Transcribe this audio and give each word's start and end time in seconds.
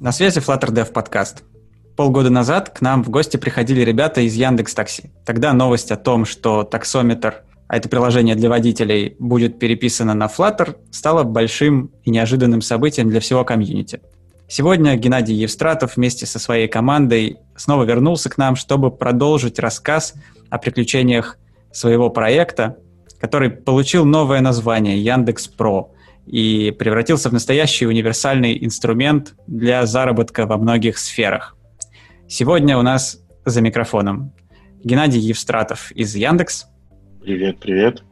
На 0.00 0.12
связи 0.12 0.38
Flutter 0.38 0.70
Dev 0.70 0.92
подкаст. 0.92 1.44
Полгода 1.94 2.30
назад 2.30 2.70
к 2.70 2.80
нам 2.80 3.04
в 3.04 3.10
гости 3.10 3.36
приходили 3.36 3.82
ребята 3.82 4.22
из 4.22 4.34
Яндекс 4.34 4.72
Такси. 4.72 5.10
Тогда 5.26 5.52
новость 5.52 5.90
о 5.92 5.98
том, 5.98 6.24
что 6.24 6.62
таксометр, 6.62 7.42
а 7.68 7.76
это 7.76 7.90
приложение 7.90 8.34
для 8.34 8.48
водителей, 8.48 9.14
будет 9.18 9.58
переписано 9.58 10.14
на 10.14 10.24
Flutter, 10.24 10.74
стала 10.90 11.22
большим 11.22 11.90
и 12.02 12.10
неожиданным 12.10 12.62
событием 12.62 13.10
для 13.10 13.20
всего 13.20 13.44
комьюнити. 13.44 14.00
Сегодня 14.48 14.96
Геннадий 14.96 15.34
Евстратов 15.34 15.96
вместе 15.96 16.24
со 16.24 16.38
своей 16.38 16.66
командой 16.66 17.36
снова 17.54 17.84
вернулся 17.84 18.30
к 18.30 18.38
нам, 18.38 18.56
чтобы 18.56 18.90
продолжить 18.90 19.58
рассказ 19.58 20.14
о 20.48 20.56
приключениях 20.56 21.36
своего 21.72 22.08
проекта, 22.08 22.78
который 23.20 23.50
получил 23.50 24.06
новое 24.06 24.40
название 24.40 24.98
Яндекс 24.98 25.46
Про 25.46 25.92
и 26.30 26.70
превратился 26.70 27.28
в 27.28 27.32
настоящий 27.32 27.86
универсальный 27.86 28.64
инструмент 28.64 29.34
для 29.48 29.84
заработка 29.84 30.46
во 30.46 30.58
многих 30.58 30.96
сферах. 30.98 31.56
Сегодня 32.28 32.78
у 32.78 32.82
нас 32.82 33.20
за 33.44 33.60
микрофоном 33.60 34.32
Геннадий 34.84 35.18
Евстратов 35.18 35.90
из 35.90 36.14
Яндекс. 36.14 36.66
Привет, 37.20 37.58
привет. 37.58 38.04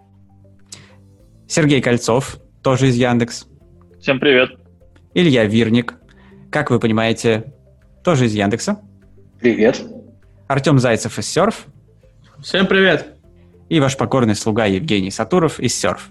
Сергей 1.47 1.81
Кольцов, 1.81 2.41
тоже 2.61 2.89
из 2.89 2.97
Яндекс. 2.97 3.47
Всем 4.01 4.19
привет. 4.19 4.51
Илья 5.15 5.45
Вирник, 5.45 5.95
как 6.51 6.71
вы 6.71 6.81
понимаете, 6.81 7.53
тоже 8.03 8.27
из 8.27 8.35
Яндекса. 8.35 8.81
Привет. 9.41 9.81
Артем 10.49 10.81
Зайцев 10.81 11.21
из 11.21 11.29
Серф. 11.29 11.67
Всем 12.43 12.67
привет. 12.67 13.15
И 13.69 13.79
ваш 13.79 13.97
покорный 13.97 14.35
слуга 14.35 14.65
Евгений 14.65 15.13
Сатуров 15.13 15.61
из 15.61 15.73
Серф. 15.77 16.11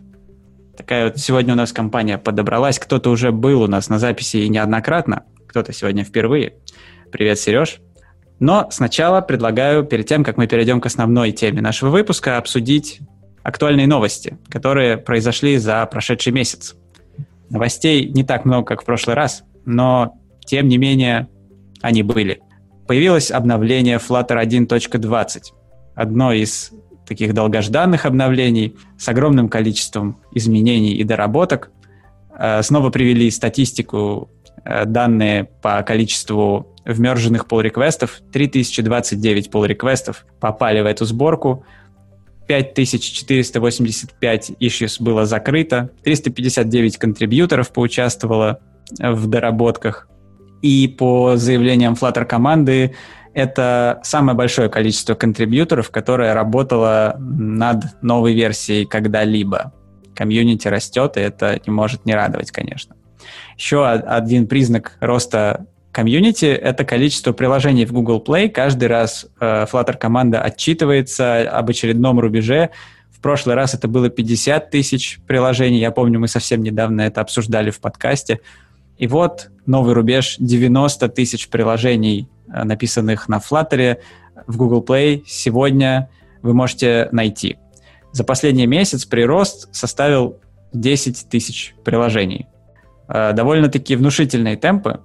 Такая 0.78 1.06
вот 1.06 1.18
сегодня 1.18 1.54
у 1.54 1.58
нас 1.58 1.74
компания 1.74 2.20
подобралась. 2.20 2.78
Кто-то 2.78 3.10
уже 3.10 3.32
был 3.32 3.64
у 3.64 3.68
нас 3.68 3.90
на 3.90 3.98
записи 3.98 4.38
и 4.38 4.48
неоднократно, 4.48 5.24
кто-то 5.48 5.74
сегодня 5.74 6.04
впервые. 6.04 6.54
Привет, 7.12 7.40
Сереж. 7.40 7.82
Но 8.40 8.68
сначала 8.70 9.22
предлагаю, 9.22 9.84
перед 9.84 10.06
тем, 10.06 10.24
как 10.24 10.38
мы 10.38 10.46
перейдем 10.46 10.80
к 10.80 10.86
основной 10.86 11.32
теме 11.32 11.62
нашего 11.62 11.90
выпуска, 11.90 12.38
обсудить 12.38 13.00
актуальные 13.42 13.88
новости, 13.88 14.38
которые 14.50 14.98
произошли 14.98 15.58
за 15.58 15.84
прошедший 15.88 16.32
месяц. 16.32 16.76
Новостей 17.50 18.08
не 18.10 18.24
так 18.24 18.46
много, 18.46 18.66
как 18.66 18.84
в 18.84 18.86
прошлый 18.86 19.16
раз, 19.16 19.44
но 19.66 20.14
тем 20.46 20.68
не 20.68 20.78
менее 20.78 21.28
они 21.82 22.04
были. 22.04 22.42
Появилось 22.88 23.32
обновление 23.32 23.98
Flutter 23.98 24.40
1.20, 24.46 25.42
одно 25.96 26.34
из 26.34 26.72
таких 27.08 27.34
долгожданных 27.34 28.06
обновлений 28.06 28.76
с 28.98 29.08
огромным 29.08 29.50
количеством 29.50 30.20
изменений 30.34 30.94
и 30.94 31.04
доработок. 31.04 31.72
Э, 32.38 32.62
снова 32.62 32.90
привели 32.90 33.32
статистику, 33.32 34.30
э, 34.64 34.86
данные 34.86 35.46
по 35.62 35.82
количеству 35.84 36.76
вмерженных 36.86 37.46
pull-реквестов. 37.46 38.22
3029 38.32 39.50
pull-реквестов 39.50 40.26
попали 40.40 40.82
в 40.82 40.86
эту 40.86 41.06
сборку. 41.06 41.66
5485 42.48 44.52
issues 44.60 45.02
было 45.02 45.26
закрыто. 45.26 45.90
359 46.04 46.98
контрибьюторов 46.98 47.72
поучаствовало 47.72 48.60
в 49.00 49.28
доработках. 49.28 50.08
И 50.62 50.88
по 50.88 51.36
заявлениям 51.36 51.94
Flutter 51.94 52.26
команды 52.26 52.96
это 53.38 54.00
самое 54.02 54.36
большое 54.36 54.68
количество 54.68 55.14
контрибьюторов, 55.14 55.92
которое 55.92 56.34
работало 56.34 57.18
над 57.20 58.02
новой 58.02 58.34
версией 58.34 58.88
когда-либо. 58.88 59.74
Комьюнити 60.16 60.68
растет, 60.68 61.18
и 61.18 61.20
это 61.20 61.62
не 61.68 61.72
может 61.72 62.04
не 62.08 62.16
радовать, 62.16 62.50
конечно. 62.50 62.96
Еще 63.56 63.88
один 63.88 64.48
признак 64.48 64.98
роста 65.02 65.68
комьюнити— 65.92 66.46
это 66.46 66.84
количество 66.84 67.32
приложений 67.32 67.86
в 67.86 67.94
Google 67.94 68.24
Play. 68.26 68.50
Каждый 68.50 68.88
раз 68.88 69.28
э, 69.40 69.68
Flutter 69.72 69.98
команда 69.98 70.42
отчитывается 70.42 71.42
об 71.42 71.70
очередном 71.70 72.20
рубеже. 72.20 72.72
В 73.12 73.22
прошлый 73.22 73.54
раз 73.54 73.76
это 73.76 73.88
было 73.88 74.10
50 74.10 74.72
тысяч 74.72 75.20
приложений. 75.28 75.78
Я 75.78 75.92
помню, 75.92 76.20
мы 76.20 76.28
совсем 76.28 76.64
недавно 76.64 77.02
это 77.02 77.22
обсуждали 77.22 77.70
в 77.70 77.80
подкасте. 77.82 78.40
И 78.98 79.06
вот 79.06 79.52
новый 79.68 79.94
рубеж 79.94 80.38
90 80.40 81.08
тысяч 81.10 81.50
приложений 81.50 82.28
написанных 82.48 83.28
на 83.28 83.38
Flutter 83.38 83.98
в 84.46 84.58
Google 84.58 84.84
Play 84.84 85.24
сегодня 85.26 86.10
вы 86.42 86.54
можете 86.54 87.10
найти. 87.12 87.58
За 88.12 88.24
последний 88.24 88.68
месяц 88.68 89.06
прирост 89.06 89.74
составил 89.76 90.40
10 90.74 91.30
тысяч 91.30 91.76
приложений. 91.84 92.48
Э, 93.08 93.34
довольно-таки 93.34 93.96
внушительные 93.96 94.56
темпы, 94.58 95.02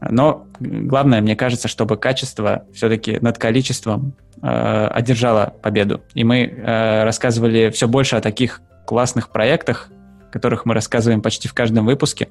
но 0.00 0.46
главное, 0.58 1.20
мне 1.20 1.36
кажется, 1.36 1.68
чтобы 1.68 1.96
качество 1.96 2.64
все-таки 2.72 3.18
над 3.20 3.38
количеством 3.38 4.14
э, 4.42 4.86
одержало 4.86 5.54
победу. 5.62 6.02
И 6.14 6.24
мы 6.24 6.44
э, 6.44 7.04
рассказывали 7.04 7.70
все 7.70 7.86
больше 7.86 8.16
о 8.16 8.20
таких 8.20 8.62
классных 8.86 9.30
проектах, 9.30 9.90
которых 10.32 10.64
мы 10.64 10.74
рассказываем 10.74 11.20
почти 11.20 11.48
в 11.48 11.54
каждом 11.54 11.84
выпуске. 11.84 12.28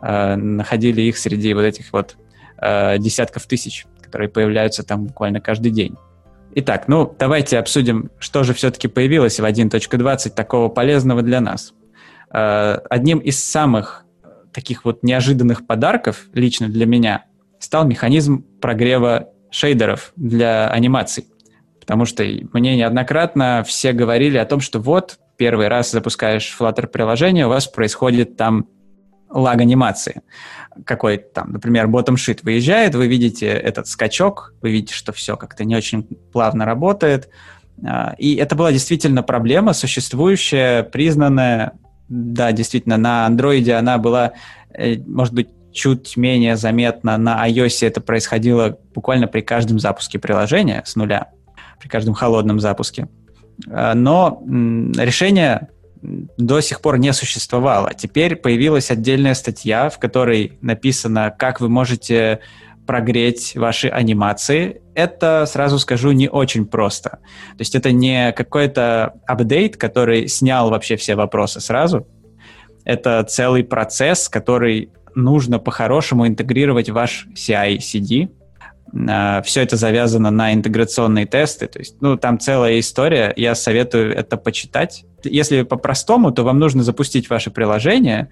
Э, 0.00 0.36
находили 0.36 1.02
их 1.02 1.18
среди 1.18 1.54
вот 1.54 1.62
этих 1.62 1.92
вот 1.92 2.16
э, 2.62 2.98
десятков 2.98 3.46
тысяч, 3.46 3.86
которые 4.00 4.28
появляются 4.28 4.82
там 4.82 5.06
буквально 5.06 5.40
каждый 5.40 5.72
день. 5.72 5.96
Итак, 6.54 6.86
ну 6.86 7.14
давайте 7.18 7.58
обсудим, 7.58 8.10
что 8.18 8.42
же 8.42 8.54
все-таки 8.54 8.88
появилось 8.88 9.40
в 9.40 9.44
1.20 9.44 10.30
такого 10.30 10.68
полезного 10.68 11.22
для 11.22 11.40
нас. 11.40 11.74
Э, 12.32 12.78
одним 12.88 13.18
из 13.18 13.42
самых 13.42 14.04
таких 14.52 14.84
вот 14.84 15.02
неожиданных 15.02 15.66
подарков 15.66 16.26
лично 16.34 16.68
для 16.68 16.86
меня 16.86 17.24
стал 17.58 17.86
механизм 17.86 18.44
прогрева 18.60 19.28
шейдеров 19.50 20.12
для 20.16 20.68
анимаций. 20.68 21.26
Потому 21.80 22.04
что 22.04 22.22
мне 22.52 22.76
неоднократно 22.76 23.64
все 23.66 23.92
говорили 23.92 24.36
о 24.36 24.44
том, 24.44 24.60
что 24.60 24.78
вот 24.78 25.18
первый 25.36 25.68
раз 25.68 25.90
запускаешь 25.90 26.54
Flutter 26.58 26.86
приложение, 26.86 27.46
у 27.46 27.48
вас 27.48 27.66
происходит 27.66 28.36
там 28.36 28.66
лаг 29.30 29.60
анимации 29.60 30.22
какой-то 30.84 31.24
там, 31.34 31.52
например, 31.52 31.86
bottom 31.86 32.14
sheet 32.14 32.40
выезжает, 32.42 32.94
вы 32.94 33.06
видите 33.06 33.46
этот 33.46 33.86
скачок, 33.86 34.54
вы 34.62 34.70
видите, 34.70 34.94
что 34.94 35.12
все 35.12 35.36
как-то 35.36 35.64
не 35.64 35.76
очень 35.76 36.04
плавно 36.32 36.64
работает. 36.64 37.28
А, 37.84 38.14
и 38.18 38.34
это 38.36 38.54
была 38.54 38.72
действительно 38.72 39.22
проблема, 39.22 39.72
существующая, 39.72 40.82
признанная, 40.82 41.72
да, 42.08 42.52
действительно, 42.52 42.96
на 42.96 43.26
андроиде 43.26 43.74
она 43.74 43.98
была, 43.98 44.32
э, 44.74 44.98
может 45.06 45.34
быть, 45.34 45.48
чуть 45.72 46.16
менее 46.16 46.56
заметна, 46.56 47.16
на 47.16 47.48
iOS 47.48 47.86
это 47.86 48.00
происходило 48.00 48.78
буквально 48.94 49.26
при 49.26 49.40
каждом 49.40 49.78
запуске 49.78 50.18
приложения 50.18 50.82
с 50.84 50.96
нуля, 50.96 51.30
при 51.80 51.88
каждом 51.88 52.14
холодном 52.14 52.60
запуске. 52.60 53.08
А, 53.70 53.94
но 53.94 54.42
решение 54.96 55.68
до 56.02 56.60
сих 56.60 56.80
пор 56.80 56.98
не 56.98 57.12
существовало. 57.12 57.92
Теперь 57.94 58.36
появилась 58.36 58.90
отдельная 58.90 59.34
статья, 59.34 59.88
в 59.88 59.98
которой 59.98 60.58
написано, 60.60 61.34
как 61.36 61.60
вы 61.60 61.68
можете 61.68 62.40
прогреть 62.86 63.54
ваши 63.54 63.88
анимации. 63.88 64.82
Это, 64.94 65.46
сразу 65.46 65.78
скажу, 65.78 66.10
не 66.10 66.28
очень 66.28 66.66
просто. 66.66 67.10
То 67.10 67.60
есть 67.60 67.74
это 67.74 67.92
не 67.92 68.32
какой-то 68.32 69.14
апдейт, 69.26 69.76
который 69.76 70.26
снял 70.28 70.70
вообще 70.70 70.96
все 70.96 71.14
вопросы 71.14 71.60
сразу. 71.60 72.06
Это 72.84 73.22
целый 73.22 73.62
процесс, 73.62 74.28
который 74.28 74.90
нужно 75.14 75.58
по-хорошему 75.60 76.26
интегрировать 76.26 76.90
в 76.90 76.94
ваш 76.94 77.28
CI-CD, 77.36 78.30
Все 78.92 79.62
это 79.62 79.76
завязано 79.76 80.30
на 80.30 80.52
интеграционные 80.52 81.24
тесты. 81.24 81.66
То 81.66 81.78
есть, 81.78 81.96
ну, 82.00 82.18
там 82.18 82.38
целая 82.38 82.78
история. 82.78 83.32
Я 83.36 83.54
советую 83.54 84.14
это 84.14 84.36
почитать. 84.36 85.04
Если 85.24 85.62
по-простому, 85.62 86.30
то 86.30 86.42
вам 86.42 86.58
нужно 86.58 86.82
запустить 86.82 87.30
ваше 87.30 87.50
приложение, 87.50 88.28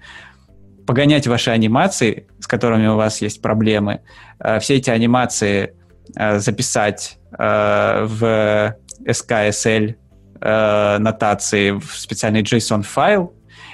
погонять 0.85 1.25
ваши 1.25 1.49
анимации, 1.49 2.27
с 2.39 2.47
которыми 2.47 2.87
у 2.87 2.95
вас 2.95 3.21
есть 3.21 3.41
проблемы, 3.41 4.01
а, 4.39 4.59
все 4.59 4.75
эти 4.75 4.89
анимации 4.89 5.73
а, 6.15 6.39
записать 6.39 7.17
в 7.31 8.75
SKSL 9.05 9.95
нотации 10.41 11.71
в 11.71 11.85
специальный 11.95 12.41
JSON 12.41 12.81
файл, 12.83 13.33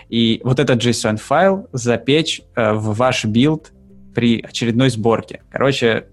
и 0.09 0.41
вот 0.43 0.59
этот 0.59 0.79
JSON 0.79 1.17
файл 1.17 1.67
запечь 1.73 2.41
в 2.55 2.93
ваш 2.93 3.25
билд 3.25 3.71
при 4.13 4.41
очередной 4.41 4.91
сборке. 4.91 5.41
Короче, 5.49 6.05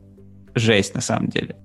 жесть 0.54 0.94
на 0.94 1.00
самом 1.00 1.28
деле. 1.28 1.56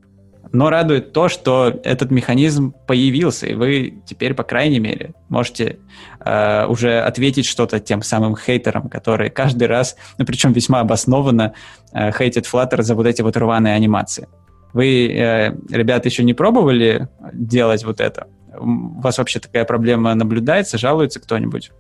Но 0.52 0.70
радует 0.70 1.14
то, 1.14 1.30
что 1.30 1.80
этот 1.84 2.10
механизм 2.10 2.74
появился, 2.88 3.46
и 3.46 3.54
вы 3.54 4.02
теперь, 4.06 4.34
по 4.34 4.44
крайней 4.44 4.80
мере, 4.80 5.14
можете 5.30 5.78
э, 6.20 6.66
уже 6.66 7.02
ответить 7.02 7.46
что-то 7.46 7.80
тем 7.80 8.02
самым 8.02 8.36
хейтерам, 8.36 8.90
которые 8.90 9.30
каждый 9.30 9.68
раз, 9.68 9.96
ну 10.18 10.26
причем 10.26 10.52
весьма 10.54 10.80
обоснованно, 10.80 11.54
э, 11.94 12.12
хейтят 12.12 12.46
Flutter 12.46 12.82
за 12.82 12.96
вот 12.96 13.06
эти 13.06 13.22
вот 13.22 13.38
рваные 13.38 13.76
анимации. 13.76 14.28
Вы, 14.74 15.08
э, 15.08 15.56
ребята, 15.70 16.10
еще 16.10 16.24
не 16.24 16.34
пробовали 16.34 17.08
делать 17.32 17.84
вот 17.84 18.02
это? 18.02 18.28
У 18.58 19.02
вас 19.02 19.20
вообще 19.20 19.40
такая 19.40 19.66
проблема 19.66 20.16
наблюдается? 20.16 20.80
Жалуется 20.80 21.20
кто-нибудь? 21.20 21.72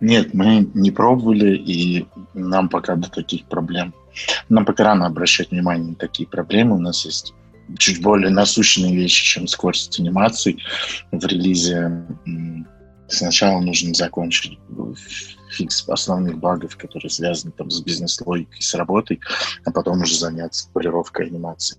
Нет, 0.00 0.32
мы 0.32 0.68
не 0.74 0.90
пробовали, 0.90 1.56
и 1.56 2.06
нам 2.34 2.68
пока 2.68 2.96
до 2.96 3.10
таких 3.10 3.44
проблем. 3.46 3.94
Нам 4.48 4.64
пока 4.64 4.84
рано 4.84 5.06
обращать 5.06 5.50
внимание 5.50 5.90
на 5.90 5.94
такие 5.94 6.28
проблемы. 6.28 6.76
У 6.76 6.80
нас 6.80 7.04
есть 7.04 7.34
чуть 7.78 8.02
более 8.02 8.30
насущные 8.30 8.94
вещи, 8.94 9.24
чем 9.24 9.46
скорость 9.46 10.00
анимации 10.00 10.58
в 11.12 11.24
релизе. 11.24 12.04
Сначала 13.08 13.60
нужно 13.60 13.92
закончить 13.94 14.58
фикс 15.50 15.88
основных 15.88 16.38
багов, 16.38 16.76
которые 16.76 17.10
связаны 17.10 17.52
там, 17.52 17.70
с 17.70 17.80
бизнес-логикой, 17.82 18.62
с 18.62 18.74
работой, 18.74 19.20
а 19.64 19.72
потом 19.72 20.02
уже 20.02 20.16
заняться 20.16 20.68
полировкой 20.72 21.26
анимации. 21.26 21.76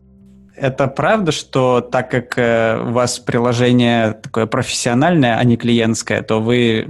Это 0.55 0.87
правда, 0.87 1.31
что 1.31 1.79
так 1.79 2.11
как 2.11 2.37
э, 2.37 2.77
у 2.85 2.91
вас 2.91 3.19
приложение 3.19 4.13
такое 4.13 4.45
профессиональное, 4.45 5.37
а 5.37 5.43
не 5.45 5.55
клиентское, 5.55 6.21
то 6.21 6.41
вы 6.41 6.87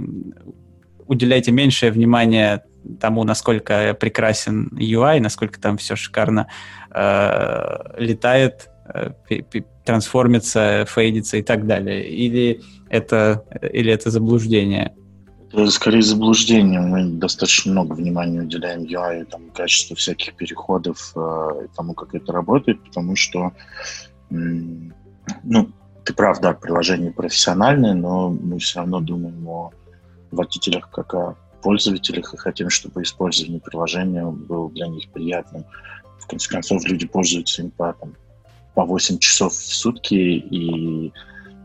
уделяете 1.12 1.52
меньшее 1.52 1.92
внимание 1.92 2.62
тому, 3.00 3.24
насколько 3.24 3.94
прекрасен 3.94 4.68
UI, 4.72 5.20
насколько 5.20 5.60
там 5.60 5.76
все 5.76 5.96
шикарно 5.96 6.48
э, 6.90 8.00
летает, 8.02 8.68
э, 8.92 9.10
трансформится, 9.84 10.84
фейдится 10.88 11.36
и 11.36 11.42
так 11.42 11.66
далее? 11.66 12.08
Или 12.08 12.60
это, 12.88 13.44
или 13.72 13.92
это 13.92 14.10
заблуждение? 14.10 14.94
Это 15.52 15.70
скорее 15.70 16.02
заблуждение. 16.02 16.80
Мы 16.80 17.04
достаточно 17.18 17.72
много 17.72 17.92
внимания 17.94 18.40
уделяем 18.40 18.82
UI, 18.82 19.24
там, 19.26 19.50
качеству 19.50 19.94
всяких 19.96 20.34
переходов, 20.34 21.12
э, 21.14 21.66
тому, 21.76 21.94
как 21.94 22.14
это 22.14 22.32
работает, 22.32 22.82
потому 22.82 23.16
что, 23.16 23.52
ну, 24.30 25.68
ты 26.04 26.14
прав, 26.14 26.40
да, 26.40 26.52
приложение 26.52 27.12
профессиональное, 27.12 27.94
но 27.94 28.30
мы 28.30 28.58
все 28.58 28.80
равно 28.80 29.00
думаем 29.00 29.46
о 29.46 29.72
водителях 30.32 30.90
как 30.90 31.14
о 31.14 31.36
пользователях 31.62 32.34
и 32.34 32.36
хотим, 32.36 32.70
чтобы 32.70 33.02
использование 33.02 33.60
приложения 33.60 34.24
было 34.24 34.70
для 34.70 34.88
них 34.88 35.08
приятным. 35.10 35.64
В 36.18 36.26
конце 36.26 36.48
концов, 36.48 36.84
люди 36.84 37.06
пользуются 37.06 37.62
им 37.62 37.70
по, 37.70 37.92
там, 37.92 38.14
по 38.74 38.84
8 38.84 39.18
часов 39.18 39.52
в 39.52 39.74
сутки, 39.74 40.14
и 40.14 41.12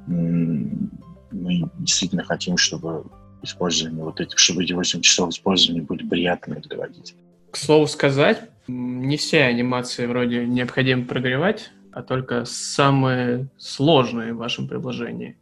мы 0.07 1.69
действительно 1.79 2.23
хотим, 2.23 2.57
чтобы 2.57 3.05
использование 3.41 4.03
вот 4.03 4.19
этих, 4.19 4.37
чтобы 4.37 4.63
эти 4.63 4.73
8 4.73 5.01
часов 5.01 5.29
использования 5.29 5.81
были 5.81 6.07
приятными 6.07 6.59
для 6.61 6.77
водителя. 6.77 7.17
К 7.51 7.57
слову 7.57 7.87
сказать, 7.87 8.49
не 8.67 9.17
все 9.17 9.43
анимации 9.43 10.05
вроде 10.05 10.45
необходимо 10.45 11.05
прогревать, 11.05 11.71
а 11.91 12.03
только 12.03 12.45
самые 12.45 13.47
сложные 13.57 14.33
в 14.33 14.37
вашем 14.37 14.67
приложении. 14.67 15.37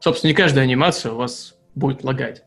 Собственно, 0.00 0.30
не 0.30 0.34
каждая 0.34 0.64
анимация 0.64 1.12
у 1.12 1.16
вас 1.16 1.54
будет 1.74 2.04
лагать. 2.04 2.44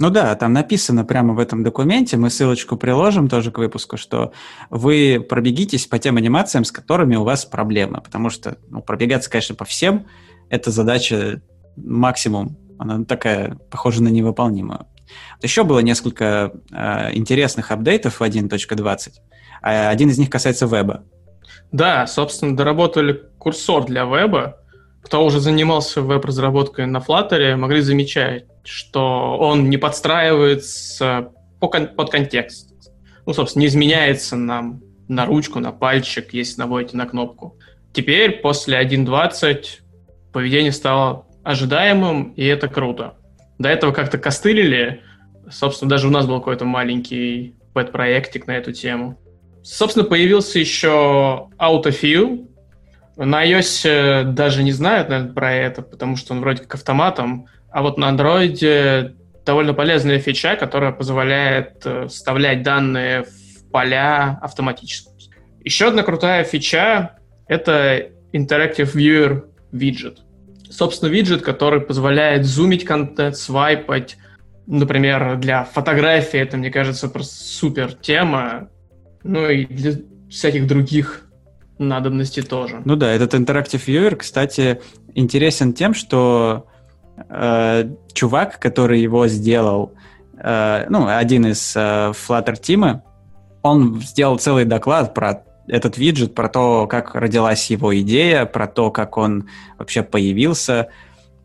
Ну 0.00 0.10
да, 0.10 0.34
там 0.36 0.52
написано 0.52 1.04
прямо 1.04 1.34
в 1.34 1.40
этом 1.40 1.64
документе, 1.64 2.16
мы 2.16 2.30
ссылочку 2.30 2.76
приложим 2.76 3.28
тоже 3.28 3.50
к 3.50 3.58
выпуску, 3.58 3.96
что 3.96 4.32
вы 4.70 5.24
пробегитесь 5.28 5.86
по 5.86 5.98
тем 5.98 6.16
анимациям, 6.16 6.64
с 6.64 6.70
которыми 6.70 7.16
у 7.16 7.24
вас 7.24 7.44
проблемы, 7.44 8.00
потому 8.00 8.30
что 8.30 8.58
ну, 8.68 8.80
пробегаться, 8.80 9.28
конечно, 9.28 9.56
по 9.56 9.64
всем, 9.64 10.06
это 10.50 10.70
задача 10.70 11.42
максимум, 11.76 12.56
она 12.78 13.04
такая, 13.04 13.56
похожа 13.70 14.02
на 14.02 14.08
невыполнимую. 14.08 14.86
Еще 15.42 15.64
было 15.64 15.80
несколько 15.80 16.52
э, 16.70 17.14
интересных 17.14 17.72
апдейтов 17.72 18.20
в 18.20 18.22
1.20, 18.22 19.10
а 19.62 19.88
один 19.90 20.10
из 20.10 20.18
них 20.18 20.30
касается 20.30 20.66
веба. 20.66 21.04
Да, 21.72 22.06
собственно, 22.06 22.56
доработали 22.56 23.24
курсор 23.38 23.84
для 23.84 24.04
веба, 24.04 24.57
кто 25.08 25.24
уже 25.24 25.40
занимался 25.40 26.02
веб-разработкой 26.02 26.84
на 26.84 26.98
Flutter, 26.98 27.56
могли 27.56 27.80
замечать, 27.80 28.44
что 28.62 29.38
он 29.38 29.70
не 29.70 29.78
подстраивается 29.78 31.32
под 31.60 32.10
контекст. 32.10 32.74
Ну, 33.24 33.32
собственно, 33.32 33.62
не 33.62 33.68
изменяется 33.68 34.36
нам 34.36 34.82
на 35.08 35.24
ручку, 35.24 35.60
на 35.60 35.72
пальчик, 35.72 36.34
если 36.34 36.60
наводите 36.60 36.98
на 36.98 37.06
кнопку. 37.06 37.56
Теперь, 37.94 38.32
после 38.42 38.78
1.20, 38.78 39.64
поведение 40.30 40.72
стало 40.72 41.26
ожидаемым, 41.42 42.34
и 42.34 42.44
это 42.44 42.68
круто. 42.68 43.14
До 43.58 43.70
этого 43.70 43.92
как-то 43.92 44.18
костылили. 44.18 45.00
Собственно, 45.50 45.88
даже 45.88 46.08
у 46.08 46.10
нас 46.10 46.26
был 46.26 46.40
какой-то 46.40 46.66
маленький 46.66 47.54
пэт-проектик 47.72 48.46
на 48.46 48.58
эту 48.58 48.72
тему. 48.72 49.18
Собственно, 49.62 50.04
появился 50.04 50.58
еще 50.58 51.48
AutoFill, 51.58 52.46
на 53.24 53.44
iOS 53.44 53.88
э, 53.88 54.24
даже 54.24 54.62
не 54.62 54.72
знают, 54.72 55.08
наверное, 55.08 55.32
про 55.32 55.52
это, 55.52 55.82
потому 55.82 56.16
что 56.16 56.34
он 56.34 56.40
вроде 56.40 56.62
как 56.62 56.74
автоматом, 56.76 57.46
а 57.70 57.82
вот 57.82 57.98
на 57.98 58.10
Android 58.10 59.14
довольно 59.44 59.74
полезная 59.74 60.18
фича, 60.18 60.56
которая 60.56 60.92
позволяет 60.92 61.80
э, 61.84 62.06
вставлять 62.06 62.62
данные 62.62 63.24
в 63.24 63.70
поля 63.70 64.38
автоматически. 64.42 65.30
Еще 65.64 65.88
одна 65.88 66.02
крутая 66.02 66.44
фича— 66.44 67.18
это 67.48 68.10
Interactive 68.32 68.94
Viewer 68.94 69.44
Widget. 69.72 70.18
Собственно, 70.70 71.10
виджет, 71.10 71.42
который 71.42 71.80
позволяет 71.80 72.44
зумить 72.44 72.84
контент, 72.84 73.36
свайпать. 73.36 74.18
Например, 74.66 75.36
для 75.36 75.64
фотографии 75.64 76.38
это, 76.38 76.58
мне 76.58 76.70
кажется, 76.70 77.08
просто 77.08 77.42
супер 77.42 77.94
тема. 77.94 78.68
Ну 79.24 79.48
и 79.48 79.64
для 79.64 79.92
всяких 80.30 80.66
других 80.66 81.27
надобности 81.78 82.42
тоже. 82.42 82.82
Ну 82.84 82.96
да, 82.96 83.10
этот 83.12 83.34
Interactive 83.34 83.84
Viewer, 83.86 84.16
кстати, 84.16 84.80
интересен 85.14 85.72
тем, 85.72 85.94
что 85.94 86.66
э, 87.28 87.90
чувак, 88.12 88.58
который 88.58 89.00
его 89.00 89.26
сделал, 89.28 89.92
э, 90.38 90.86
ну, 90.88 91.06
один 91.08 91.46
из 91.46 91.74
э, 91.76 92.12
Flutter 92.12 92.60
Team, 92.60 93.00
он 93.62 94.00
сделал 94.00 94.38
целый 94.38 94.64
доклад 94.64 95.14
про 95.14 95.42
этот 95.66 95.98
виджет, 95.98 96.34
про 96.34 96.48
то, 96.48 96.86
как 96.86 97.14
родилась 97.14 97.70
его 97.70 97.98
идея, 98.00 98.46
про 98.46 98.66
то, 98.66 98.90
как 98.90 99.16
он 99.16 99.48
вообще 99.76 100.02
появился, 100.02 100.88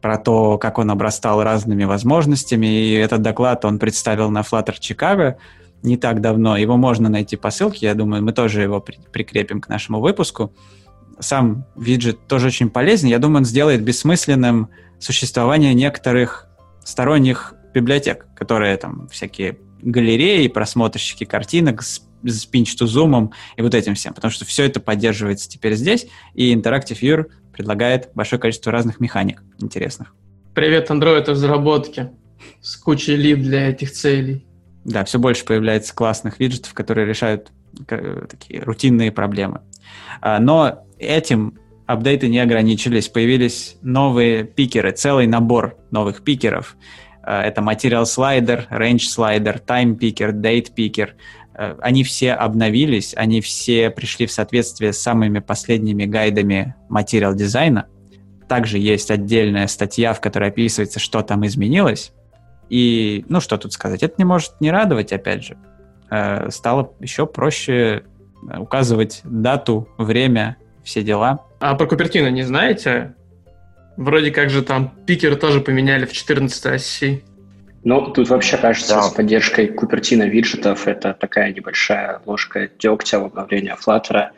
про 0.01 0.17
то, 0.17 0.57
как 0.57 0.77
он 0.79 0.91
обрастал 0.91 1.43
разными 1.43 1.83
возможностями. 1.83 2.67
И 2.67 2.93
этот 2.93 3.21
доклад 3.21 3.65
он 3.65 3.79
представил 3.79 4.29
на 4.29 4.41
Flutter 4.41 4.75
Chicago 4.79 5.35
не 5.83 5.97
так 5.97 6.21
давно. 6.21 6.57
Его 6.57 6.77
можно 6.77 7.09
найти 7.09 7.35
по 7.35 7.51
ссылке, 7.51 7.85
я 7.87 7.93
думаю, 7.93 8.23
мы 8.23 8.31
тоже 8.31 8.61
его 8.61 8.79
при 8.79 8.97
прикрепим 9.11 9.61
к 9.61 9.69
нашему 9.69 9.99
выпуску. 9.99 10.53
Сам 11.19 11.65
виджет 11.75 12.27
тоже 12.27 12.47
очень 12.47 12.69
полезен. 12.69 13.07
Я 13.09 13.19
думаю, 13.19 13.39
он 13.39 13.45
сделает 13.45 13.83
бессмысленным 13.83 14.69
существование 14.99 15.73
некоторых 15.73 16.47
сторонних 16.83 17.53
библиотек, 17.73 18.27
которые 18.35 18.77
там 18.77 19.07
всякие 19.09 19.59
галереи, 19.81 20.47
просмотрщики 20.47 21.25
картинок 21.25 21.83
с, 21.83 22.01
с 22.23 22.47
pinch-to-zoom 22.47 23.31
и 23.57 23.61
вот 23.61 23.75
этим 23.75 23.95
всем, 23.95 24.13
потому 24.13 24.31
что 24.31 24.45
все 24.45 24.63
это 24.65 24.79
поддерживается 24.79 25.49
теперь 25.49 25.75
здесь, 25.75 26.07
и 26.33 26.53
Interactive 26.53 26.99
Viewer 27.01 27.25
предлагает 27.51 28.09
большое 28.15 28.39
количество 28.39 28.71
разных 28.71 28.99
механик 28.99 29.43
интересных. 29.59 30.15
Привет, 30.53 30.89
Android 30.89 31.25
разработки 31.25 32.11
с 32.61 32.75
кучей 32.77 33.15
лип 33.15 33.39
для 33.39 33.69
этих 33.69 33.91
целей. 33.91 34.45
Да, 34.85 35.05
все 35.05 35.19
больше 35.19 35.45
появляется 35.45 35.95
классных 35.95 36.39
виджетов, 36.39 36.73
которые 36.73 37.07
решают 37.07 37.51
э, 37.87 38.25
такие 38.29 38.61
рутинные 38.61 39.11
проблемы. 39.11 39.61
А, 40.21 40.39
но 40.39 40.85
этим 40.99 41.57
апдейты 41.85 42.27
не 42.27 42.39
ограничились. 42.39 43.07
Появились 43.09 43.77
новые 43.81 44.43
пикеры, 44.43 44.91
целый 44.91 45.27
набор 45.27 45.77
новых 45.91 46.23
пикеров. 46.23 46.75
А, 47.21 47.43
это 47.43 47.61
Material 47.61 48.03
Slider, 48.03 48.67
Range 48.69 48.97
Slider, 48.97 49.61
Time 49.65 49.97
Picker, 49.97 50.31
Date 50.31 50.73
Picker. 50.75 51.11
А, 51.53 51.77
они 51.81 52.03
все 52.03 52.33
обновились, 52.33 53.13
они 53.15 53.41
все 53.41 53.89
пришли 53.89 54.25
в 54.25 54.31
соответствие 54.31 54.91
с 54.91 54.99
самыми 54.99 55.39
последними 55.39 56.05
гайдами 56.05 56.75
материал 56.89 57.33
дизайна. 57.33 57.87
Также 58.49 58.77
есть 58.77 59.09
отдельная 59.09 59.67
статья, 59.67 60.13
в 60.13 60.19
которой 60.19 60.49
описывается, 60.49 60.99
что 60.99 61.21
там 61.21 61.45
изменилось. 61.45 62.11
И, 62.69 63.25
ну, 63.29 63.39
что 63.39 63.57
тут 63.57 63.73
сказать, 63.73 64.03
это 64.03 64.15
не 64.17 64.25
может 64.25 64.53
не 64.59 64.71
радовать, 64.71 65.13
опять 65.13 65.43
же. 65.43 65.57
Э, 66.09 66.49
стало 66.49 66.93
еще 66.99 67.25
проще 67.25 68.03
э, 68.49 68.57
указывать 68.59 69.21
дату, 69.23 69.87
время, 69.97 70.57
все 70.83 71.01
дела. 71.03 71.45
А 71.59 71.75
про 71.75 71.85
Купертино 71.87 72.29
не 72.29 72.43
знаете? 72.43 73.15
Вроде 73.97 74.31
как 74.31 74.49
же 74.49 74.63
там 74.63 74.93
пикер 75.05 75.35
тоже 75.35 75.61
поменяли 75.61 76.05
в 76.05 76.13
14 76.13 76.65
оси. 76.65 77.23
Ну, 77.83 78.11
тут 78.11 78.29
вообще 78.29 78.57
кажется, 78.57 78.95
да. 78.95 79.01
с 79.03 79.11
поддержкой 79.11 79.67
Купертино 79.67 80.23
виджетов 80.23 80.87
это 80.87 81.13
такая 81.13 81.53
небольшая 81.53 82.21
ложка 82.25 82.69
дегтя 82.79 83.19
в 83.19 83.25
обновлении 83.25 83.73
Flutter, 83.73 84.29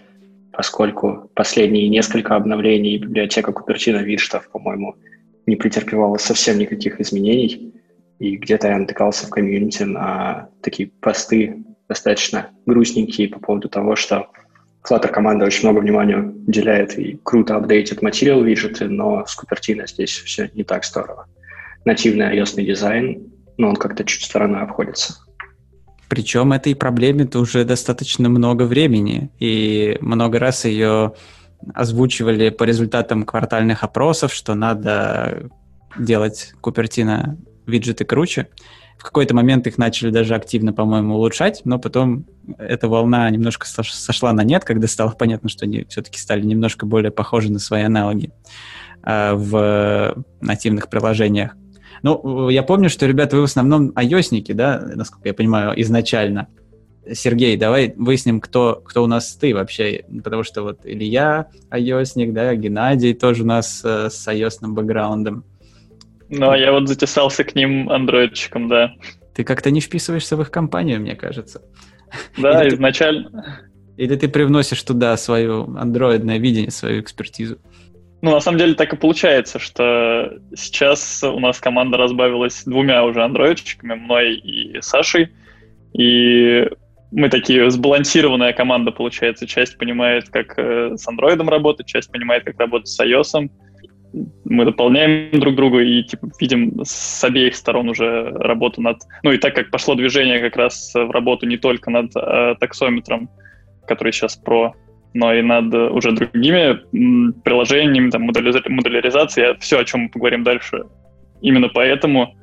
поскольку 0.52 1.30
последние 1.36 1.88
несколько 1.88 2.36
обновлений 2.36 2.98
библиотека 2.98 3.52
Купертино 3.52 3.98
виджетов, 3.98 4.50
по-моему, 4.50 4.96
не 5.46 5.56
претерпевала 5.56 6.18
совсем 6.18 6.58
никаких 6.58 7.00
изменений. 7.00 7.75
И 8.20 8.38
где-то 8.38 8.68
я 8.68 8.78
натыкался 8.78 9.28
в 9.28 9.30
комьюнити 9.30 9.84
на 9.84 10.50
такие 10.62 10.90
посты 10.90 11.64
достаточно 11.88 12.50
грустненькие 12.66 13.30
по 13.30 13.40
поводу 13.40 13.70
того, 13.70 13.96
что 13.96 14.28
Flutter 14.90 15.10
команда 15.10 15.46
очень 15.46 15.68
много 15.68 15.80
внимания 15.80 16.18
уделяет 16.18 16.98
и 16.98 17.20
круто 17.24 17.56
апдейтит 17.56 18.02
материал 18.02 18.44
виджеты, 18.44 18.88
но 18.88 19.26
с 19.26 19.38
Cupertino 19.38 19.88
здесь 19.88 20.12
все 20.12 20.50
не 20.54 20.64
так 20.64 20.86
здорово. 20.86 21.28
Нативный 21.84 22.38
ios 22.38 22.56
дизайн 22.56 23.32
ну, 23.58 23.70
он 23.70 23.76
как-то 23.76 24.04
чуть 24.04 24.24
стороной 24.24 24.62
обходится. 24.62 25.16
Причем 26.10 26.54
этой 26.54 26.76
проблеме-то 26.76 27.40
уже 27.40 27.66
достаточно 27.66 28.30
много 28.30 28.64
времени, 28.64 29.32
и 29.40 29.98
много 30.02 30.40
раз 30.40 30.66
ее 30.66 31.14
озвучивали 31.74 32.50
по 32.50 32.64
результатам 32.64 33.24
квартальных 33.24 33.84
опросов, 33.84 34.34
что 34.34 34.54
надо 34.54 35.50
делать 35.98 36.54
Купертино 36.62 37.38
виджеты 37.68 38.06
круче. 38.06 38.48
В 38.98 39.04
какой-то 39.04 39.36
момент 39.36 39.68
их 39.68 39.78
начали 39.78 40.10
даже 40.10 40.36
активно, 40.36 40.72
по-моему, 40.72 41.16
улучшать, 41.16 41.62
но 41.66 41.80
потом 41.80 42.26
эта 42.58 42.88
волна 42.88 43.30
немножко 43.30 43.68
сошла 43.68 44.32
на 44.32 44.44
нет, 44.44 44.64
когда 44.64 44.88
стало 44.88 45.12
понятно, 45.20 45.50
что 45.50 45.66
они 45.66 45.86
все-таки 45.90 46.18
стали 46.18 46.42
немножко 46.42 46.86
более 46.86 47.12
похожи 47.12 47.52
на 47.52 47.60
свои 47.60 47.84
аналоги 47.84 48.32
э, 49.04 49.34
в 49.34 50.16
нативных 50.42 50.90
приложениях. 50.90 51.56
Ну, 52.04 52.50
я 52.50 52.64
помню, 52.64 52.90
что, 52.90 53.06
ребята, 53.06 53.36
вы 53.36 53.44
в 53.44 53.46
основном 53.46 53.90
ios 53.92 54.54
да, 54.54 54.80
насколько 54.96 55.28
я 55.28 55.34
понимаю, 55.34 55.80
изначально. 55.82 56.48
Сергей, 57.12 57.56
давай 57.56 57.94
выясним, 57.96 58.42
кто, 58.42 58.82
кто 58.84 59.04
у 59.04 59.08
нас 59.08 59.36
ты 59.36 59.54
вообще, 59.54 60.06
потому 60.24 60.44
что 60.44 60.64
вот 60.64 60.82
Илья 60.86 61.48
ios 61.72 62.32
да, 62.32 62.56
Геннадий 62.56 63.14
тоже 63.14 63.44
у 63.44 63.46
нас 63.46 63.82
э, 63.84 64.10
с 64.10 64.28
ios 64.28 64.58
бэкграундом. 64.62 65.44
Ну, 66.30 66.50
а 66.50 66.58
я 66.58 66.72
вот 66.72 66.88
затесался 66.88 67.44
к 67.44 67.56
ним 67.56 67.90
андроидчиком, 67.90 68.68
да. 68.68 68.94
Ты 69.34 69.44
как-то 69.44 69.72
не 69.72 69.82
вписываешься 69.82 70.36
в 70.36 70.42
их 70.42 70.52
компанию, 70.52 71.00
мне 71.00 71.16
кажется. 71.16 71.62
Да, 72.38 72.64
или 72.64 72.76
изначально. 72.76 73.30
Ты, 73.98 74.04
или 74.04 74.16
ты 74.16 74.28
привносишь 74.28 74.82
туда 74.84 75.16
свое 75.18 75.68
андроидное 75.78 76.38
видение, 76.38 76.72
свою 76.72 77.02
экспертизу. 77.02 77.58
Ну, 78.22 78.32
на 78.32 78.40
самом 78.40 78.58
деле 78.58 78.74
так 78.74 78.94
и 78.94 78.98
получается, 78.98 79.60
что 79.60 80.40
сейчас 80.56 81.24
у 81.24 81.40
нас 81.40 81.60
команда 81.60 81.98
разбавилась 81.98 82.64
двумя 82.66 83.04
уже 83.04 83.24
андроидчиками, 83.24 83.94
мной 83.94 84.36
и 84.36 84.82
Сашей. 84.82 85.30
И 85.94 86.68
мы 87.12 87.30
такие 87.30 87.70
сбалансированная 87.70 88.54
команда, 88.54 88.92
получается. 88.92 89.46
Часть 89.48 89.78
понимает, 89.78 90.30
как 90.30 90.58
э, 90.58 90.98
с 90.98 91.08
андроидом 91.08 91.50
работать, 91.50 91.86
часть 91.88 92.12
понимает, 92.12 92.44
как 92.46 92.60
работать 92.60 92.88
с 92.88 93.00
iOS 93.00 93.50
мы 94.46 94.66
дополняем 94.66 95.40
друг 95.40 95.56
друга 95.56 95.80
и 95.80 96.04
типа, 96.04 96.30
видим 96.40 96.82
с 96.84 97.24
обеих 97.24 97.56
сторон 97.56 97.90
уже 97.90 98.30
работу 98.32 98.82
над... 98.82 98.98
Ну 99.24 99.32
и 99.32 99.38
так 99.38 99.56
как 99.56 99.72
пошло 99.72 99.96
движение 99.96 100.40
как 100.40 100.56
раз 100.56 100.94
в 100.94 101.12
работу 101.12 101.46
не 101.46 101.58
только 101.58 101.90
над 101.90 102.16
э, 102.16 102.56
таксометром, 102.60 103.30
который 103.88 104.14
сейчас 104.14 104.36
про, 104.36 104.74
но 105.14 105.34
и 105.34 105.42
над 105.42 105.74
уже 105.74 106.12
другими 106.12 106.80
приложениями, 107.42 108.10
там, 108.10 108.24
модуляризацией, 108.24 109.58
все, 109.60 109.80
о 109.80 109.86
чем 109.86 110.02
мы 110.02 110.10
поговорим 110.10 110.44
дальше. 110.44 110.84
Именно 111.42 111.70
поэтому 111.70 112.36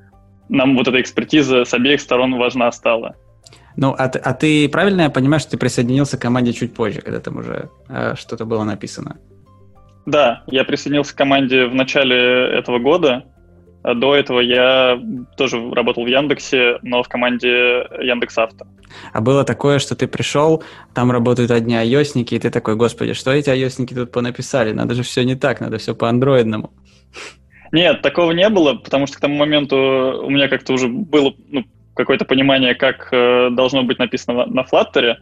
нам 0.48 0.76
вот 0.76 0.88
эта 0.88 1.00
экспертиза 1.00 1.64
с 1.64 1.74
обеих 1.74 2.00
сторон 2.00 2.36
важна 2.36 2.70
стала. 2.72 3.16
Ну, 3.76 3.94
а, 3.98 4.04
а 4.04 4.34
ты 4.34 4.68
правильно 4.68 5.02
я 5.02 5.10
понимаю, 5.10 5.40
что 5.40 5.52
ты 5.52 5.58
присоединился 5.58 6.18
к 6.18 6.22
команде 6.22 6.52
чуть 6.52 6.74
позже, 6.74 7.00
когда 7.00 7.20
там 7.20 7.38
уже 7.38 7.70
э, 7.88 8.14
что-то 8.16 8.44
было 8.44 8.64
написано? 8.64 9.16
Да, 10.06 10.42
я 10.46 10.64
присоединился 10.64 11.14
к 11.14 11.18
команде 11.18 11.66
в 11.66 11.74
начале 11.74 12.16
этого 12.16 12.78
года. 12.78 13.24
А 13.84 13.94
до 13.94 14.14
этого 14.14 14.40
я 14.40 15.00
тоже 15.36 15.58
работал 15.72 16.04
в 16.04 16.06
Яндексе, 16.06 16.78
но 16.82 17.02
в 17.02 17.08
команде 17.08 17.48
Яндекс.Авто. 18.00 18.66
А 19.12 19.20
было 19.20 19.44
такое, 19.44 19.80
что 19.80 19.96
ты 19.96 20.06
пришел, 20.06 20.62
там 20.94 21.10
работают 21.10 21.50
одни 21.50 21.74
айосники, 21.74 22.34
и 22.34 22.38
ты 22.38 22.50
такой, 22.50 22.76
господи, 22.76 23.14
что 23.14 23.32
эти 23.32 23.50
айосники 23.50 23.94
тут 23.94 24.12
понаписали? 24.12 24.72
Надо 24.72 24.94
же 24.94 25.02
все 25.02 25.24
не 25.24 25.34
так, 25.34 25.60
надо 25.60 25.78
все 25.78 25.94
по 25.94 26.08
андроидному. 26.08 26.72
Нет, 27.72 28.02
такого 28.02 28.32
не 28.32 28.48
было, 28.50 28.74
потому 28.74 29.06
что 29.06 29.16
к 29.16 29.20
тому 29.20 29.34
моменту 29.36 29.76
у 29.76 30.30
меня 30.30 30.48
как-то 30.48 30.74
уже 30.74 30.88
было 30.88 31.34
ну, 31.48 31.64
какое-то 31.94 32.24
понимание, 32.24 32.74
как 32.74 33.08
э, 33.12 33.48
должно 33.50 33.82
быть 33.82 33.98
написано 33.98 34.44
на, 34.44 34.46
на 34.46 34.60
Flutter, 34.60 35.04
э, 35.06 35.14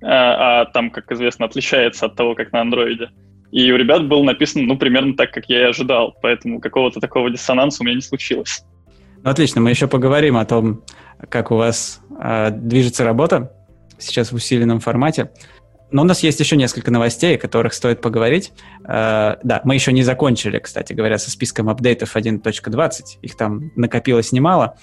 а 0.00 0.64
там, 0.64 0.90
как 0.90 1.12
известно, 1.12 1.44
отличается 1.44 2.06
от 2.06 2.16
того, 2.16 2.34
как 2.34 2.50
на 2.52 2.62
андроиде. 2.62 3.10
И 3.52 3.70
у 3.70 3.76
ребят 3.76 4.08
был 4.08 4.24
написан, 4.24 4.66
ну, 4.66 4.78
примерно 4.78 5.14
так, 5.14 5.30
как 5.30 5.44
я 5.48 5.60
и 5.60 5.64
ожидал. 5.68 6.16
Поэтому 6.22 6.58
какого-то 6.58 7.00
такого 7.00 7.30
диссонанса 7.30 7.82
у 7.82 7.84
меня 7.84 7.96
не 7.96 8.00
случилось. 8.00 8.64
Ну, 9.22 9.30
отлично. 9.30 9.60
Мы 9.60 9.70
еще 9.70 9.86
поговорим 9.86 10.38
о 10.38 10.46
том, 10.46 10.82
как 11.28 11.50
у 11.50 11.56
вас 11.56 12.00
э, 12.18 12.50
движется 12.50 13.04
работа 13.04 13.52
сейчас 13.98 14.32
в 14.32 14.34
усиленном 14.34 14.80
формате. 14.80 15.30
Но 15.90 16.00
у 16.00 16.04
нас 16.06 16.22
есть 16.22 16.40
еще 16.40 16.56
несколько 16.56 16.90
новостей, 16.90 17.36
о 17.36 17.38
которых 17.38 17.74
стоит 17.74 18.00
поговорить. 18.00 18.52
Э, 18.88 19.36
да, 19.42 19.60
мы 19.64 19.74
еще 19.74 19.92
не 19.92 20.02
закончили, 20.02 20.58
кстати 20.58 20.94
говоря, 20.94 21.18
со 21.18 21.30
списком 21.30 21.68
апдейтов 21.68 22.16
1.20. 22.16 23.02
Их 23.20 23.36
там 23.36 23.70
накопилось 23.76 24.32
немало. 24.32 24.76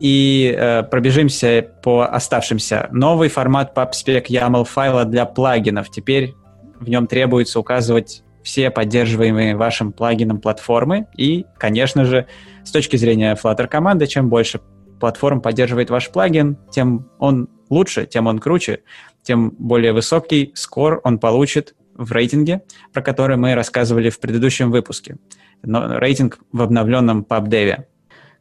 И 0.00 0.56
э, 0.58 0.82
пробежимся 0.84 1.70
по 1.82 2.06
оставшимся. 2.06 2.88
Новый 2.90 3.28
формат 3.28 3.76
PubSpec 3.76 4.28
YAML 4.28 4.64
файла 4.64 5.04
для 5.04 5.26
плагинов. 5.26 5.90
Теперь 5.90 6.34
в 6.82 6.88
нем 6.88 7.06
требуется 7.06 7.60
указывать 7.60 8.22
все 8.42 8.70
поддерживаемые 8.70 9.56
вашим 9.56 9.92
плагином 9.92 10.40
платформы. 10.40 11.06
И, 11.16 11.46
конечно 11.58 12.04
же, 12.04 12.26
с 12.64 12.70
точки 12.70 12.96
зрения 12.96 13.36
Flutter 13.40 13.68
команды, 13.68 14.06
чем 14.06 14.28
больше 14.28 14.60
платформ 15.00 15.40
поддерживает 15.40 15.90
ваш 15.90 16.10
плагин, 16.10 16.58
тем 16.70 17.08
он 17.18 17.48
лучше, 17.70 18.06
тем 18.06 18.26
он 18.26 18.38
круче, 18.38 18.80
тем 19.22 19.50
более 19.58 19.92
высокий 19.92 20.52
скор 20.54 21.00
он 21.04 21.18
получит 21.18 21.74
в 21.94 22.10
рейтинге, 22.12 22.62
про 22.92 23.02
который 23.02 23.36
мы 23.36 23.54
рассказывали 23.54 24.10
в 24.10 24.18
предыдущем 24.18 24.70
выпуске. 24.70 25.16
Но 25.62 25.98
рейтинг 25.98 26.38
в 26.52 26.62
обновленном 26.62 27.24
PubDev. 27.28 27.84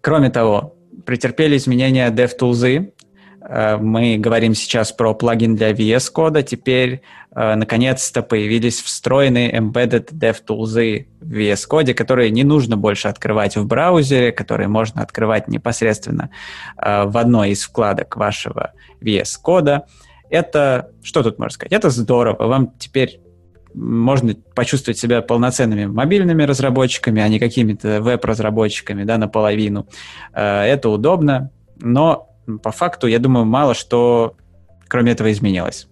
Кроме 0.01 0.31
того, 0.31 0.75
претерпели 1.05 1.57
изменения 1.57 2.09
DevTools, 2.09 2.91
мы 3.49 4.17
говорим 4.17 4.53
сейчас 4.53 4.91
про 4.91 5.15
плагин 5.15 5.55
для 5.55 5.71
VS 5.71 6.11
кода. 6.11 6.43
Теперь, 6.43 7.01
э, 7.35 7.55
наконец-то, 7.55 8.21
появились 8.21 8.81
встроенные 8.81 9.51
embedded 9.51 10.13
DevTools 10.13 11.05
в 11.19 11.33
VS 11.33 11.67
коде, 11.67 11.93
которые 11.95 12.29
не 12.29 12.43
нужно 12.43 12.77
больше 12.77 13.07
открывать 13.07 13.57
в 13.57 13.65
браузере, 13.65 14.31
которые 14.31 14.67
можно 14.67 15.01
открывать 15.01 15.47
непосредственно 15.47 16.29
э, 16.77 17.05
в 17.05 17.17
одной 17.17 17.51
из 17.51 17.63
вкладок 17.63 18.15
вашего 18.15 18.73
VS 19.01 19.39
кода. 19.41 19.87
Это, 20.29 20.91
что 21.01 21.23
тут 21.23 21.39
можно 21.39 21.53
сказать? 21.53 21.73
Это 21.73 21.89
здорово. 21.89 22.47
Вам 22.47 22.73
теперь 22.77 23.21
можно 23.73 24.35
почувствовать 24.53 24.99
себя 24.99 25.21
полноценными 25.21 25.85
мобильными 25.85 26.43
разработчиками, 26.43 27.21
а 27.21 27.27
не 27.27 27.39
какими-то 27.39 28.01
веб-разработчиками, 28.01 29.03
да, 29.03 29.17
наполовину. 29.17 29.87
Это 30.33 30.89
удобно, 30.89 31.51
но 31.79 32.30
по 32.63 32.71
факту, 32.71 33.07
я 33.07 33.19
думаю, 33.19 33.45
мало 33.45 33.73
что 33.73 34.35
кроме 34.87 35.13
этого 35.13 35.31
изменилось. 35.31 35.87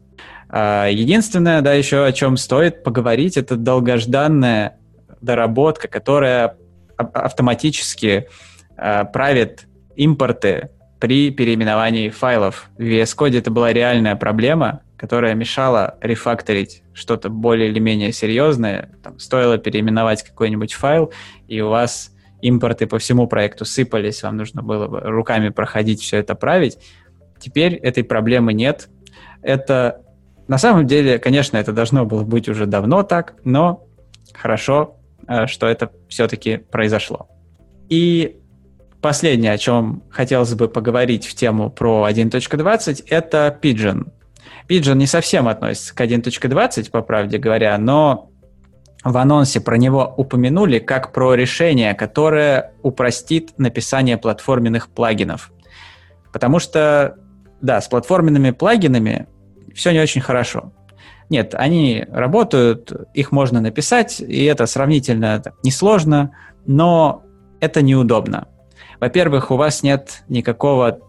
А, 0.50 0.88
единственное, 0.88 1.62
да, 1.62 1.74
еще 1.74 2.06
о 2.06 2.12
чем 2.12 2.36
стоит 2.36 2.84
поговорить, 2.84 3.38
это 3.38 3.56
долгожданная 3.56 4.78
доработка, 5.22 5.88
которая 5.88 6.58
автоматически 6.98 8.28
а, 8.76 9.06
правит 9.06 9.68
импорты 9.96 10.70
при 11.00 11.32
переименовании 11.32 12.10
файлов. 12.10 12.70
В 12.78 12.82
VS 12.82 13.16
Code 13.18 13.38
это 13.38 13.52
была 13.52 13.72
реальная 13.72 14.18
проблема, 14.18 14.82
которая 14.98 15.34
мешала 15.34 15.98
рефакторить 16.02 16.84
что-то 16.94 17.30
более 17.30 17.70
или 17.70 17.80
менее 17.80 18.12
серьезное. 18.12 18.90
Там, 19.02 19.18
стоило 19.18 19.58
переименовать 19.58 20.24
какой-нибудь 20.24 20.74
файл, 20.74 21.14
и 21.48 21.62
у 21.62 21.70
вас 21.70 22.12
импорты 22.42 22.88
по 22.88 23.00
всему 23.00 23.28
проекту 23.28 23.66
сыпались, 23.66 24.24
вам 24.24 24.38
нужно 24.38 24.62
было 24.62 24.88
бы 24.88 25.00
руками 25.02 25.50
проходить 25.50 26.02
все 26.02 26.18
это 26.18 26.36
править. 26.36 26.78
Теперь 27.40 27.76
этой 27.76 28.04
проблемы 28.04 28.54
нет. 28.54 28.90
Это 29.42 30.02
на 30.48 30.58
самом 30.58 30.88
деле, 30.88 31.20
конечно, 31.20 31.58
это 31.58 31.72
должно 31.72 32.06
было 32.06 32.24
быть 32.24 32.50
уже 32.50 32.66
давно 32.66 33.04
так, 33.04 33.36
но 33.44 33.86
хорошо, 34.34 34.98
э, 35.28 35.46
что 35.46 35.68
это 35.68 35.92
все-таки 36.08 36.58
произошло. 36.58 37.30
И 37.88 38.38
последнее, 39.02 39.54
о 39.54 39.58
чем 39.58 40.04
хотелось 40.10 40.54
бы 40.56 40.68
поговорить 40.68 41.26
в 41.26 41.36
тему 41.36 41.70
про 41.70 42.08
1.20, 42.10 43.06
это 43.10 43.58
Pigeon. 43.62 44.12
Pigeon 44.68 44.96
не 44.96 45.08
совсем 45.08 45.48
относится 45.48 45.96
к 45.96 46.02
1.20, 46.02 46.92
по 46.92 47.02
правде 47.02 47.38
говоря, 47.38 47.78
но 47.78 48.29
в 49.04 49.18
анонсе 49.18 49.62
про 49.62 49.78
него 49.78 50.14
упомянули 50.18 50.80
как 50.80 51.14
про 51.14 51.34
решение, 51.34 51.94
которое 51.94 52.74
упростит 52.84 53.54
написание 53.58 54.18
платформенных 54.18 54.90
плагинов. 54.90 55.52
Потому 56.34 56.60
что, 56.60 57.16
да, 57.62 57.80
с 57.80 57.88
платформенными 57.88 58.52
плагинами 58.52 59.28
все 59.74 59.92
не 59.92 60.00
очень 60.00 60.22
хорошо. 60.22 60.74
Нет, 61.30 61.54
они 61.56 62.06
работают, 62.10 62.92
их 63.14 63.32
можно 63.32 63.62
написать, 63.62 64.20
и 64.20 64.44
это 64.46 64.66
сравнительно 64.66 65.44
несложно, 65.64 66.32
но 66.66 67.24
это 67.62 67.82
неудобно. 67.82 68.48
Во-первых, 69.00 69.52
у 69.52 69.56
вас 69.56 69.84
нет 69.84 70.24
никакого 70.28 71.00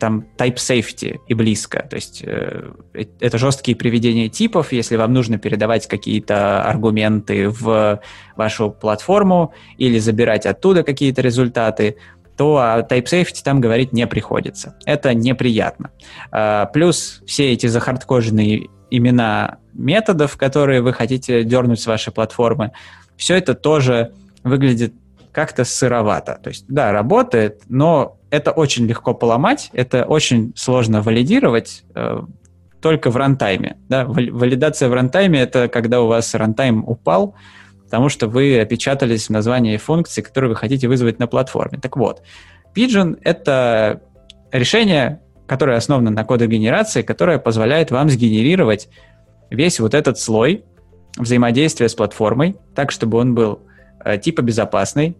там 0.00 0.26
type 0.36 0.56
safety 0.56 1.20
и 1.28 1.34
близко. 1.34 1.86
То 1.88 1.96
есть 1.96 2.24
э, 2.24 2.72
э, 2.94 3.04
это 3.20 3.38
жесткие 3.38 3.76
приведения 3.76 4.28
типов, 4.28 4.72
если 4.72 4.96
вам 4.96 5.12
нужно 5.12 5.38
передавать 5.38 5.86
какие-то 5.86 6.64
аргументы 6.64 7.48
в 7.48 8.00
вашу 8.36 8.70
платформу 8.70 9.52
или 9.78 9.98
забирать 9.98 10.46
оттуда 10.46 10.82
какие-то 10.82 11.22
результаты, 11.22 11.96
то 12.36 12.56
о 12.56 12.80
type 12.80 13.04
safety 13.04 13.42
там 13.44 13.60
говорить 13.60 13.92
не 13.92 14.06
приходится. 14.06 14.74
Это 14.86 15.14
неприятно. 15.14 15.90
А, 16.32 16.66
плюс 16.66 17.22
все 17.26 17.52
эти 17.52 17.66
захардкоженные 17.66 18.68
имена 18.90 19.58
методов, 19.74 20.36
которые 20.36 20.80
вы 20.80 20.92
хотите 20.94 21.44
дернуть 21.44 21.80
с 21.80 21.86
вашей 21.86 22.12
платформы, 22.12 22.72
все 23.16 23.36
это 23.36 23.54
тоже 23.54 24.14
выглядит 24.42 24.94
как-то 25.32 25.64
сыровато. 25.64 26.40
То 26.42 26.48
есть, 26.48 26.64
да, 26.68 26.92
работает, 26.92 27.62
но 27.68 28.16
это 28.30 28.52
очень 28.52 28.86
легко 28.86 29.14
поломать, 29.14 29.70
это 29.72 30.04
очень 30.04 30.52
сложно 30.56 31.02
валидировать 31.02 31.84
э, 31.94 32.22
только 32.80 33.10
в 33.10 33.16
рантайме. 33.16 33.76
Да? 33.88 34.04
Валидация 34.06 34.88
в 34.88 34.94
рантайме— 34.94 35.40
это 35.42 35.68
когда 35.68 36.00
у 36.00 36.06
вас 36.06 36.34
рантайм 36.34 36.84
упал, 36.86 37.34
потому 37.84 38.08
что 38.08 38.28
вы 38.28 38.60
опечатались 38.60 39.26
в 39.26 39.30
названии 39.30 39.76
функции, 39.76 40.22
которую 40.22 40.50
вы 40.50 40.56
хотите 40.56 40.88
вызвать 40.88 41.18
на 41.18 41.26
платформе. 41.26 41.78
Так 41.78 41.96
вот, 41.96 42.22
Pigeon— 42.74 43.18
это 43.22 44.00
решение, 44.52 45.20
которое 45.46 45.76
основано 45.76 46.10
на 46.10 46.24
кодогенерации, 46.24 47.02
которое 47.02 47.38
позволяет 47.38 47.90
вам 47.90 48.08
сгенерировать 48.08 48.88
весь 49.50 49.80
вот 49.80 49.94
этот 49.94 50.18
слой 50.18 50.64
взаимодействия 51.18 51.88
с 51.88 51.94
платформой 51.94 52.56
так, 52.74 52.92
чтобы 52.92 53.18
он 53.18 53.34
был 53.34 53.60
э, 54.04 54.18
типа 54.18 54.42
безопасный, 54.42 55.16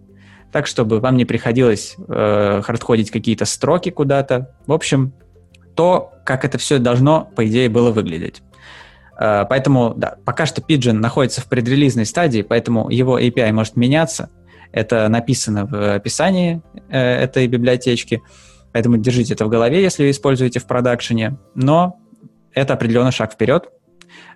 так, 0.52 0.66
чтобы 0.66 1.00
вам 1.00 1.16
не 1.16 1.24
приходилось 1.24 1.96
э, 2.08 2.62
хардходить 2.64 3.10
какие-то 3.10 3.44
строки 3.44 3.90
куда-то. 3.90 4.54
В 4.66 4.72
общем, 4.72 5.12
то, 5.74 6.12
как 6.24 6.44
это 6.44 6.58
все 6.58 6.78
должно, 6.78 7.30
по 7.36 7.46
идее, 7.46 7.68
было 7.68 7.90
выглядеть. 7.90 8.42
Э, 9.18 9.44
поэтому, 9.48 9.94
да, 9.96 10.16
пока 10.24 10.46
что 10.46 10.60
Pigeon 10.60 10.94
находится 10.94 11.40
в 11.40 11.48
предрелизной 11.48 12.06
стадии, 12.06 12.42
поэтому 12.42 12.90
его 12.90 13.18
API 13.18 13.52
может 13.52 13.76
меняться. 13.76 14.30
Это 14.72 15.08
написано 15.08 15.66
в 15.66 15.94
описании 15.94 16.62
э, 16.88 16.98
этой 16.98 17.46
библиотечки, 17.46 18.22
поэтому 18.72 18.96
держите 18.96 19.34
это 19.34 19.44
в 19.44 19.48
голове, 19.48 19.82
если 19.82 20.10
используете 20.10 20.60
в 20.60 20.66
продакшене. 20.66 21.38
Но 21.54 21.98
это 22.54 22.74
определенный 22.74 23.12
шаг 23.12 23.32
вперед, 23.32 23.70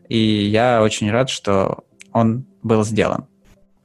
и 0.08 0.18
я 0.18 0.82
очень 0.82 1.10
рад, 1.10 1.30
что 1.30 1.84
он 2.12 2.46
был 2.62 2.84
сделан. 2.84 3.26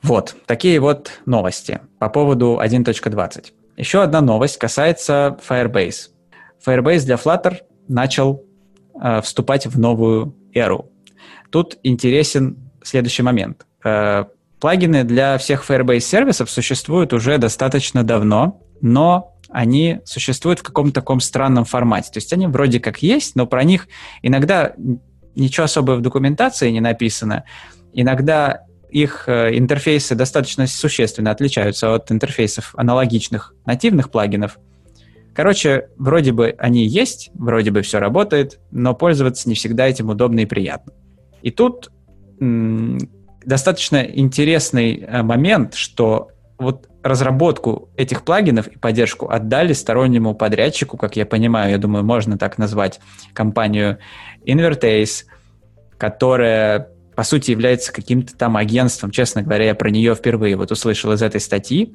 Вот, 0.01 0.35
такие 0.45 0.79
вот 0.79 1.11
новости 1.25 1.81
по 1.99 2.09
поводу 2.09 2.59
1.20. 2.61 3.51
Еще 3.77 4.01
одна 4.01 4.21
новость 4.21 4.57
касается 4.57 5.37
Firebase. 5.47 6.09
Firebase 6.65 7.05
для 7.05 7.15
Flutter 7.15 7.57
начал 7.87 8.43
э, 9.01 9.21
вступать 9.21 9.67
в 9.67 9.79
новую 9.79 10.35
эру. 10.53 10.89
Тут 11.49 11.77
интересен 11.83 12.71
следующий 12.83 13.23
момент. 13.23 13.65
Э, 13.83 14.25
плагины 14.59 15.03
для 15.03 15.37
всех 15.37 15.69
Firebase 15.69 15.99
сервисов 15.99 16.49
существуют 16.49 17.13
уже 17.13 17.37
достаточно 17.37 18.03
давно, 18.03 18.61
но 18.81 19.35
они 19.49 19.99
существуют 20.05 20.59
в 20.59 20.63
каком-то 20.63 20.93
таком 20.95 21.19
странном 21.19 21.65
формате. 21.65 22.11
То 22.11 22.17
есть 22.17 22.31
они 22.33 22.47
вроде 22.47 22.79
как 22.79 23.01
есть, 23.01 23.35
но 23.35 23.47
про 23.47 23.63
них 23.63 23.87
иногда 24.21 24.73
ничего 25.35 25.65
особого 25.65 25.95
в 25.95 26.01
документации 26.01 26.69
не 26.69 26.81
написано. 26.81 27.45
Иногда 27.93 28.61
их 28.89 29.27
э, 29.27 29.57
интерфейсы 29.57 30.15
достаточно 30.15 30.67
существенно 30.67 31.31
отличаются 31.31 31.93
от 31.93 32.11
интерфейсов 32.11 32.73
аналогичных 32.75 33.53
нативных 33.65 34.11
плагинов. 34.11 34.59
Короче, 35.33 35.89
вроде 35.97 36.31
бы 36.31 36.55
они 36.57 36.85
есть, 36.85 37.29
вроде 37.33 37.71
бы 37.71 37.81
все 37.81 37.99
работает, 37.99 38.59
но 38.71 38.93
пользоваться 38.93 39.47
не 39.47 39.55
всегда 39.55 39.87
этим 39.87 40.09
удобно 40.09 40.41
и 40.41 40.45
приятно. 40.45 40.93
И 41.41 41.51
тут 41.51 41.91
м- 42.39 42.99
достаточно 43.45 43.97
интересный 43.97 44.97
э, 44.97 45.23
момент, 45.23 45.75
что 45.75 46.29
вот 46.57 46.89
разработку 47.03 47.89
этих 47.95 48.23
плагинов 48.23 48.67
и 48.67 48.77
поддержку 48.77 49.29
отдали 49.29 49.73
стороннему 49.73 50.35
подрядчику, 50.35 50.97
как 50.97 51.15
я 51.15 51.25
понимаю, 51.25 51.71
я 51.71 51.77
думаю, 51.77 52.03
можно 52.03 52.37
так 52.37 52.57
назвать 52.57 52.99
компанию 53.33 53.99
Invertase, 54.45 55.23
которая 55.97 56.89
по 57.19 57.23
сути, 57.23 57.51
является 57.51 57.91
каким-то 57.91 58.33
там 58.33 58.55
агентством. 58.55 59.11
Честно 59.11 59.41
говоря, 59.41 59.65
я 59.65 59.75
про 59.75 59.89
нее 59.89 60.15
впервые 60.15 60.55
вот 60.55 60.71
услышал 60.71 61.11
из 61.11 61.21
этой 61.21 61.41
статьи. 61.41 61.93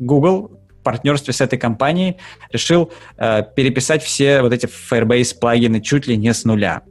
Google 0.00 0.58
в 0.68 0.82
партнерстве 0.82 1.32
с 1.32 1.40
этой 1.40 1.60
компанией 1.60 2.16
решил 2.50 2.90
э, 3.16 3.44
переписать 3.54 4.02
все 4.02 4.42
вот 4.42 4.52
эти 4.52 4.66
Firebase 4.66 5.38
плагины 5.38 5.80
чуть 5.80 6.08
ли 6.08 6.16
не 6.16 6.34
с 6.34 6.44
нуля. 6.44 6.82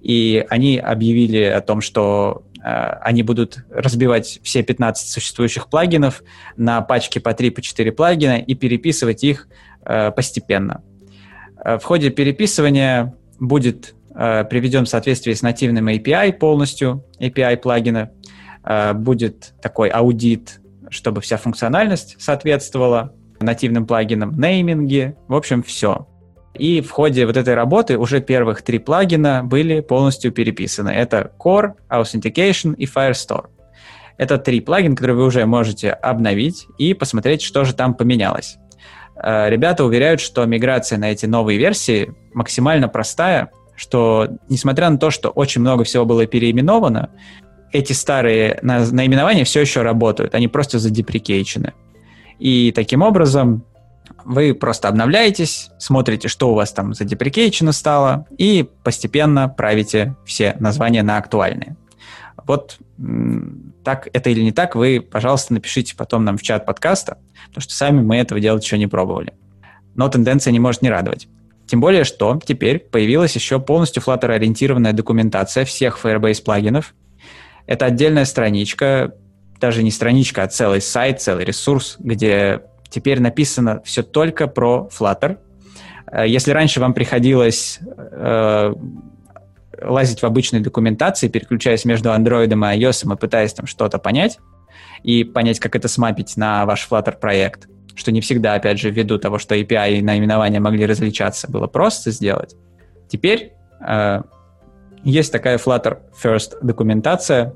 И 0.00 0.44
они 0.50 0.78
объявили 0.78 1.44
о 1.44 1.60
том, 1.60 1.82
что 1.82 2.42
э, 2.64 2.68
они 2.68 3.22
будут 3.22 3.64
разбивать 3.70 4.40
все 4.42 4.64
15 4.64 5.08
существующих 5.08 5.68
плагинов 5.68 6.24
на 6.56 6.80
пачки 6.80 7.20
по 7.20 7.32
3 7.32 7.50
по 7.50 7.62
4 7.62 7.92
плагина 7.92 8.38
и 8.38 8.56
переписывать 8.56 9.22
их 9.22 9.46
э, 9.84 10.10
постепенно. 10.10 10.82
Э, 11.64 11.78
в 11.78 11.84
ходе 11.84 12.10
переписывания 12.10 13.14
будет 13.38 13.94
э, 14.14 14.44
приведен 14.44 14.84
в 14.84 14.88
соответствии 14.88 15.32
с 15.32 15.42
нативным 15.42 15.88
API 15.88 16.32
полностью, 16.32 17.04
API 17.20 17.56
плагина. 17.56 18.10
Э, 18.64 18.92
будет 18.92 19.54
такой 19.62 19.88
аудит, 19.88 20.60
чтобы 20.90 21.20
вся 21.20 21.36
функциональность 21.36 22.16
соответствовала 22.20 23.14
нативным 23.40 23.86
плагинам, 23.86 24.38
нейминги, 24.38 25.16
в 25.28 25.34
общем, 25.34 25.62
все. 25.62 26.06
И 26.54 26.80
в 26.80 26.90
ходе 26.90 27.26
вот 27.26 27.36
этой 27.36 27.54
работы 27.54 27.96
уже 27.96 28.20
первых 28.20 28.62
три 28.62 28.78
плагина 28.78 29.42
были 29.44 29.80
полностью 29.80 30.32
переписаны. 30.32 30.90
Это 30.90 31.32
Core, 31.38 31.72
Authentication 31.88 32.74
и 32.74 32.86
Firestore. 32.86 33.46
Это 34.18 34.36
три 34.36 34.60
плагина, 34.60 34.96
которые 34.96 35.16
вы 35.16 35.24
уже 35.24 35.46
можете 35.46 35.92
обновить 35.92 36.66
и 36.76 36.92
посмотреть, 36.92 37.40
что 37.40 37.64
же 37.64 37.72
там 37.72 37.94
поменялось. 37.94 38.58
Э, 39.16 39.48
ребята 39.48 39.84
уверяют, 39.84 40.20
что 40.20 40.44
миграция 40.44 40.98
на 40.98 41.10
эти 41.10 41.24
новые 41.26 41.58
версии 41.58 42.12
максимально 42.34 42.88
простая, 42.88 43.50
что 43.80 44.28
несмотря 44.50 44.90
на 44.90 44.98
то, 44.98 45.10
что 45.10 45.30
очень 45.30 45.62
много 45.62 45.84
всего 45.84 46.04
было 46.04 46.26
переименовано, 46.26 47.08
эти 47.72 47.94
старые 47.94 48.58
наименования 48.60 49.44
все 49.44 49.62
еще 49.62 49.80
работают, 49.80 50.34
они 50.34 50.48
просто 50.48 50.78
задеприкейчены. 50.78 51.72
И 52.38 52.72
таким 52.72 53.00
образом 53.00 53.64
вы 54.22 54.52
просто 54.52 54.88
обновляетесь, 54.88 55.70
смотрите, 55.78 56.28
что 56.28 56.50
у 56.50 56.54
вас 56.54 56.74
там 56.74 56.92
задеприкейчено 56.92 57.72
стало, 57.72 58.26
и 58.36 58.68
постепенно 58.84 59.48
правите 59.48 60.14
все 60.26 60.56
названия 60.60 61.02
на 61.02 61.16
актуальные. 61.16 61.74
Вот 62.44 62.76
так 63.82 64.10
это 64.12 64.28
или 64.28 64.42
не 64.42 64.52
так, 64.52 64.76
вы, 64.76 65.00
пожалуйста, 65.00 65.54
напишите 65.54 65.96
потом 65.96 66.26
нам 66.26 66.36
в 66.36 66.42
чат 66.42 66.66
подкаста, 66.66 67.16
потому 67.46 67.62
что 67.62 67.72
сами 67.72 68.02
мы 68.02 68.16
этого 68.16 68.40
делать 68.40 68.62
еще 68.62 68.76
не 68.76 68.88
пробовали. 68.88 69.32
Но 69.94 70.06
тенденция 70.10 70.52
не 70.52 70.60
может 70.60 70.82
не 70.82 70.90
радовать. 70.90 71.28
Тем 71.70 71.80
более, 71.80 72.02
что 72.02 72.36
теперь 72.44 72.80
появилась 72.80 73.36
еще 73.36 73.60
полностью 73.60 74.02
Flutter-ориентированная 74.02 74.92
документация 74.92 75.64
всех 75.64 76.00
Firebase 76.02 76.42
плагинов. 76.42 76.96
Это 77.64 77.86
отдельная 77.86 78.24
страничка, 78.24 79.14
даже 79.60 79.84
не 79.84 79.92
страничка, 79.92 80.42
а 80.42 80.48
целый 80.48 80.80
сайт, 80.80 81.22
целый 81.22 81.44
ресурс, 81.44 81.94
где 82.00 82.62
теперь 82.88 83.20
написано 83.20 83.82
все 83.84 84.02
только 84.02 84.48
про 84.48 84.88
Flutter. 84.90 85.38
Э, 86.10 86.26
если 86.26 86.50
раньше 86.50 86.80
вам 86.80 86.92
приходилось 86.92 87.78
э, 87.96 88.74
лазить 89.80 90.22
в 90.22 90.26
обычной 90.26 90.58
документации, 90.58 91.28
переключаясь 91.28 91.84
между 91.84 92.08
Android 92.08 92.48
и 92.48 92.80
iOS 92.80 93.14
и 93.14 93.16
пытаясь 93.16 93.54
там 93.54 93.68
что-то 93.68 93.98
понять, 93.98 94.40
и 95.04 95.22
понять, 95.22 95.60
как 95.60 95.76
это 95.76 95.86
смапить 95.86 96.36
на 96.36 96.66
ваш 96.66 96.88
Flutter 96.90 97.16
проект, 97.16 97.68
что 98.00 98.10
не 98.10 98.20
всегда, 98.22 98.54
опять 98.54 98.80
же, 98.80 98.90
ввиду 98.90 99.18
того, 99.18 99.38
что 99.38 99.54
API 99.54 99.98
и 99.98 100.02
наименования 100.02 100.58
могли 100.58 100.86
различаться, 100.86 101.50
было 101.50 101.66
просто 101.66 102.10
сделать. 102.10 102.56
Теперь 103.08 103.52
э, 103.86 104.22
есть 105.04 105.30
такая 105.30 105.58
Flutter 105.58 105.98
First 106.22 106.56
документация, 106.62 107.54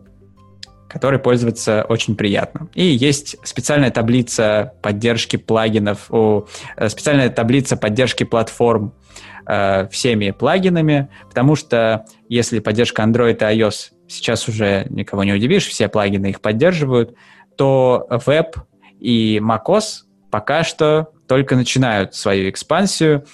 которой 0.89 1.19
пользоваться 1.19 1.87
очень 1.89 2.15
приятно. 2.15 2.69
И 2.75 2.85
есть 2.85 3.37
специальная 3.43 3.91
таблица 3.91 4.75
поддержки 4.83 5.37
плагинов, 5.37 6.07
о, 6.11 6.47
э, 6.77 6.89
специальная 6.91 7.31
таблица 7.31 7.79
поддержки 7.79 8.25
платформ 8.25 8.93
э, 9.47 9.89
всеми 9.89 10.31
плагинами, 10.31 11.09
потому 11.27 11.57
что 11.57 12.05
если 12.29 12.59
поддержка 12.59 13.03
Android 13.03 13.39
и 13.39 13.61
iOS 13.61 13.93
сейчас 14.09 14.47
уже 14.47 14.87
никого 14.91 15.25
не 15.25 15.33
удивишь, 15.33 15.67
все 15.67 15.89
плагины 15.89 16.27
их 16.27 16.43
поддерживают, 16.43 17.17
то 17.57 18.07
Web 18.11 18.57
и 19.01 19.41
macOS 19.43 20.04
пока 20.35 20.65
что 20.65 21.11
только 21.29 21.55
начинают 21.55 22.17
свою 22.17 22.51
экспансию. 22.51 23.25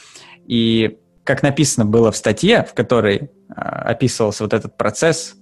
И, 0.46 0.98
как 1.24 1.42
написано 1.42 1.86
было 1.86 2.12
в 2.12 2.16
статье, 2.18 2.62
в 2.70 2.74
которой 2.74 3.30
а, 3.48 3.88
описывался 3.88 4.44
вот 4.44 4.52
этот 4.52 4.76
процесс, 4.76 5.34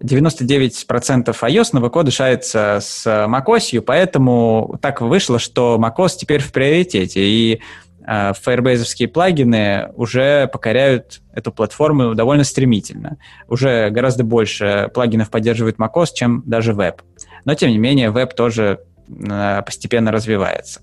99% 0.00 1.24
iOS 1.26 1.90
кода 1.90 2.12
шается 2.12 2.78
с 2.80 3.04
macOS, 3.04 3.80
поэтому 3.80 4.78
так 4.80 5.00
вышло, 5.00 5.40
что 5.40 5.76
macOS 5.76 6.10
теперь 6.18 6.40
в 6.40 6.52
приоритете, 6.52 7.20
и 7.20 7.60
э, 8.06 8.30
Firebase 8.30 9.08
плагины 9.08 9.90
уже 9.96 10.46
покоряют 10.52 11.20
эту 11.34 11.50
платформу 11.50 12.14
довольно 12.14 12.44
стремительно. 12.44 13.18
Уже 13.48 13.90
гораздо 13.90 14.22
больше 14.22 14.88
плагинов 14.94 15.30
поддерживает 15.30 15.78
macOS, 15.78 16.10
чем 16.14 16.44
даже 16.46 16.72
веб. 16.74 17.02
Но, 17.44 17.54
тем 17.56 17.70
не 17.70 17.78
менее, 17.78 18.10
веб 18.10 18.34
тоже 18.34 18.78
э, 19.08 19.62
постепенно 19.66 20.12
развивается. 20.12 20.80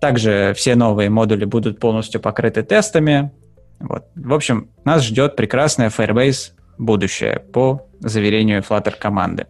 Также 0.00 0.54
все 0.56 0.74
новые 0.74 1.10
модули 1.10 1.44
будут 1.44 1.78
полностью 1.78 2.20
покрыты 2.20 2.62
тестами. 2.62 3.30
Вот. 3.78 4.04
В 4.14 4.32
общем, 4.32 4.70
нас 4.84 5.04
ждет 5.04 5.36
прекрасное 5.36 5.90
Firebase 5.90 6.52
будущее 6.78 7.40
по 7.52 7.86
заверению 8.00 8.62
Flutter 8.62 8.94
команды. 8.98 9.46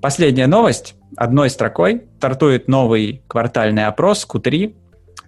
Последняя 0.00 0.46
новость. 0.46 0.94
Одной 1.16 1.50
строкой 1.50 2.04
стартует 2.16 2.68
новый 2.68 3.22
квартальный 3.28 3.84
опрос 3.84 4.26
Q3, 4.28 4.74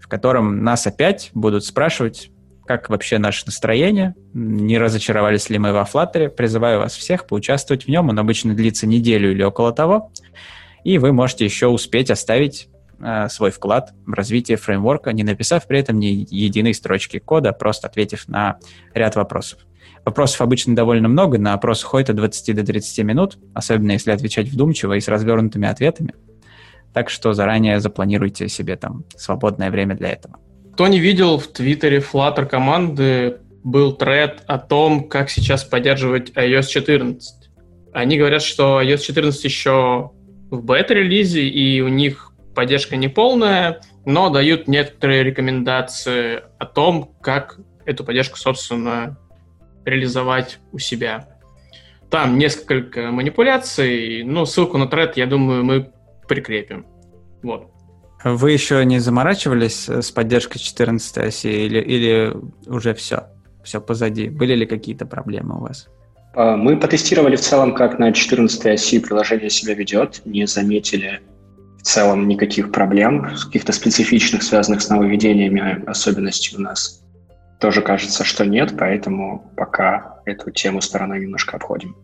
в 0.01 0.09
котором 0.09 0.65
нас 0.65 0.87
опять 0.87 1.31
будут 1.35 1.65
спрашивать, 1.65 2.31
как 2.67 2.89
вообще 2.89 3.19
наше 3.19 3.45
настроение, 3.45 4.15
не 4.33 4.79
разочаровались 4.79 5.51
ли 5.51 5.59
мы 5.59 5.73
во 5.73 5.83
Flutter. 5.83 6.31
Призываю 6.31 6.79
вас 6.79 6.97
всех 6.97 7.27
поучаствовать 7.27 7.85
в 7.85 7.89
нем. 7.89 8.09
Он 8.09 8.19
обычно 8.19 8.55
длится 8.55 8.87
неделю 8.87 9.33
или 9.33 9.43
около 9.43 9.73
того. 9.73 10.11
И 10.85 10.97
вы 10.97 11.13
можете 11.13 11.45
еще 11.45 11.67
успеть 11.67 12.11
оставить 12.11 12.69
свой 13.29 13.51
вклад 13.51 13.93
в 14.07 14.13
развитие 14.13 14.57
фреймворка, 14.57 15.13
не 15.13 15.25
написав 15.25 15.67
при 15.67 15.79
этом 15.79 15.99
ни 15.99 16.27
единой 16.31 16.75
строчки 16.75 17.19
кода, 17.19 17.53
просто 17.53 17.89
ответив 17.89 18.29
на 18.29 18.59
ряд 18.95 19.17
вопросов. 19.17 19.61
Вопросов 20.05 20.43
обычно 20.43 20.77
довольно 20.77 21.09
много, 21.09 21.39
на 21.39 21.55
опрос 21.55 21.83
уходит 21.83 22.11
от 22.11 22.17
20 22.17 22.57
до 22.57 22.65
30 22.65 23.05
минут, 23.05 23.39
особенно 23.55 23.93
если 23.93 24.11
отвечать 24.11 24.49
вдумчиво 24.49 24.95
и 24.95 25.01
с 25.01 25.09
развернутыми 25.09 25.67
ответами. 25.67 26.15
Так 26.93 27.11
что 27.11 27.33
заранее 27.33 27.81
запланируйте 27.81 28.49
себе 28.49 28.77
там 28.77 29.05
свободное 29.17 29.71
время 29.71 29.97
для 29.97 30.11
этого. 30.11 30.37
Кто 30.75 30.89
не 30.89 30.99
видел, 30.99 31.39
в 31.39 31.47
Твиттере 31.49 31.99
Flutter 31.99 32.47
команды 32.47 33.39
был 33.63 33.93
тред 33.93 34.43
о 34.47 34.59
том, 34.59 35.09
как 35.09 35.31
сейчас 35.31 35.65
поддерживать 35.65 36.31
iOS 36.31 36.67
14. 36.67 37.51
Они 37.95 38.19
говорят, 38.19 38.43
что 38.43 38.83
iOS 38.83 38.99
14 38.99 39.45
еще 39.45 40.11
в 40.51 40.63
бета-релизе, 40.63 41.49
и 41.49 41.81
у 41.81 41.89
них 41.89 42.34
поддержка 42.55 42.97
не 42.97 43.09
полная, 43.09 43.81
но 44.05 44.31
дают 44.31 44.69
некоторые 44.69 45.23
рекомендации 45.23 46.43
о 46.59 46.67
том, 46.67 47.15
как 47.21 47.59
эту 47.85 48.05
поддержку, 48.05 48.39
собственно, 48.39 49.19
реализовать 49.85 50.59
у 50.73 50.79
себя. 50.79 51.29
Там 52.11 52.39
несколько 52.39 53.11
манипуляций, 53.11 54.23
но 54.25 54.47
ссылку 54.47 54.79
на 54.79 54.87
тред, 54.87 55.17
я 55.17 55.27
думаю, 55.27 55.65
мы 55.65 55.91
прикрепим. 56.29 56.87
Вот. 57.43 57.71
Вы 58.25 58.53
еще 58.53 58.83
не 58.85 59.01
заморачивались 59.01 59.89
с 59.89 60.11
поддержкой 60.11 60.59
14 60.59 61.19
оси 61.19 61.49
или, 61.49 61.81
или 61.81 62.35
уже 62.67 62.95
все? 62.95 63.25
Все 63.63 63.81
позади? 63.81 64.31
Были 64.31 64.55
ли 64.55 64.67
какие-то 64.67 65.05
проблемы 65.05 65.57
у 65.57 65.61
вас? 65.61 65.89
А, 66.35 66.57
мы 66.57 66.79
потестировали 66.79 67.37
в 67.37 67.41
целом, 67.41 67.75
как 67.75 67.99
на 67.99 68.13
14 68.13 68.67
оси 68.67 68.99
приложение 69.01 69.51
себя 69.51 69.75
ведет, 69.75 70.23
не 70.25 70.47
заметили 70.47 71.21
в 71.85 71.87
целом 71.87 72.27
никаких 72.27 72.73
проблем, 72.73 73.29
каких-то 73.45 73.73
специфичных, 73.73 74.43
связанных 74.43 74.81
с 74.81 74.89
нововведениями 74.89 75.85
особенностей 75.87 76.57
у 76.57 76.61
нас 76.61 77.03
тоже 77.61 77.83
кажется, 77.83 78.25
что 78.25 78.47
нет, 78.47 78.75
поэтому 78.79 79.53
пока 79.55 80.21
эту 80.25 80.51
тему 80.51 80.81
стороной 80.81 81.21
немножко 81.21 81.57
обходим. 81.57 81.95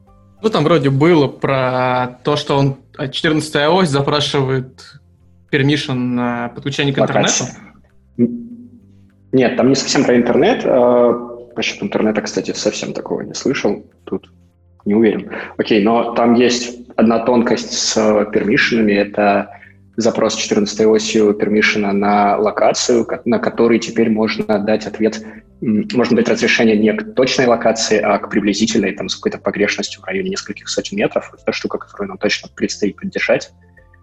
Ну, 0.43 0.51
там 0.51 0.65
вроде 0.65 0.91
было 0.91 1.29
про 1.29 2.19
то, 2.25 2.37
что 2.37 2.59
он 2.59 2.77
14 2.99 3.69
ось 3.71 3.89
запрашивает 3.89 5.01
permission 5.51 5.95
на 5.95 6.51
подключение 6.51 6.95
к 6.95 6.99
интернету. 6.99 7.45
Нет, 9.33 9.57
там 9.57 9.71
не 9.71 9.75
совсем 9.75 10.05
про 10.05 10.15
интернет. 10.15 10.61
А, 10.67 11.13
насчет 11.57 11.83
интернета, 11.83 12.21
кстати, 12.21 12.53
совсем 12.53 12.93
такого 12.93 13.23
не 13.23 13.33
слышал. 13.33 13.87
Тут 14.05 14.31
не 14.85 14.95
уверен. 14.95 15.31
Окей, 15.57 15.83
но 15.83 16.13
там 16.13 16.35
есть 16.35 16.87
одна 16.97 17.21
тонкость 17.21 17.73
с 17.73 18.27
пермишинами. 18.27 18.93
Это 18.93 19.57
запрос 19.97 20.37
14 20.37 20.81
осью 20.87 21.35
пермишена 21.35 21.93
на 21.93 22.37
локацию, 22.37 23.07
на 23.25 23.39
который 23.39 23.79
теперь 23.79 24.11
можно 24.11 24.59
дать 24.59 24.87
ответ, 24.87 25.25
можно 25.61 26.17
дать 26.17 26.29
разрешение 26.29 26.77
не 26.79 26.93
к 26.93 27.15
точной 27.15 27.47
локации, 27.47 27.99
а 27.99 28.19
к 28.19 28.31
приблизительной, 28.31 28.93
там, 28.93 29.09
с 29.09 29.17
какой-то 29.17 29.39
погрешностью 29.39 30.01
в 30.01 30.05
районе 30.05 30.31
нескольких 30.31 30.69
сотен 30.69 30.97
метров. 30.97 31.35
Это 31.39 31.53
штука, 31.53 31.79
которую 31.79 32.09
нам 32.09 32.19
точно 32.19 32.49
предстоит 32.55 32.97
поддержать. 32.97 33.53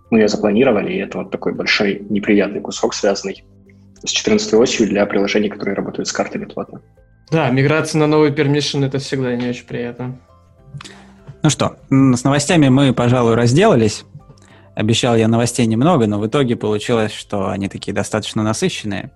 Мы 0.10 0.20
ее 0.20 0.28
запланировали, 0.28 0.94
и 0.94 0.98
это 0.98 1.20
вот 1.20 1.32
такой 1.32 1.54
большой 1.54 2.06
неприятный 2.10 2.62
кусок, 2.62 2.94
связанный 2.94 3.44
с 4.04 4.10
14 4.10 4.54
осью 4.54 4.88
для 4.88 5.06
приложений, 5.06 5.50
которые 5.50 5.76
работают 5.76 6.08
с 6.08 6.12
картами 6.12 6.46
платно. 6.46 6.82
Да, 7.32 7.50
миграция 7.50 8.00
на 8.00 8.08
новый 8.08 8.32
permission— 8.32 8.86
это 8.88 9.00
всегда 9.00 9.36
не 9.36 9.50
очень 9.50 9.66
приятно. 9.66 10.20
Ну 11.44 11.50
что, 11.50 11.78
с 11.90 12.24
новостями 12.24 12.70
мы, 12.70 12.94
пожалуй, 12.94 13.36
разделались. 13.36 14.06
Обещал 14.78 15.16
я 15.16 15.28
новостей 15.28 15.66
немного, 15.66 16.06
но 16.06 16.20
в 16.20 16.28
итоге 16.28 16.56
получилось, 16.56 17.12
что 17.12 17.50
они 17.50 17.68
такие 17.68 17.94
достаточно 17.94 18.44
насыщенные. 18.44 19.12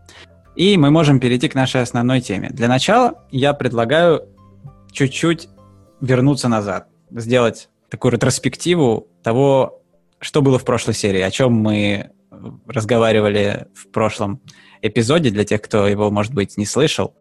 И 0.55 0.75
мы 0.75 0.89
можем 0.89 1.19
перейти 1.19 1.49
к 1.49 1.53
нашей 1.53 1.83
основной 1.83 2.19
теме. 2.19 2.49
Для 2.49 2.67
начала 2.67 3.23
я 3.29 3.53
предлагаю 3.53 4.23
чуть-чуть 4.91 5.49
вернуться 6.01 6.47
назад, 6.47 6.87
сделать 7.11 7.69
такую 7.91 8.13
ретроспективу 8.13 9.07
того, 9.21 9.83
что 10.17 10.41
было 10.41 10.57
в 10.57 10.65
прошлой 10.65 10.95
серии, 10.95 11.21
о 11.21 11.29
чем 11.29 11.53
мы 11.53 12.09
разговаривали 12.65 13.67
в 13.75 13.91
прошлом 13.91 14.41
эпизоде, 14.81 15.29
для 15.29 15.43
тех, 15.43 15.61
кто 15.61 15.87
его, 15.87 16.09
может 16.09 16.33
быть, 16.33 16.57
не 16.57 16.65
слышал. 16.65 17.13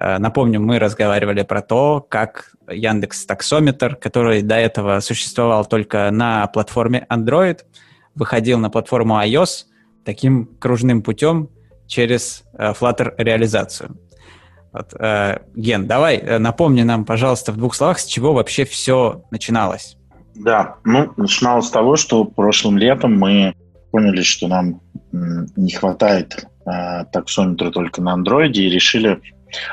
Э, 0.00 0.18
напомню, 0.18 0.60
мы 0.60 0.78
разговаривали 0.78 1.42
про 1.42 1.60
то, 1.60 2.04
как 2.08 2.52
Яндекс 2.68 3.26
Таксометр, 3.26 3.96
который 3.96 4.42
до 4.42 4.56
этого 4.56 5.00
существовал 5.00 5.66
только 5.66 6.10
на 6.10 6.46
платформе 6.46 7.06
Android, 7.10 7.60
выходил 8.14 8.58
на 8.58 8.70
платформу 8.70 9.20
iOS 9.20 9.66
таким 10.04 10.46
кружным 10.58 11.02
путем 11.02 11.50
через 11.86 12.44
э, 12.54 12.72
Flutter 12.72 13.12
реализацию. 13.18 13.96
Вот, 14.72 14.94
э, 14.98 15.40
Ген, 15.54 15.86
давай 15.86 16.38
напомни 16.38 16.82
нам, 16.82 17.04
пожалуйста, 17.04 17.52
в 17.52 17.58
двух 17.58 17.74
словах, 17.74 17.98
с 17.98 18.06
чего 18.06 18.32
вообще 18.32 18.64
все 18.64 19.24
начиналось. 19.30 19.96
Да, 20.34 20.76
ну, 20.84 21.12
начиналось 21.16 21.66
с 21.66 21.70
того, 21.70 21.96
что 21.96 22.24
прошлым 22.24 22.78
летом 22.78 23.18
мы 23.18 23.54
поняли, 23.90 24.22
что 24.22 24.48
нам 24.48 24.80
не 25.12 25.72
хватает 25.72 26.46
э, 26.64 27.04
таксометра 27.12 27.70
только 27.70 28.00
на 28.00 28.16
Android 28.16 28.52
и 28.52 28.70
решили 28.70 29.20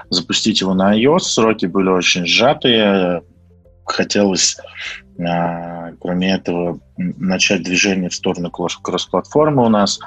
запустить 0.09 0.61
его 0.61 0.73
на 0.73 0.97
iOS. 0.97 1.19
Сроки 1.19 1.65
были 1.65 1.89
очень 1.89 2.25
сжатые. 2.25 3.21
Хотелось, 3.85 4.57
а, 5.19 5.91
кроме 5.99 6.33
этого, 6.33 6.79
начать 6.97 7.63
движение 7.63 8.09
в 8.09 8.15
сторону 8.15 8.51
кросс-платформы 8.51 9.65
у 9.65 9.69
нас. 9.69 9.99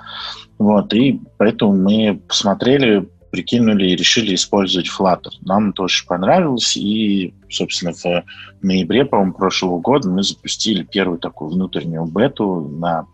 Вот, 0.59 0.93
и 0.93 1.21
поэтому 1.39 1.75
мы 1.75 2.21
посмотрели, 2.29 3.09
прикинули 3.31 3.87
и 3.87 3.97
решили 3.97 4.35
использовать 4.35 4.89
Flutter. 4.89 5.31
Нам 5.41 5.71
это 5.71 5.85
очень 5.85 6.07
понравилось, 6.07 6.77
и, 6.77 7.33
собственно, 7.49 7.93
в 7.93 8.25
ноябре, 8.63 9.07
по-моему, 9.07 9.33
прошлого 9.33 9.81
года 9.81 10.11
мы 10.11 10.23
запустили 10.23 10.83
первую 10.83 11.19
такую 11.19 11.51
внутреннюю 11.51 12.05
бету 12.05 12.69
на 12.79 13.07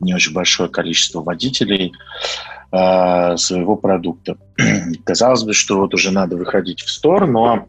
не 0.00 0.14
очень 0.14 0.32
большое 0.32 0.68
количество 0.68 1.22
водителей. 1.22 1.92
Э, 2.72 3.36
своего 3.36 3.74
продукта. 3.74 4.36
Казалось 5.04 5.42
бы, 5.42 5.54
что 5.54 5.78
вот 5.78 5.92
уже 5.92 6.12
надо 6.12 6.36
выходить 6.36 6.82
в 6.82 6.90
стор, 6.90 7.26
но 7.26 7.66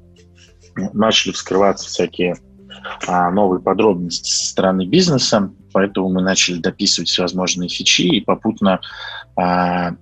начали 0.94 1.32
вскрываться 1.32 1.88
всякие 1.88 2.36
а, 3.08 3.32
новые 3.32 3.62
подробности 3.62 4.30
со 4.30 4.46
стороны 4.46 4.86
бизнеса, 4.86 5.52
поэтому 5.74 6.10
мы 6.10 6.22
начали 6.22 6.60
дописывать 6.60 7.10
всевозможные 7.10 7.68
фичи 7.68 8.04
и 8.04 8.22
попутно 8.22 8.80
а, 9.36 9.94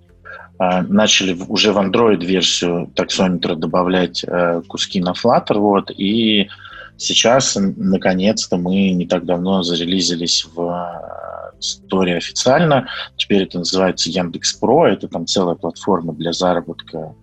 а, 0.57 0.81
начали 0.83 1.33
уже 1.47 1.71
в 1.71 1.77
Android-версию 1.77 2.91
таксометра 2.93 3.55
добавлять 3.55 4.25
а, 4.27 4.61
куски 4.67 4.99
на 4.99 5.13
Flutter, 5.13 5.59
вот, 5.59 5.91
и 5.91 6.49
сейчас, 6.97 7.57
наконец-то, 7.57 8.57
мы 8.57 8.91
не 8.91 9.07
так 9.07 9.25
давно 9.25 9.63
зарелизились 9.63 10.45
в 10.53 11.18
история 11.59 12.17
официально. 12.17 12.87
Теперь 13.15 13.43
это 13.43 13.59
называется 13.59 14.09
Яндекс 14.09 14.53
Про. 14.53 14.87
Это 14.87 15.07
там 15.07 15.25
целая 15.25 15.55
платформа 15.55 16.13
для 16.13 16.33
заработка 16.33 17.13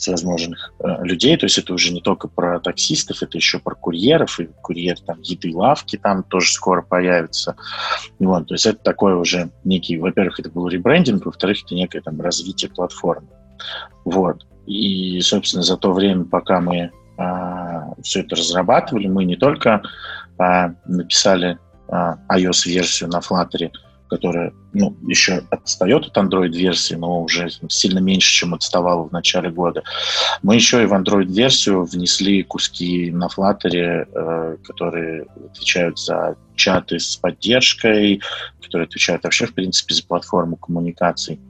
всевозможных 0.00 0.72
э, 0.80 1.04
людей. 1.04 1.36
То 1.36 1.46
есть 1.46 1.58
это 1.58 1.74
уже 1.74 1.92
не 1.92 2.00
только 2.00 2.26
про 2.26 2.58
таксистов, 2.58 3.22
это 3.22 3.36
еще 3.36 3.58
про 3.58 3.74
курьеров. 3.74 4.40
И 4.40 4.48
курьер 4.62 4.98
там 4.98 5.20
еды, 5.20 5.54
лавки 5.54 5.96
там 5.96 6.22
тоже 6.22 6.50
скоро 6.52 6.82
появятся. 6.82 7.54
Вот, 8.18 8.48
то 8.48 8.54
есть 8.54 8.66
это 8.66 8.82
такой 8.82 9.14
уже 9.14 9.50
некий, 9.62 9.98
во-первых, 9.98 10.40
это 10.40 10.50
был 10.50 10.68
ребрендинг, 10.68 11.26
во-вторых, 11.26 11.58
это 11.64 11.74
некое 11.74 12.00
там 12.00 12.20
развитие 12.20 12.70
платформы. 12.70 13.28
Вот. 14.04 14.46
И, 14.66 15.20
собственно, 15.20 15.62
за 15.62 15.76
то 15.76 15.92
время, 15.92 16.24
пока 16.24 16.60
мы 16.60 16.90
а, 17.18 17.92
все 18.02 18.20
это 18.20 18.36
разрабатывали, 18.36 19.06
мы 19.06 19.24
не 19.24 19.36
только 19.36 19.82
а, 20.38 20.70
написали 20.86 21.58
iOS-версию 21.90 23.10
на 23.10 23.18
Flutter, 23.18 23.70
которая 24.10 24.52
ну, 24.72 24.96
еще 25.06 25.42
отстает 25.50 26.06
от 26.06 26.16
Android-версии, 26.16 26.94
но 26.94 27.22
уже 27.22 27.48
сильно 27.68 28.00
меньше, 28.00 28.32
чем 28.32 28.54
отставала 28.54 29.08
в 29.08 29.12
начале 29.12 29.50
года. 29.50 29.82
Мы 30.42 30.56
еще 30.56 30.82
и 30.82 30.86
в 30.86 30.92
Android-версию 30.92 31.84
внесли 31.84 32.42
куски 32.42 33.10
на 33.12 33.28
Flutter, 33.28 34.06
э, 34.12 34.56
которые 34.64 35.26
отвечают 35.52 35.98
за 35.98 36.36
чаты 36.56 36.98
с 36.98 37.16
поддержкой, 37.16 38.20
которые 38.62 38.86
отвечают 38.86 39.22
вообще, 39.22 39.46
в 39.46 39.54
принципе, 39.54 39.94
за 39.94 40.04
платформу 40.04 40.56
коммуникаций. 40.56 41.40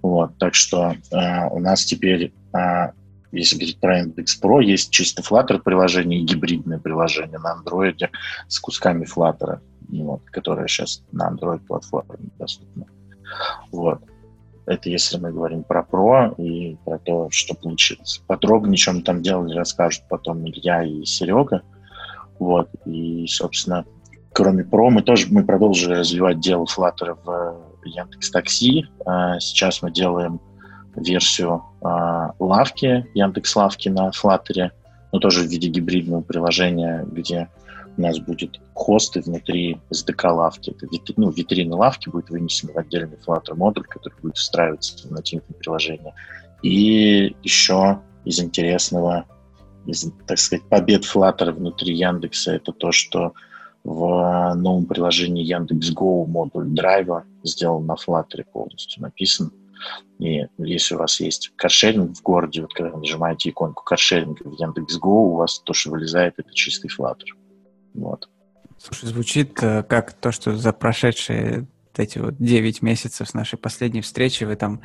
Вот, 0.00 0.38
так 0.38 0.54
что 0.54 0.94
э, 1.10 1.48
у 1.50 1.58
нас 1.58 1.84
теперь, 1.84 2.32
э, 2.54 2.90
если 3.32 3.56
говорить 3.56 3.80
про 3.80 4.02
Index 4.02 4.26
Pro, 4.40 4.62
есть 4.62 4.90
чисто 4.90 5.22
Flutter 5.22 5.58
приложение 5.58 6.20
и 6.20 6.24
гибридное 6.24 6.78
приложение 6.78 7.38
на 7.38 7.60
Android 7.60 8.08
с 8.46 8.60
кусками 8.60 9.04
Flutter, 9.04 9.58
вот, 9.88 10.22
которое 10.26 10.66
сейчас 10.66 11.02
на 11.12 11.30
Android 11.30 11.60
платформе 11.60 12.30
доступно. 12.38 12.86
Вот. 13.70 14.00
Это 14.66 14.88
если 14.88 15.18
мы 15.18 15.30
говорим 15.30 15.62
про 15.62 15.82
Pro 15.82 16.34
и 16.36 16.76
про 16.84 16.98
то, 16.98 17.28
что 17.30 17.54
получилось. 17.54 18.22
Подробнее, 18.26 18.76
чем 18.76 19.02
там 19.02 19.22
делали, 19.22 19.54
расскажут 19.54 20.04
потом 20.08 20.48
Илья 20.48 20.82
и 20.84 21.04
Серега. 21.04 21.62
Вот. 22.38 22.70
И, 22.86 23.26
собственно, 23.26 23.84
кроме 24.32 24.64
Pro, 24.64 24.88
мы 24.88 25.02
тоже 25.02 25.26
мы 25.30 25.44
продолжили 25.44 25.94
развивать 25.94 26.40
дело 26.40 26.64
Flutter 26.64 27.16
в 27.24 27.86
Яндекс 27.86 28.30
Такси. 28.30 28.86
А, 29.04 29.38
сейчас 29.38 29.82
мы 29.82 29.90
делаем 29.90 30.40
версию 30.96 31.62
а, 31.82 32.32
лавки, 32.38 33.06
Яндекс 33.14 33.56
Лавки 33.56 33.88
на 33.88 34.10
Flutter, 34.10 34.70
но 35.12 35.18
тоже 35.18 35.42
в 35.42 35.50
виде 35.50 35.68
гибридного 35.68 36.22
приложения, 36.22 37.04
где 37.10 37.48
у 37.96 38.00
нас 38.00 38.18
будет 38.18 38.60
хосты 38.74 39.20
внутри 39.20 39.80
SDK 39.90 40.30
лавки. 40.30 40.70
Это 40.70 40.86
витри, 40.86 41.14
ну, 41.16 41.30
витрина 41.30 41.76
лавки 41.76 42.08
будет 42.08 42.30
вынесена 42.30 42.72
в 42.72 42.78
отдельный 42.78 43.16
Flutter 43.26 43.54
модуль, 43.54 43.84
который 43.84 44.14
будет 44.20 44.36
встраиваться 44.36 45.06
в 45.06 45.10
нативное 45.10 45.54
приложение. 45.58 46.14
И 46.62 47.36
еще 47.42 48.00
из 48.24 48.40
интересного, 48.40 49.26
из, 49.86 50.10
так 50.26 50.38
сказать, 50.38 50.64
побед 50.68 51.04
Flutter 51.04 51.52
внутри 51.52 51.94
Яндекса, 51.94 52.52
это 52.52 52.72
то, 52.72 52.90
что 52.90 53.34
в 53.84 54.54
новом 54.54 54.86
приложении 54.86 55.44
Яндекс.Го 55.44 56.24
модуль 56.26 56.68
драйва 56.68 57.24
сделан 57.42 57.86
на 57.86 57.94
Flutter 57.94 58.44
полностью 58.50 59.02
написан. 59.02 59.52
И 60.18 60.46
если 60.56 60.94
у 60.94 60.98
вас 60.98 61.20
есть 61.20 61.52
каршеринг 61.56 62.16
в 62.16 62.22
городе, 62.22 62.62
вот 62.62 62.72
когда 62.72 62.92
вы 62.92 63.00
нажимаете 63.00 63.50
иконку 63.50 63.84
каршеринга 63.84 64.42
в 64.42 64.58
Яндекс.Го, 64.58 65.32
у 65.32 65.36
вас 65.36 65.58
то, 65.58 65.74
что 65.74 65.90
вылезает, 65.90 66.34
это 66.38 66.52
чистый 66.54 66.88
Flutter. 66.88 67.26
Вот. 67.94 68.28
Слушай, 68.78 69.06
звучит 69.06 69.62
э, 69.62 69.82
как 69.84 70.12
то, 70.12 70.32
что 70.32 70.56
за 70.56 70.72
прошедшие 70.72 71.66
эти 71.96 72.18
вот 72.18 72.36
9 72.38 72.82
месяцев 72.82 73.28
с 73.28 73.34
нашей 73.34 73.56
последней 73.56 74.00
встречи 74.00 74.44
вы 74.44 74.56
там 74.56 74.82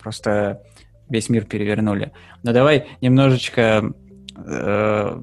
просто 0.00 0.62
весь 1.08 1.28
мир 1.28 1.44
перевернули. 1.44 2.12
Но 2.42 2.52
давай 2.52 2.88
немножечко 3.00 3.92
э, 4.36 5.22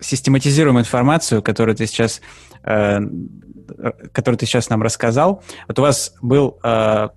систематизируем 0.00 0.78
информацию, 0.78 1.42
которую 1.42 1.76
ты 1.76 1.86
сейчас, 1.86 2.20
э, 2.64 3.00
которую 4.12 4.38
ты 4.38 4.46
сейчас 4.46 4.70
нам 4.70 4.82
рассказал. 4.82 5.42
Вот 5.66 5.78
у 5.78 5.82
вас 5.82 6.14
был 6.22 6.58
э, 6.62 7.08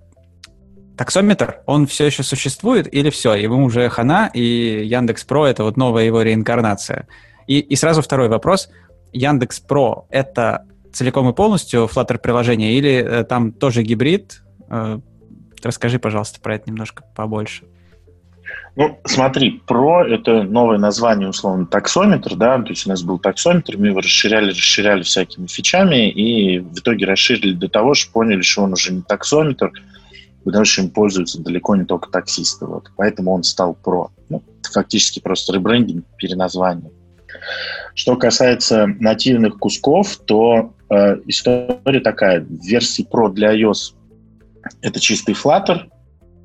таксометр, 0.97 1.61
он 1.65 1.87
все 1.87 2.05
еще 2.05 2.23
существует 2.23 2.93
или 2.93 3.09
все, 3.09 3.33
ему 3.35 3.63
уже 3.63 3.89
хана, 3.89 4.29
и 4.33 4.85
Яндекс 4.85 5.23
Про 5.23 5.47
это 5.47 5.63
вот 5.63 5.77
новая 5.77 6.03
его 6.03 6.21
реинкарнация? 6.21 7.07
И, 7.47 7.59
и 7.59 7.75
сразу 7.75 8.01
второй 8.01 8.29
вопрос. 8.29 8.69
Яндекс 9.13 9.59
Про 9.59 10.05
это 10.09 10.65
целиком 10.93 11.29
и 11.29 11.33
полностью 11.33 11.85
Flutter 11.85 12.17
приложение 12.17 12.73
или 12.73 12.91
э, 12.91 13.23
там 13.23 13.51
тоже 13.51 13.83
гибрид? 13.83 14.41
Э, 14.69 14.99
расскажи, 15.63 15.99
пожалуйста, 15.99 16.39
про 16.41 16.55
это 16.55 16.69
немножко 16.69 17.03
побольше. 17.15 17.65
Ну, 18.75 18.99
смотри, 19.05 19.61
Pro— 19.67 20.01
это 20.07 20.43
новое 20.43 20.77
название, 20.77 21.29
условно, 21.29 21.65
таксометр, 21.65 22.35
да, 22.35 22.57
то 22.61 22.69
есть 22.69 22.85
у 22.85 22.89
нас 22.89 23.03
был 23.03 23.19
таксометр, 23.19 23.77
мы 23.77 23.87
его 23.87 23.99
расширяли, 23.99 24.51
расширяли 24.51 25.03
всякими 25.03 25.47
фичами, 25.47 26.09
и 26.09 26.59
в 26.59 26.79
итоге 26.79 27.05
расширили 27.05 27.53
до 27.53 27.67
того, 27.67 27.93
что 27.93 28.11
поняли, 28.13 28.41
что 28.41 28.63
он 28.63 28.73
уже 28.73 28.93
не 28.93 29.01
таксометр, 29.01 29.71
потому 30.45 30.63
что 30.63 30.83
им 30.83 30.89
пользуются 30.89 31.41
далеко 31.41 31.75
не 31.75 31.83
только 31.83 32.09
таксисты, 32.09 32.65
вот, 32.65 32.89
поэтому 32.95 33.33
он 33.33 33.43
стал 33.43 33.77
Pro. 33.83 34.07
Ну, 34.29 34.41
фактически 34.71 35.19
просто 35.19 35.53
ребрендинг, 35.53 36.05
переназвание. 36.17 36.91
Что 37.93 38.15
касается 38.15 38.87
нативных 38.87 39.57
кусков, 39.57 40.17
то 40.17 40.73
э, 40.89 41.17
история 41.25 41.99
такая. 41.99 42.41
В 42.41 42.65
версии 42.65 43.05
Pro 43.09 43.31
для 43.31 43.55
iOS 43.55 43.95
это 44.81 44.99
чистый 44.99 45.35
Flutter, 45.35 45.89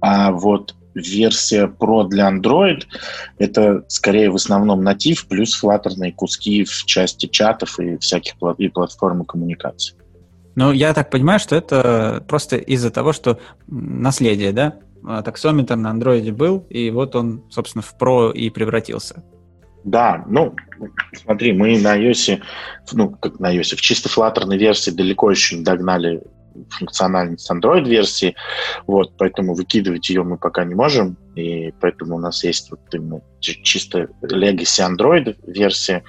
а 0.01 0.33
вот 0.33 0.75
версия 0.95 1.67
Pro 1.67 2.09
для 2.09 2.31
Android 2.31 2.85
это 3.39 3.85
скорее 3.89 4.31
в 4.31 4.37
основном 4.37 4.83
натив 4.83 5.29
плюс 5.29 5.55
флаттерные 5.55 6.13
куски 6.13 6.65
в 6.65 6.85
части 6.87 7.27
чатов 7.27 7.79
и 7.79 7.99
всяких 7.99 8.35
и 8.59 8.69
платформ 8.69 9.25
коммуникации. 9.25 9.95
Ну, 10.55 10.73
я 10.73 10.95
так 10.95 11.11
понимаю, 11.11 11.39
что 11.39 11.55
это 11.55 12.25
просто 12.27 12.57
из-за 12.57 12.91
того, 12.91 13.13
что 13.13 13.39
наследие, 13.67 14.53
да? 14.53 14.77
А, 15.05 15.23
таксометр 15.23 15.77
на 15.77 15.91
андроиде 15.91 16.33
был, 16.33 16.67
и 16.71 16.91
вот 16.91 17.15
он, 17.15 17.45
собственно, 17.51 17.83
в 17.83 17.95
Pro 18.01 18.33
и 18.33 18.49
превратился. 18.49 19.23
Да, 19.87 20.25
ну, 20.27 20.57
смотри, 21.13 21.53
мы 21.53 21.79
на 21.79 21.97
iOS, 21.97 22.43
ну, 22.91 23.11
как 23.11 23.39
на 23.39 23.55
iOS, 23.57 23.77
в 23.77 23.81
чисто 23.81 24.09
флаттерной 24.09 24.59
версии 24.59 24.91
далеко 24.91 25.31
еще 25.31 25.57
не 25.57 25.63
догнали 25.63 26.25
функциональность 26.71 27.49
Android-версии, 27.49 28.35
вот, 28.89 29.17
поэтому 29.17 29.55
выкидывать 29.55 30.09
ее 30.09 30.25
мы 30.25 30.39
пока 30.39 30.65
не 30.65 30.75
можем, 30.75 31.17
и 31.37 31.73
поэтому 31.81 32.17
у 32.17 32.19
нас 32.19 32.43
есть 32.43 32.69
вот 32.73 32.81
именно 32.93 33.21
чисто 33.39 34.09
Legacy 34.23 34.85
Android-версия 34.85 36.03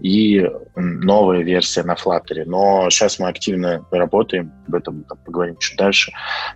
и 0.00 0.44
новая 0.74 1.42
версия 1.42 1.84
на 1.84 1.94
Flutter. 1.94 2.42
Но 2.44 2.90
сейчас 2.90 3.20
мы 3.20 3.28
активно 3.28 3.86
работаем, 3.92 4.52
об 4.66 4.74
этом 4.74 5.04
поговорим 5.24 5.56
чуть 5.58 5.78
дальше, 5.78 6.12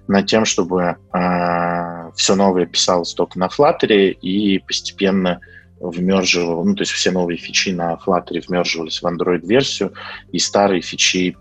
над 0.09 0.26
тем, 0.26 0.44
чтобы 0.44 0.83
э, 0.83 0.94
а, 1.12 2.11
все 2.16 2.35
новое 2.35 2.66
писалось 2.66 3.14
только 3.14 3.38
на 3.38 3.46
Flutter 3.46 4.11
и 4.11 4.59
постепенно 4.59 5.38
вмерживал, 5.81 6.65
ну, 6.65 6.75
то 6.75 6.83
есть 6.83 6.93
все 6.93 7.11
новые 7.11 7.37
фичи 7.37 7.71
на 7.71 7.95
Flutter 7.95 8.43
вмерживались 8.47 9.03
в 9.03 9.07
Android-версию, 9.07 9.93
и 10.33 10.39
старые 10.39 10.81
фичи 10.81 11.37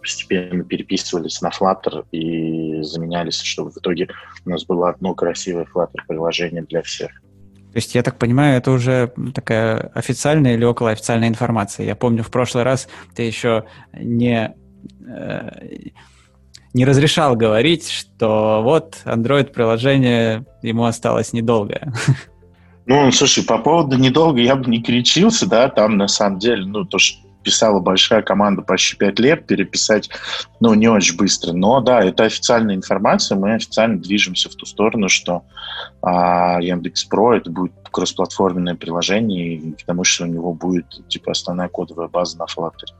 постепенно 0.00 0.64
переписывались 0.64 1.40
на 1.40 1.48
Flutter 1.48 2.04
и 2.12 2.82
заменялись, 2.82 3.40
чтобы 3.40 3.70
в 3.70 3.78
итоге 3.78 4.08
у 4.44 4.50
нас 4.50 4.64
было 4.64 4.90
одно 4.90 5.14
красивое 5.14 5.66
Flutter-приложение 5.74 6.62
для 6.62 6.82
всех. 6.82 7.10
То 7.10 7.78
есть, 7.78 7.94
я 7.94 8.02
так 8.02 8.18
понимаю, 8.18 8.58
это 8.58 8.70
уже 8.70 9.12
такая 9.34 9.78
официальная 9.94 10.54
или 10.54 10.64
околоофициальная 10.64 11.28
информация. 11.28 11.86
Я 11.86 11.96
помню, 11.96 12.22
в 12.22 12.30
прошлый 12.30 12.64
раз 12.64 12.86
ты 13.14 13.22
еще 13.22 13.64
не, 13.94 14.54
э, 15.08 15.50
не 16.74 16.84
разрешал 16.84 17.34
говорить, 17.34 17.88
что 17.88 18.60
вот 18.62 18.98
Android-приложение, 19.06 20.44
ему 20.60 20.84
осталось 20.84 21.32
недолго. 21.32 21.92
Ну, 22.86 23.12
слушай, 23.12 23.44
по 23.44 23.58
поводу 23.58 23.96
недолго 23.96 24.40
я 24.40 24.56
бы 24.56 24.68
не 24.70 24.82
кричился, 24.82 25.48
да, 25.48 25.68
там 25.68 25.96
на 25.96 26.08
самом 26.08 26.38
деле, 26.38 26.64
ну, 26.64 26.84
то, 26.84 26.98
что 26.98 27.18
писала 27.42 27.80
большая 27.80 28.22
команда 28.22 28.62
почти 28.62 28.96
пять 28.96 29.18
лет, 29.18 29.46
переписать, 29.46 30.08
ну, 30.60 30.74
не 30.74 30.88
очень 30.88 31.16
быстро. 31.16 31.52
Но 31.52 31.80
да, 31.80 32.02
это 32.02 32.24
официальная 32.24 32.74
информация, 32.74 33.36
мы 33.36 33.54
официально 33.54 33.98
движемся 34.00 34.48
в 34.48 34.54
ту 34.54 34.66
сторону, 34.66 35.08
что 35.08 35.42
а, 36.02 36.60
Яндекс 36.60 37.04
Про 37.04 37.36
это 37.36 37.50
будет 37.50 37.72
кроссплатформенное 37.90 38.74
приложение, 38.74 39.74
потому 39.78 40.04
что 40.04 40.24
у 40.24 40.26
него 40.26 40.54
будет 40.54 40.86
типа 41.08 41.32
основная 41.32 41.68
кодовая 41.68 42.08
база 42.08 42.38
на 42.38 42.44
Flutter. 42.44 42.94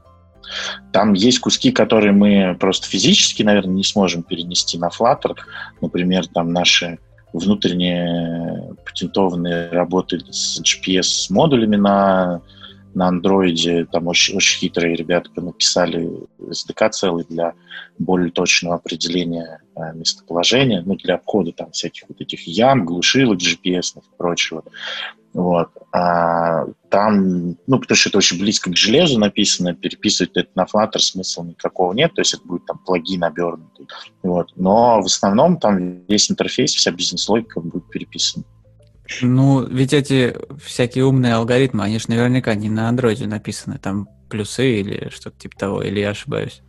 Там 0.91 1.13
есть 1.13 1.39
куски, 1.39 1.71
которые 1.71 2.11
мы 2.11 2.55
просто 2.59 2.87
физически, 2.87 3.43
наверное, 3.43 3.75
не 3.75 3.83
сможем 3.83 4.23
перенести 4.23 4.77
на 4.77 4.89
Flutter. 4.89 5.35
Например, 5.81 6.27
там 6.27 6.51
наши 6.51 6.99
внутренние 7.33 8.75
патентованные 8.85 9.69
работы 9.69 10.19
с 10.31 10.61
GPS-модулями 10.61 11.75
на 11.75 12.41
на 12.93 13.07
андроиде, 13.07 13.85
там 13.85 14.07
очень, 14.07 14.35
очень 14.35 14.59
хитрые 14.59 14.95
ребята 14.95 15.29
написали 15.41 16.09
SDK 16.39 16.89
целый 16.91 17.25
для 17.27 17.53
более 17.97 18.31
точного 18.31 18.75
определения 18.75 19.61
э, 19.75 19.93
местоположения, 19.95 20.83
ну, 20.85 20.95
для 20.95 21.15
обхода 21.15 21.51
там 21.53 21.71
всяких 21.71 22.03
вот 22.07 22.21
этих 22.21 22.47
ям, 22.47 22.85
глушилок 22.85 23.39
GPS 23.39 23.97
и 23.97 24.01
прочего. 24.17 24.63
Вот. 25.33 25.69
А 25.91 26.65
там, 26.89 27.57
ну, 27.67 27.79
потому 27.79 27.95
что 27.95 28.09
это 28.09 28.19
очень 28.19 28.39
близко 28.39 28.71
к 28.71 28.77
железу 28.77 29.19
написано, 29.19 29.73
переписывать 29.73 30.31
это 30.35 30.49
на 30.55 30.65
Flutter 30.65 30.99
смысла 30.99 31.43
никакого 31.43 31.93
нет, 31.93 32.13
то 32.13 32.21
есть 32.21 32.35
это 32.35 32.43
будет 32.45 32.65
там 32.65 32.77
плагин 32.79 33.23
обернутый. 33.23 33.87
Вот. 34.21 34.51
Но 34.55 35.01
в 35.01 35.05
основном 35.05 35.57
там 35.57 36.05
весь 36.07 36.29
интерфейс, 36.29 36.73
вся 36.73 36.91
бизнес-логика 36.91 37.59
будет 37.59 37.89
переписана. 37.89 38.45
Ну, 39.21 39.65
ведь 39.65 39.93
эти 39.93 40.35
всякие 40.63 41.05
умные 41.05 41.33
алгоритмы, 41.33 41.83
они 41.83 41.99
же 41.99 42.05
наверняка 42.07 42.55
не 42.55 42.69
на 42.69 42.89
андроиде 42.89 43.27
написаны, 43.27 43.77
там 43.77 44.07
плюсы 44.29 44.79
или 44.79 45.09
что-то 45.09 45.37
типа 45.37 45.57
того, 45.57 45.81
или 45.81 45.99
я 45.99 46.11
ошибаюсь? 46.11 46.61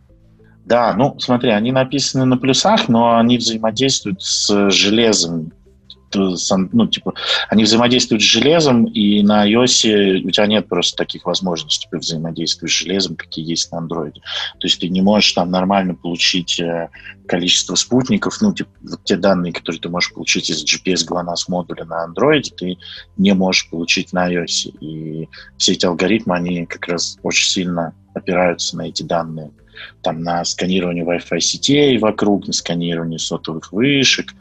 Да, 0.65 0.93
ну, 0.93 1.17
смотри, 1.19 1.51
они 1.51 1.71
написаны 1.71 2.25
на 2.25 2.37
плюсах, 2.37 2.89
но 2.89 3.17
они 3.17 3.37
взаимодействуют 3.37 4.21
с 4.21 4.69
железом. 4.71 5.51
Ну, 6.15 6.87
типа, 6.87 7.13
они 7.49 7.63
взаимодействуют 7.63 8.21
с 8.21 8.25
железом, 8.25 8.85
и 8.85 9.21
на 9.23 9.49
iOS 9.49 10.21
у 10.23 10.29
тебя 10.31 10.47
нет 10.47 10.67
просто 10.67 10.97
таких 10.97 11.25
возможностей 11.25 11.87
типа, 11.87 11.97
взаимодействовать 11.97 12.71
с 12.71 12.77
железом, 12.77 13.15
какие 13.15 13.47
есть 13.47 13.71
на 13.71 13.77
Android. 13.77 14.13
То 14.13 14.67
есть 14.67 14.79
ты 14.79 14.89
не 14.89 15.01
можешь 15.01 15.31
там 15.33 15.51
нормально 15.51 15.95
получить 15.95 16.59
э, 16.59 16.89
количество 17.27 17.75
спутников, 17.75 18.41
ну, 18.41 18.53
типа, 18.53 18.69
вот 18.81 19.03
те 19.03 19.17
данные, 19.17 19.53
которые 19.53 19.79
ты 19.79 19.89
можешь 19.89 20.13
получить 20.13 20.49
из 20.49 20.63
GPS 20.63 21.07
GLONASS 21.07 21.45
модуля 21.47 21.85
на 21.85 22.07
Android, 22.07 22.43
ты 22.55 22.77
не 23.17 23.33
можешь 23.33 23.69
получить 23.69 24.13
на 24.13 24.31
iOS. 24.31 24.77
И 24.79 25.29
все 25.57 25.73
эти 25.73 25.85
алгоритмы, 25.85 26.35
они 26.35 26.65
как 26.65 26.87
раз 26.87 27.17
очень 27.23 27.47
сильно 27.47 27.93
опираются 28.13 28.77
на 28.77 28.87
эти 28.87 29.03
данные 29.03 29.51
там 30.01 30.21
на 30.21 30.43
сканирование 30.45 31.05
Wi-Fi 31.05 31.39
сетей 31.39 31.97
вокруг, 31.97 32.47
на 32.47 32.53
сканирование 32.53 33.19
сотовых 33.19 33.71
вышек, 33.71 34.33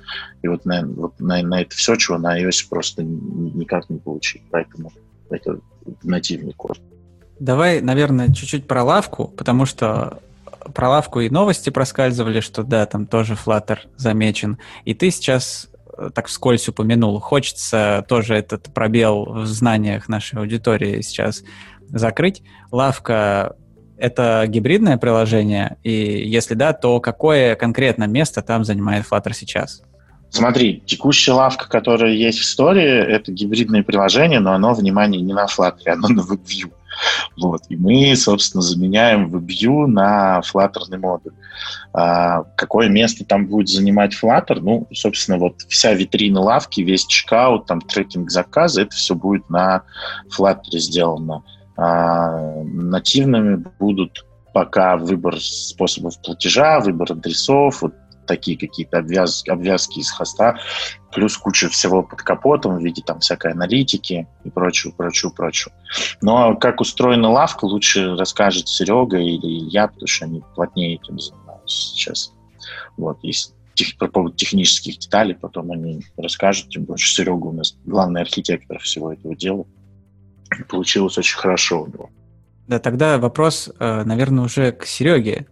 и 0.42 0.49
вот 0.49 0.64
на, 0.64 0.87
вот 0.87 1.18
на, 1.20 1.42
на 1.42 1.62
это 1.62 1.75
все, 1.75 1.97
чего 1.97 2.18
на 2.18 2.40
iOS 2.40 2.66
просто 2.68 3.03
никак 3.03 3.88
не 3.90 3.99
получить, 3.99 4.42
поэтому 4.51 4.92
это 5.31 5.61
нативный 6.03 6.53
код. 6.53 6.79
Давай, 7.40 7.81
наверное, 7.81 8.33
чуть-чуть 8.33 8.66
про 8.66 8.85
лавку, 8.85 9.29
потому 9.29 9.66
что 9.66 10.20
про 10.73 10.88
лавку 10.88 11.20
и 11.20 11.29
новости 11.29 11.70
проскальзывали, 11.70 12.40
что 12.40 12.62
да, 12.62 12.87
там 12.87 13.07
тоже 13.07 13.35
Flutter 13.35 13.79
замечен. 13.97 14.59
И 14.85 14.94
ты 14.94 15.11
сейчас 15.11 15.68
э, 15.99 16.11
так 16.14 16.29
вскользь 16.29 16.68
упомянул. 16.68 17.18
Хочется 17.20 18.05
тоже 18.09 18.35
этот 18.35 18.73
пробел 18.73 19.25
в 19.25 19.47
знаниях 19.47 20.09
нашей 20.09 20.38
аудитории 20.38 21.03
сейчас 21.03 21.42
закрыть. 21.88 22.42
Лавка 22.70 23.57
это 23.99 24.45
гибридное 24.49 24.97
приложение? 24.99 25.77
И 25.83 25.91
если 25.91 26.55
да, 26.55 26.73
то 26.73 27.01
какое 27.01 27.55
конкретно 27.57 28.05
место 28.05 28.43
там 28.43 28.65
занимает 28.65 29.05
Flutter 29.11 29.33
сейчас? 29.33 29.83
Смотри, 30.31 30.83
текущая 30.85 31.33
лавка, 31.33 31.69
которая 31.69 32.13
есть 32.13 32.41
в 32.41 32.43
истории, 32.43 32.85
это 32.85 33.31
гибридное 33.31 33.85
приложение, 33.85 34.41
но 34.41 34.53
оно, 34.53 34.75
внимание, 34.75 35.23
не 35.23 35.33
на 35.33 35.47
Flutter, 35.47 35.91
оно 35.91 36.09
на 36.09 36.21
WebView. 36.23 36.73
Вот. 37.37 37.63
И 37.69 37.77
мы, 37.77 38.15
собственно, 38.17 38.63
заменяем 38.63 39.35
WebView 39.35 39.87
на 39.87 40.41
Flutter 40.41 40.97
модуль. 40.99 41.33
А, 41.93 42.43
какое 42.57 42.89
место 42.89 43.25
там 43.25 43.47
будет 43.47 43.69
занимать 43.69 44.13
Flutter? 44.21 44.59
Ну, 44.61 44.89
собственно, 44.93 45.39
вот 45.39 45.63
вся 45.69 45.93
витрина 45.93 46.41
лавки, 46.41 46.81
весь 46.81 47.07
чекаут, 47.07 47.67
там 47.67 47.81
трекинг 47.81 48.31
заказа, 48.31 48.83
это 48.83 48.95
все 48.95 49.15
будет 49.15 49.49
на 49.51 49.83
Flutter 50.37 50.79
сделано. 50.79 51.45
А, 51.77 52.63
нативными 52.65 53.65
будут 53.79 54.25
пока 54.53 54.97
выбор 54.97 55.41
способов 55.41 56.21
платежа, 56.23 56.81
выбор 56.81 57.13
адресов, 57.13 57.83
вот 57.83 57.95
такие 58.27 58.57
какие-то 58.57 58.99
обвязки, 58.99 59.51
обвязки 59.51 59.99
из 59.99 60.11
хоста, 60.11 60.59
плюс 61.13 61.37
куча 61.37 61.69
всего 61.69 62.03
под 62.03 62.23
капотом 62.23 62.79
в 62.79 62.83
виде 62.83 63.03
там 63.05 63.21
всякой 63.21 63.53
аналитики 63.53 64.27
и 64.45 64.51
прочего, 64.51 64.93
прочего, 64.93 65.31
прочего. 65.31 65.75
Но 66.23 66.57
как 66.57 66.81
устроена 66.81 67.31
лавка, 67.31 67.65
лучше 67.67 68.17
расскажет 68.17 68.69
Серега 68.69 69.19
или 69.19 69.69
я, 69.69 69.89
потому 69.89 70.07
что 70.07 70.25
они 70.25 70.43
плотнее 70.55 70.95
этим 70.95 71.19
занимаются 71.19 71.77
сейчас. 71.77 72.33
Вот, 72.97 73.19
если 73.23 73.53
тех, 73.75 73.97
по 73.99 74.07
поводу 74.07 74.37
технических 74.37 74.99
деталей, 74.99 75.35
потом 75.35 75.73
они 75.73 76.01
расскажут, 76.17 76.71
тем 76.71 76.85
больше 76.85 77.13
Серега 77.13 77.47
у 77.47 77.53
нас 77.53 77.77
главный 77.85 78.23
архитектор 78.23 78.79
всего 78.79 79.13
этого 79.13 79.37
дела 79.37 79.67
получилось 80.62 81.19
очень 81.19 81.37
хорошо 81.37 81.83
у 81.83 81.87
него. 81.87 82.11
Да, 82.67 82.79
тогда 82.79 83.19
вопрос, 83.19 83.71
э, 83.79 84.05
наверное, 84.05 84.45
уже 84.45 84.73
к 84.73 84.87
Сереге. 84.87 85.47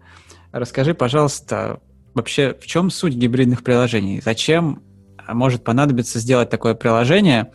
Расскажи, 0.53 0.95
пожалуйста, 0.95 1.81
вообще 2.15 2.57
в 2.61 2.67
чем 2.67 2.91
суть 2.91 3.15
гибридных 3.15 3.62
приложений? 3.62 4.23
Зачем 4.25 4.83
может 5.29 5.65
понадобиться 5.65 6.19
сделать 6.19 6.51
такое 6.51 6.75
приложение? 6.75 7.53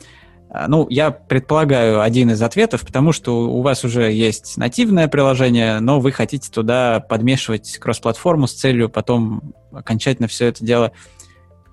А, 0.49 0.67
ну, 0.67 0.88
я 0.89 1.12
предполагаю 1.12 2.01
один 2.01 2.31
из 2.31 2.41
ответов, 2.41 2.86
потому 2.86 3.12
что 3.12 3.49
у 3.49 3.62
вас 3.62 3.83
уже 3.83 4.12
есть 4.12 4.57
нативное 4.57 5.07
приложение, 5.07 5.79
но 5.79 5.99
вы 5.99 6.12
хотите 6.12 6.49
туда 6.49 6.99
подмешивать 6.99 7.77
кросс-платформу 7.77 8.47
с 8.47 8.53
целью 8.53 8.89
потом 8.89 9.53
окончательно 9.71 10.27
все 10.27 10.47
это 10.47 10.63
дело 10.63 10.91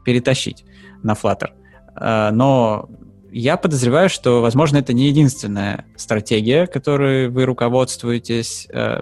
перетащить 0.05 0.65
на 1.03 1.13
Flutter. 1.13 1.51
А, 1.95 2.31
но 2.33 2.89
я 3.35 3.57
подозреваю, 3.57 4.09
что, 4.09 4.41
возможно, 4.41 4.77
это 4.77 4.93
не 4.93 5.09
единственная 5.09 5.87
стратегия, 5.97 6.69
которой 6.69 7.29
вы 7.29 7.45
руководствуетесь. 7.47 8.69
Э, 8.73 9.01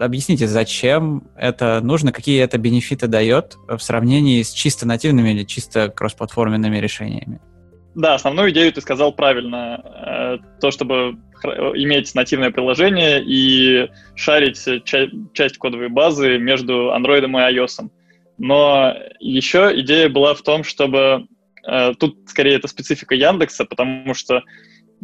объясните, 0.00 0.48
зачем 0.48 1.28
это 1.36 1.80
нужно, 1.80 2.10
какие 2.10 2.42
это 2.42 2.58
бенефиты 2.58 3.06
дает 3.06 3.56
в 3.68 3.78
сравнении 3.78 4.42
с 4.42 4.50
чисто 4.50 4.88
нативными 4.88 5.30
или 5.30 5.44
чисто 5.44 5.88
кроссплатформенными 5.88 6.78
решениями? 6.78 7.40
Да, 7.94 8.14
основную 8.14 8.50
идею 8.50 8.72
ты 8.72 8.80
сказал 8.80 9.12
правильно. 9.12 9.84
Э, 9.84 10.58
то, 10.60 10.72
чтобы 10.72 11.16
иметь 11.44 12.16
нативное 12.16 12.50
приложение 12.50 13.22
и 13.24 13.88
шарить 14.16 14.58
часть 15.32 15.58
кодовой 15.58 15.88
базы 15.88 16.38
между 16.38 16.92
Android 16.92 17.24
и 17.24 17.56
iOS. 17.56 17.88
Но 18.38 18.94
еще 19.20 19.72
идея 19.76 20.08
была 20.08 20.34
в 20.34 20.42
том, 20.42 20.64
чтобы 20.64 21.28
тут 21.98 22.18
скорее 22.26 22.56
это 22.56 22.68
специфика 22.68 23.14
Яндекса, 23.14 23.64
потому 23.64 24.14
что 24.14 24.42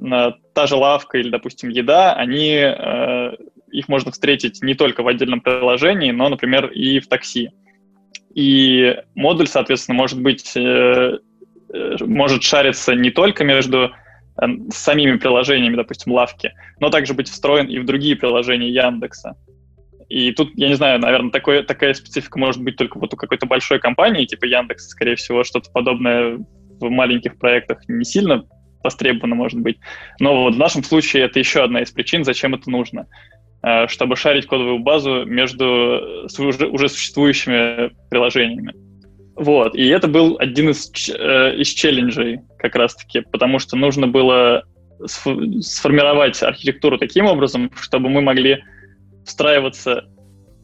э, 0.01 0.33
та 0.55 0.67
же 0.67 0.77
лавка 0.77 1.19
или, 1.19 1.31
допустим, 1.31 1.69
еда, 1.69 2.15
они, 2.15 2.55
э, 2.55 3.37
их 3.71 3.89
можно 3.89 4.11
встретить 4.13 4.63
не 4.63 4.75
только 4.75 5.03
в 5.03 5.09
отдельном 5.09 5.41
приложении, 5.41 6.11
но, 6.11 6.29
например, 6.29 6.67
и 6.67 7.01
в 7.01 7.09
такси. 7.09 7.51
И 8.35 8.97
модуль, 9.15 9.47
соответственно, 9.47 9.97
может 9.97 10.21
быть, 10.21 10.57
может 12.01 12.43
шариться 12.43 12.95
не 12.95 13.11
только 13.11 13.45
между 13.45 13.93
самими 14.71 15.17
приложениями, 15.19 15.77
допустим, 15.77 16.13
лавки, 16.13 16.53
но 16.81 16.91
также 16.91 17.15
быть 17.15 17.29
встроен 17.29 17.69
и 17.69 17.79
в 17.79 17.85
другие 17.85 18.17
приложения 18.17 18.71
Яндекса. 18.71 19.37
И 20.09 20.33
тут, 20.33 20.51
я 20.57 20.69
не 20.69 20.75
знаю, 20.75 21.01
наверное, 21.01 21.31
такое, 21.31 21.63
такая 21.63 21.95
специфика 21.95 22.39
может 22.39 22.63
быть 22.63 22.77
только 22.77 22.99
вот 22.99 23.13
у 23.13 23.17
какой-то 23.17 23.47
большой 23.47 23.79
компании, 23.79 24.27
типа 24.27 24.45
Яндекс, 24.45 24.89
скорее 24.89 25.17
всего, 25.17 25.45
что-то 25.45 25.71
подобное 25.71 26.39
в 26.81 26.91
маленьких 26.91 27.39
проектах 27.39 27.79
не 27.89 28.05
сильно 28.05 28.45
востребовано, 28.83 29.35
может 29.35 29.61
быть. 29.61 29.79
Но 30.21 30.45
вот 30.45 30.55
в 30.55 30.59
нашем 30.59 30.85
случае 30.85 31.25
это 31.25 31.39
еще 31.39 31.63
одна 31.63 31.81
из 31.83 31.91
причин, 31.91 32.25
зачем 32.25 32.55
это 32.55 32.71
нужно. 32.71 33.07
Э, 33.65 33.89
чтобы 33.89 34.15
шарить 34.15 34.47
кодовую 34.47 34.81
базу 34.81 35.25
между 35.25 36.27
уже, 36.39 36.67
уже 36.67 36.89
существующими 36.91 37.93
приложениями. 38.11 38.75
Вот, 39.37 39.75
и 39.75 39.89
это 39.89 40.07
был 40.07 40.37
один 40.39 40.69
из, 40.71 40.93
э, 41.09 41.57
из 41.57 41.69
челленджей 41.69 42.41
как 42.59 42.77
раз-таки, 42.77 43.23
потому 43.33 43.59
что 43.59 43.77
нужно 43.77 44.07
было 44.07 44.65
сформировать 45.07 46.43
архитектуру 46.43 46.99
таким 46.99 47.25
образом, 47.25 47.71
чтобы 47.81 48.11
мы 48.11 48.21
могли 48.21 48.63
встраиваться, 49.25 50.05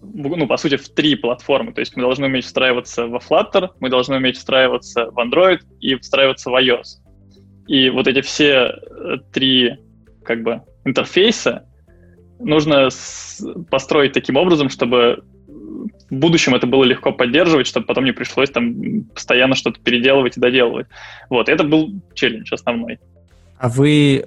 ну, 0.03 0.47
по 0.47 0.57
сути, 0.57 0.77
в 0.77 0.89
три 0.89 1.17
платформы. 1.17 1.73
То 1.73 1.81
есть 1.81 1.97
мы 1.97 2.03
должны 2.03 2.27
уметь 2.27 2.45
встраиваться 2.45 3.07
во 3.07 3.19
Flutter, 3.19 3.71
мы 3.81 3.91
должны 3.91 4.17
уметь 4.17 4.37
встраиваться 4.37 5.11
в 5.11 5.19
Android 5.19 5.61
и 5.81 5.97
встраиваться 5.97 6.51
в 6.51 6.55
iOS. 6.55 7.01
И 7.67 7.91
вот 7.91 8.09
эти 8.09 8.21
все 8.21 8.73
э, 8.73 9.17
три 9.33 9.79
как 10.25 10.43
бы 10.43 10.63
интерфейса 10.85 11.67
нужно 12.39 12.89
построить 13.71 14.13
таким 14.13 14.37
образом, 14.37 14.69
чтобы 14.69 15.23
в 16.11 16.15
будущем 16.15 16.55
это 16.55 16.67
было 16.67 16.85
легко 16.85 17.13
поддерживать, 17.13 17.67
чтобы 17.67 17.87
потом 17.87 18.05
не 18.05 18.13
пришлось 18.13 18.51
там 18.51 19.05
постоянно 19.15 19.55
что-то 19.55 19.81
переделывать 19.81 20.37
и 20.37 20.41
доделывать. 20.41 20.87
Вот, 21.29 21.49
это 21.49 21.65
был 21.65 21.91
челлендж 22.15 22.53
основной. 22.53 22.99
А 23.59 23.69
вы 23.69 24.27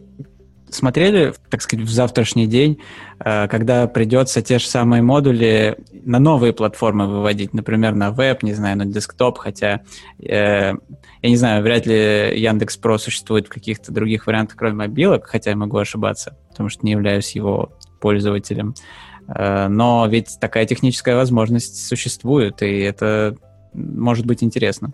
смотрели, 0.74 1.34
так 1.50 1.62
сказать, 1.62 1.86
в 1.86 1.92
завтрашний 1.92 2.48
день, 2.48 2.80
э, 3.20 3.48
когда 3.48 3.88
придется 3.88 4.42
те 4.42 4.60
же 4.60 4.68
самые 4.68 5.02
модули 5.02 5.78
на 5.92 6.20
новые 6.20 6.54
платформы 6.54 7.08
выводить, 7.08 7.54
например, 7.54 7.96
на 7.96 8.12
веб, 8.12 8.44
не 8.44 8.54
знаю, 8.54 8.78
на 8.78 8.86
десктоп, 8.86 9.38
хотя, 9.38 9.82
э, 10.20 10.74
я 11.22 11.30
не 11.30 11.38
знаю, 11.38 11.64
вряд 11.64 11.86
ли 11.86 12.40
Яндекс 12.40 12.78
Про 12.78 12.98
существует 12.98 13.48
в 13.48 13.50
каких-то 13.50 13.92
других 13.92 14.28
вариантах, 14.28 14.58
кроме 14.58 14.76
мобилок, 14.76 15.28
хотя 15.28 15.52
я 15.52 15.56
могу 15.56 15.78
ошибаться, 15.78 16.38
потому 16.50 16.70
что 16.70 16.86
не 16.86 16.92
являюсь 16.92 17.36
его 17.36 17.72
пользователем. 18.02 18.76
Э, 19.28 19.68
но 19.68 20.06
ведь 20.08 20.38
такая 20.40 20.66
техническая 20.66 21.16
возможность 21.16 21.86
существует, 21.88 22.62
и 22.62 22.80
это 22.80 23.36
может 23.74 24.26
быть 24.26 24.44
интересно. 24.44 24.94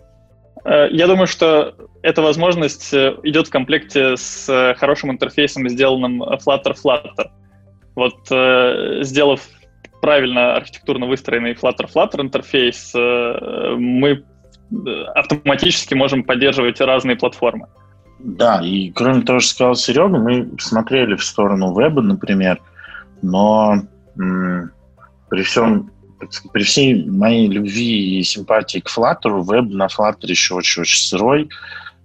Э, 0.64 0.88
я 0.90 1.06
думаю, 1.06 1.26
что 1.26 1.74
эта 2.02 2.22
возможность 2.22 2.92
э, 2.92 3.16
идет 3.22 3.48
в 3.48 3.50
комплекте 3.50 4.16
с 4.16 4.48
э, 4.48 4.74
хорошим 4.74 5.10
интерфейсом, 5.10 5.68
сделанным 5.68 6.22
Flutter-Flutter. 6.22 7.30
Вот 7.96 9.04
сделав 9.04 9.40
правильно 10.00 10.54
архитектурно 10.54 11.06
выстроенный 11.06 11.52
Flutter-Flutter 11.52 12.20
интерфейс, 12.22 12.94
мы 12.94 14.24
автоматически 15.14 15.94
можем 15.94 16.22
поддерживать 16.22 16.80
разные 16.80 17.16
платформы. 17.16 17.66
Да, 18.20 18.60
и 18.62 18.90
кроме 18.92 19.22
того, 19.22 19.40
что 19.40 19.50
сказал 19.50 19.74
Серега, 19.74 20.18
мы 20.18 20.48
смотрели 20.58 21.16
в 21.16 21.24
сторону 21.24 21.78
веба, 21.78 22.00
например, 22.00 22.60
но 23.22 23.82
при 24.14 25.42
всем 25.42 25.90
при 26.52 26.62
всей 26.62 27.04
моей 27.08 27.48
любви 27.48 28.18
и 28.18 28.22
симпатии 28.22 28.78
к 28.78 28.88
Flutter, 28.88 29.40
веб 29.42 29.70
на 29.70 29.86
Flutter 29.86 30.26
еще 30.26 30.54
очень-очень 30.54 31.06
сырой, 31.06 31.48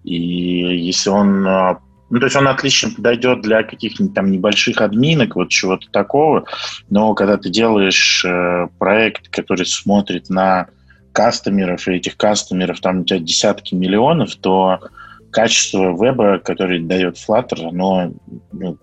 И 0.03 0.15
если 0.15 1.09
он 1.09 1.47
а, 1.47 1.79
ну, 2.09 2.19
то 2.19 2.27
есть 2.27 2.35
он 2.35 2.47
отлично 2.47 2.91
подойдет 2.95 3.41
для 3.41 3.63
каких-нибудь 3.63 4.13
там 4.13 4.31
небольших 4.31 4.79
админок, 4.81 5.35
вот 5.35 5.49
чего-то 5.49 5.89
такого. 5.89 6.45
Но 6.89 7.13
когда 7.15 7.37
ты 7.37 7.49
делаешь 7.49 8.23
э, 8.23 8.67
проект, 8.77 9.29
который 9.29 9.65
смотрит 9.65 10.29
на 10.29 10.67
кастомеров, 11.11 11.87
и 11.87 11.95
этих 11.95 12.15
кастомеров 12.17 12.79
там 12.79 12.99
у 12.99 13.03
тебя 13.05 13.19
десятки 13.19 13.73
миллионов, 13.73 14.35
то 14.35 14.79
качество 15.31 15.91
веба, 16.01 16.37
который 16.37 16.79
дает 16.79 17.17
Flutter, 17.17 17.69
оно 17.69 18.13
ну, 18.51 18.77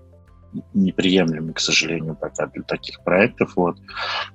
неприемлемо, 0.74 1.52
к 1.52 1.60
сожалению, 1.60 2.14
пока 2.14 2.46
для 2.46 2.62
таких 2.62 3.02
проектов. 3.02 3.52
Вот. 3.56 3.76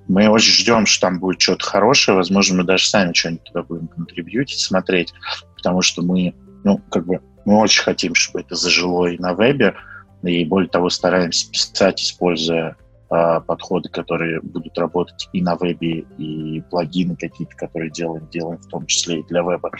Мы 0.06 0.28
очень 0.28 0.52
ждем, 0.52 0.86
что 0.86 1.06
там 1.06 1.18
будет 1.18 1.40
что-то 1.40 1.64
хорошее. 1.64 2.16
Возможно, 2.16 2.58
мы 2.58 2.64
даже 2.64 2.86
сами 2.88 3.12
что-нибудь 3.12 3.44
туда 3.44 3.62
будем 3.62 3.88
контрибьютить, 3.88 4.60
смотреть, 4.60 5.12
потому 5.56 5.82
что 5.82 6.02
мы, 6.02 6.34
ну, 6.64 6.78
как 6.90 7.06
бы, 7.06 7.20
мы 7.44 7.58
очень 7.58 7.82
хотим, 7.82 8.14
чтобы 8.14 8.40
это 8.40 8.54
зажило 8.54 9.06
и 9.06 9.18
на 9.18 9.34
вебе, 9.34 9.74
и 10.22 10.44
более 10.44 10.68
того, 10.68 10.90
стараемся 10.90 11.50
писать, 11.50 12.02
используя 12.02 12.76
э, 13.10 13.40
подходы, 13.46 13.88
которые 13.88 14.40
будут 14.40 14.76
работать 14.76 15.28
и 15.32 15.40
на 15.40 15.56
вебе, 15.56 16.00
и 16.18 16.60
плагины 16.70 17.16
какие-то, 17.16 17.54
которые 17.56 17.90
делаем, 17.90 18.28
делаем 18.30 18.58
в 18.58 18.66
том 18.66 18.86
числе 18.86 19.20
и 19.20 19.24
для 19.24 19.42
веба. 19.42 19.70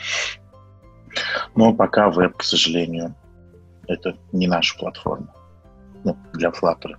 Но 1.55 1.73
пока 1.73 2.09
веб, 2.09 2.37
к 2.37 2.43
сожалению, 2.43 3.15
это 3.87 4.15
не 4.31 4.47
наша 4.47 4.77
платформа 4.77 5.33
ну, 6.03 6.17
для 6.33 6.49
Flutter. 6.49 6.95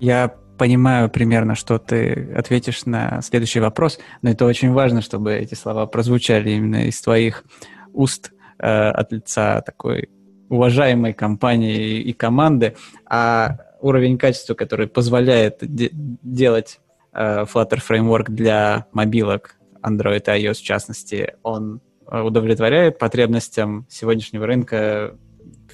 Я 0.00 0.34
понимаю 0.58 1.08
примерно, 1.08 1.54
что 1.54 1.78
ты 1.78 2.32
ответишь 2.36 2.84
на 2.84 3.22
следующий 3.22 3.60
вопрос, 3.60 3.98
но 4.22 4.30
это 4.30 4.44
очень 4.44 4.72
важно, 4.72 5.00
чтобы 5.00 5.34
эти 5.34 5.54
слова 5.54 5.86
прозвучали 5.86 6.50
именно 6.50 6.86
из 6.86 7.00
твоих 7.00 7.44
уст 7.92 8.32
э, 8.58 8.66
от 8.66 9.12
лица 9.12 9.60
такой 9.62 10.10
уважаемой 10.48 11.12
компании 11.12 12.00
и 12.00 12.12
команды, 12.12 12.74
а 13.06 13.58
уровень 13.80 14.18
качества, 14.18 14.54
который 14.54 14.88
позволяет 14.88 15.58
де- 15.60 15.90
делать 15.92 16.80
э, 17.12 17.44
Flutter 17.44 17.80
Framework 17.88 18.30
для 18.30 18.86
мобилок, 18.92 19.56
Android 19.82 20.22
и 20.26 20.46
iOS 20.46 20.54
в 20.54 20.62
частности, 20.62 21.34
он 21.42 21.80
удовлетворяет 22.10 22.98
потребностям 22.98 23.86
сегодняшнего 23.90 24.46
рынка 24.46 25.14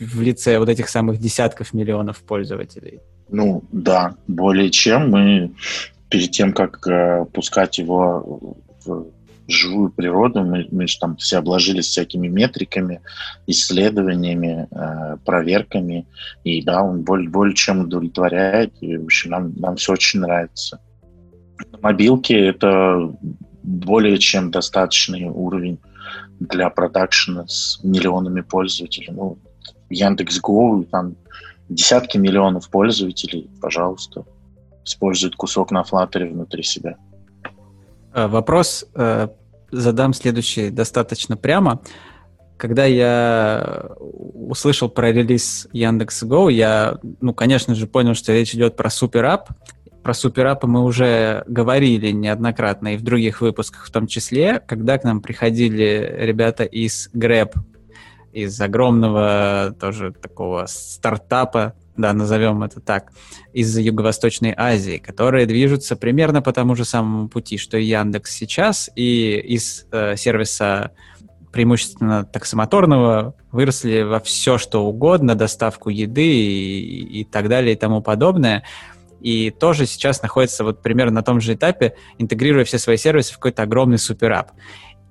в 0.01 0.21
лице 0.21 0.59
вот 0.59 0.69
этих 0.69 0.89
самых 0.89 1.19
десятков 1.19 1.73
миллионов 1.75 2.19
пользователей? 2.23 3.01
Ну, 3.29 3.65
да, 3.73 4.17
более 4.27 4.71
чем. 4.71 5.11
Мы 5.11 5.55
перед 6.09 6.31
тем, 6.31 6.53
как 6.53 6.87
э, 6.87 7.25
пускать 7.33 7.79
его 7.79 8.57
в 8.85 9.07
живую 9.49 9.91
природу, 9.91 10.43
мы, 10.43 10.67
мы 10.71 10.87
же 10.87 10.99
там 10.99 11.17
все 11.17 11.39
обложились 11.39 11.87
всякими 11.87 12.29
метриками, 12.29 13.01
исследованиями, 13.47 14.69
э, 14.71 15.17
проверками, 15.25 16.07
и 16.45 16.63
да, 16.63 16.83
он 16.83 17.03
более, 17.03 17.29
более 17.29 17.55
чем 17.55 17.81
удовлетворяет, 17.81 18.75
и, 18.81 18.97
в 18.97 19.05
общем, 19.05 19.31
нам, 19.31 19.55
нам 19.57 19.77
все 19.77 19.93
очень 19.93 20.21
нравится. 20.21 20.81
На 21.73 21.79
мобилке 21.79 22.39
это 22.47 23.15
более 23.63 24.19
чем 24.19 24.51
достаточный 24.51 25.25
уровень 25.25 25.79
для 26.41 26.69
продакшена 26.71 27.47
с 27.47 27.81
миллионами 27.83 28.41
пользователей. 28.41 29.09
Ну, 29.13 29.39
Яндекс.Го, 29.95 30.85
там 30.91 31.17
десятки 31.69 32.19
миллионов 32.19 32.69
пользователей, 32.69 33.51
пожалуйста, 33.61 34.25
используют 34.85 35.37
кусок 35.37 35.71
на 35.71 35.83
Flutter 35.83 36.31
внутри 36.31 36.63
себя. 36.63 36.97
Э, 38.13 38.27
вопрос 38.27 38.85
э, 38.95 39.29
задам 39.71 40.13
следующий 40.13 40.71
достаточно 40.71 41.37
прямо. 41.37 41.81
Когда 42.57 42.85
я 42.85 43.91
услышал 43.99 44.89
про 44.89 45.13
релиз 45.13 45.69
Яндекс.Го, 45.73 46.51
я, 46.51 46.99
ну, 47.21 47.35
конечно 47.35 47.75
же, 47.75 47.87
понял, 47.87 48.15
что 48.15 48.33
речь 48.33 48.55
идет 48.55 48.77
про 48.77 48.91
суперап. 48.91 49.49
Про 50.03 50.15
суперапы 50.15 50.67
мы 50.67 50.85
уже 50.85 51.45
говорили 51.49 52.11
неоднократно 52.11 52.95
и 52.95 52.97
в 52.97 53.03
других 53.03 53.41
выпусках 53.41 53.87
в 53.87 53.91
том 53.91 54.07
числе, 54.07 54.63
когда 54.67 54.99
к 54.99 55.05
нам 55.05 55.21
приходили 55.21 56.15
ребята 56.21 56.65
из 56.65 57.11
Grab 57.15 57.55
из 58.35 58.61
огромного 58.61 59.75
тоже 59.81 60.13
такого 60.13 60.67
стартапа, 60.67 61.75
да, 61.97 62.13
назовем 62.13 62.65
это 62.65 62.81
так, 62.81 63.13
из 63.53 63.79
Юго-Восточной 63.79 64.53
Азии, 64.57 64.99
которые 64.99 65.47
движутся 65.47 65.95
примерно 65.95 66.43
по 66.43 66.53
тому 66.53 66.75
же 66.75 66.85
самому 66.85 67.29
пути, 67.29 67.57
что 67.57 67.79
и 67.79 67.85
Яндекс 67.85 68.33
сейчас, 68.33 68.91
и 68.97 69.37
из 69.39 69.87
э, 69.93 70.17
сервиса 70.17 70.91
преимущественно 71.53 72.25
таксомоторного 72.25 73.37
выросли 73.53 74.03
во 74.03 74.19
все, 74.19 74.59
что 74.59 74.85
угодно, 74.85 75.37
доставку 75.37 75.89
еды 75.89 76.27
и, 76.27 77.21
и 77.21 77.25
так 77.25 77.49
далее 77.49 77.75
и 77.75 77.77
тому 77.77 78.03
подобное. 78.03 78.65
И 79.21 79.51
тоже 79.51 79.87
сейчас 79.87 80.21
находится 80.21 80.65
вот 80.65 80.83
примерно 80.83 81.15
на 81.15 81.23
том 81.23 81.41
же 81.41 81.55
этапе, 81.55 81.95
интегрируя 82.19 82.65
все 82.65 82.79
свои 82.79 82.97
сервисы 82.97 83.33
в 83.33 83.37
какой-то 83.37 83.63
огромный 83.63 83.99
суперап. 83.99 84.51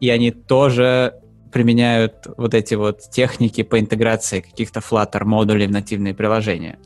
И 0.01 0.09
они 0.09 0.31
тоже 0.31 1.13
применяют 1.53 2.27
вот 2.35 2.53
эти 2.53 2.73
вот 2.73 3.01
техники 3.11 3.63
по 3.63 3.79
интеграции 3.79 4.41
каких-то 4.41 4.79
Flutter 4.79 5.23
модулей 5.23 5.67
в 5.67 5.71
нативные 5.71 6.13
приложения. 6.13 6.79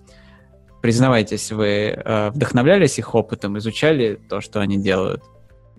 Признавайтесь, 0.81 1.51
вы 1.51 1.67
э, 1.67 2.29
вдохновлялись 2.29 2.99
их 2.99 3.15
опытом, 3.15 3.57
изучали 3.57 4.19
то, 4.29 4.41
что 4.41 4.59
они 4.59 4.77
делают? 4.77 5.23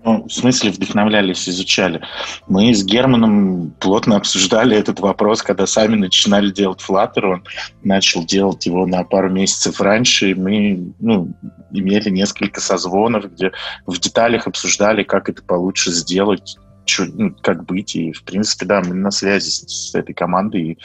Ну, 0.05 0.25
в 0.25 0.33
смысле 0.33 0.71
вдохновлялись, 0.71 1.49
изучали. 1.49 2.01
Мы 2.47 2.73
с 2.73 2.85
Германом 2.85 3.73
плотно 3.81 4.17
обсуждали 4.17 4.77
этот 4.77 5.01
вопрос, 5.01 5.43
когда 5.43 5.67
сами 5.67 5.97
начинали 5.97 6.51
делать 6.51 6.81
Flutter. 6.87 7.25
Он 7.25 7.45
начал 7.83 8.25
делать 8.25 8.65
его 8.67 8.87
на 8.87 9.03
пару 9.03 9.29
месяцев 9.29 9.81
раньше, 9.81 10.31
и 10.31 10.35
мы 10.35 10.93
ну, 11.01 11.33
имели 11.73 12.11
несколько 12.11 12.61
созвонов, 12.61 13.33
где 13.33 13.53
в 13.87 13.99
деталях 13.99 14.47
обсуждали, 14.47 15.03
как 15.03 15.29
это 15.29 15.43
получше 15.43 15.91
сделать, 15.91 16.57
что, 16.89 17.05
ну, 17.07 17.35
как 17.43 17.65
быть. 17.65 17.95
И, 17.97 18.13
в 18.13 18.23
принципе, 18.25 18.67
да, 18.67 18.83
мы 18.83 18.95
на 18.95 19.11
связи 19.11 19.51
с, 19.51 19.91
с 19.91 19.95
этой 19.95 20.15
командой 20.15 20.63
и 20.63 20.79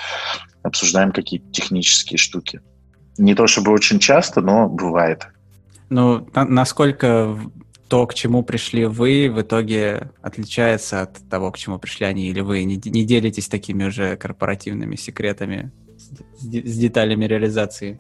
обсуждаем 0.61 1.11
какие-то 1.11 1.49
технические 1.51 2.17
штуки. 2.17 2.61
Не 3.17 3.35
то 3.35 3.47
чтобы 3.47 3.71
очень 3.71 3.99
часто, 3.99 4.41
но 4.41 4.67
бывает. 4.67 5.27
Ну, 5.89 6.27
на, 6.33 6.45
насколько 6.45 7.37
то, 7.87 8.07
к 8.07 8.13
чему 8.15 8.43
пришли 8.43 8.85
вы, 8.85 9.29
в 9.29 9.41
итоге 9.41 10.09
отличается 10.21 11.03
от 11.03 11.29
того, 11.29 11.51
к 11.51 11.57
чему 11.57 11.77
пришли 11.77 12.07
они, 12.07 12.27
или 12.27 12.39
вы 12.39 12.63
не, 12.63 12.81
не 12.85 13.05
делитесь 13.05 13.47
такими 13.47 13.83
уже 13.83 14.15
корпоративными 14.15 14.95
секретами 14.95 15.71
с, 15.97 16.09
с 16.41 16.77
деталями 16.77 17.25
реализации? 17.25 17.99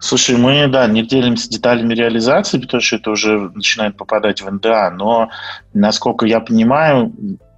Слушай, 0.00 0.36
мы, 0.36 0.66
да, 0.66 0.86
не 0.86 1.02
делимся 1.02 1.48
деталями 1.48 1.94
реализации, 1.94 2.58
потому 2.58 2.80
что 2.80 2.96
это 2.96 3.10
уже 3.10 3.50
начинает 3.54 3.96
попадать 3.96 4.42
в 4.42 4.50
НДА, 4.50 4.90
но, 4.90 5.30
насколько 5.74 6.26
я 6.26 6.40
понимаю, 6.40 7.12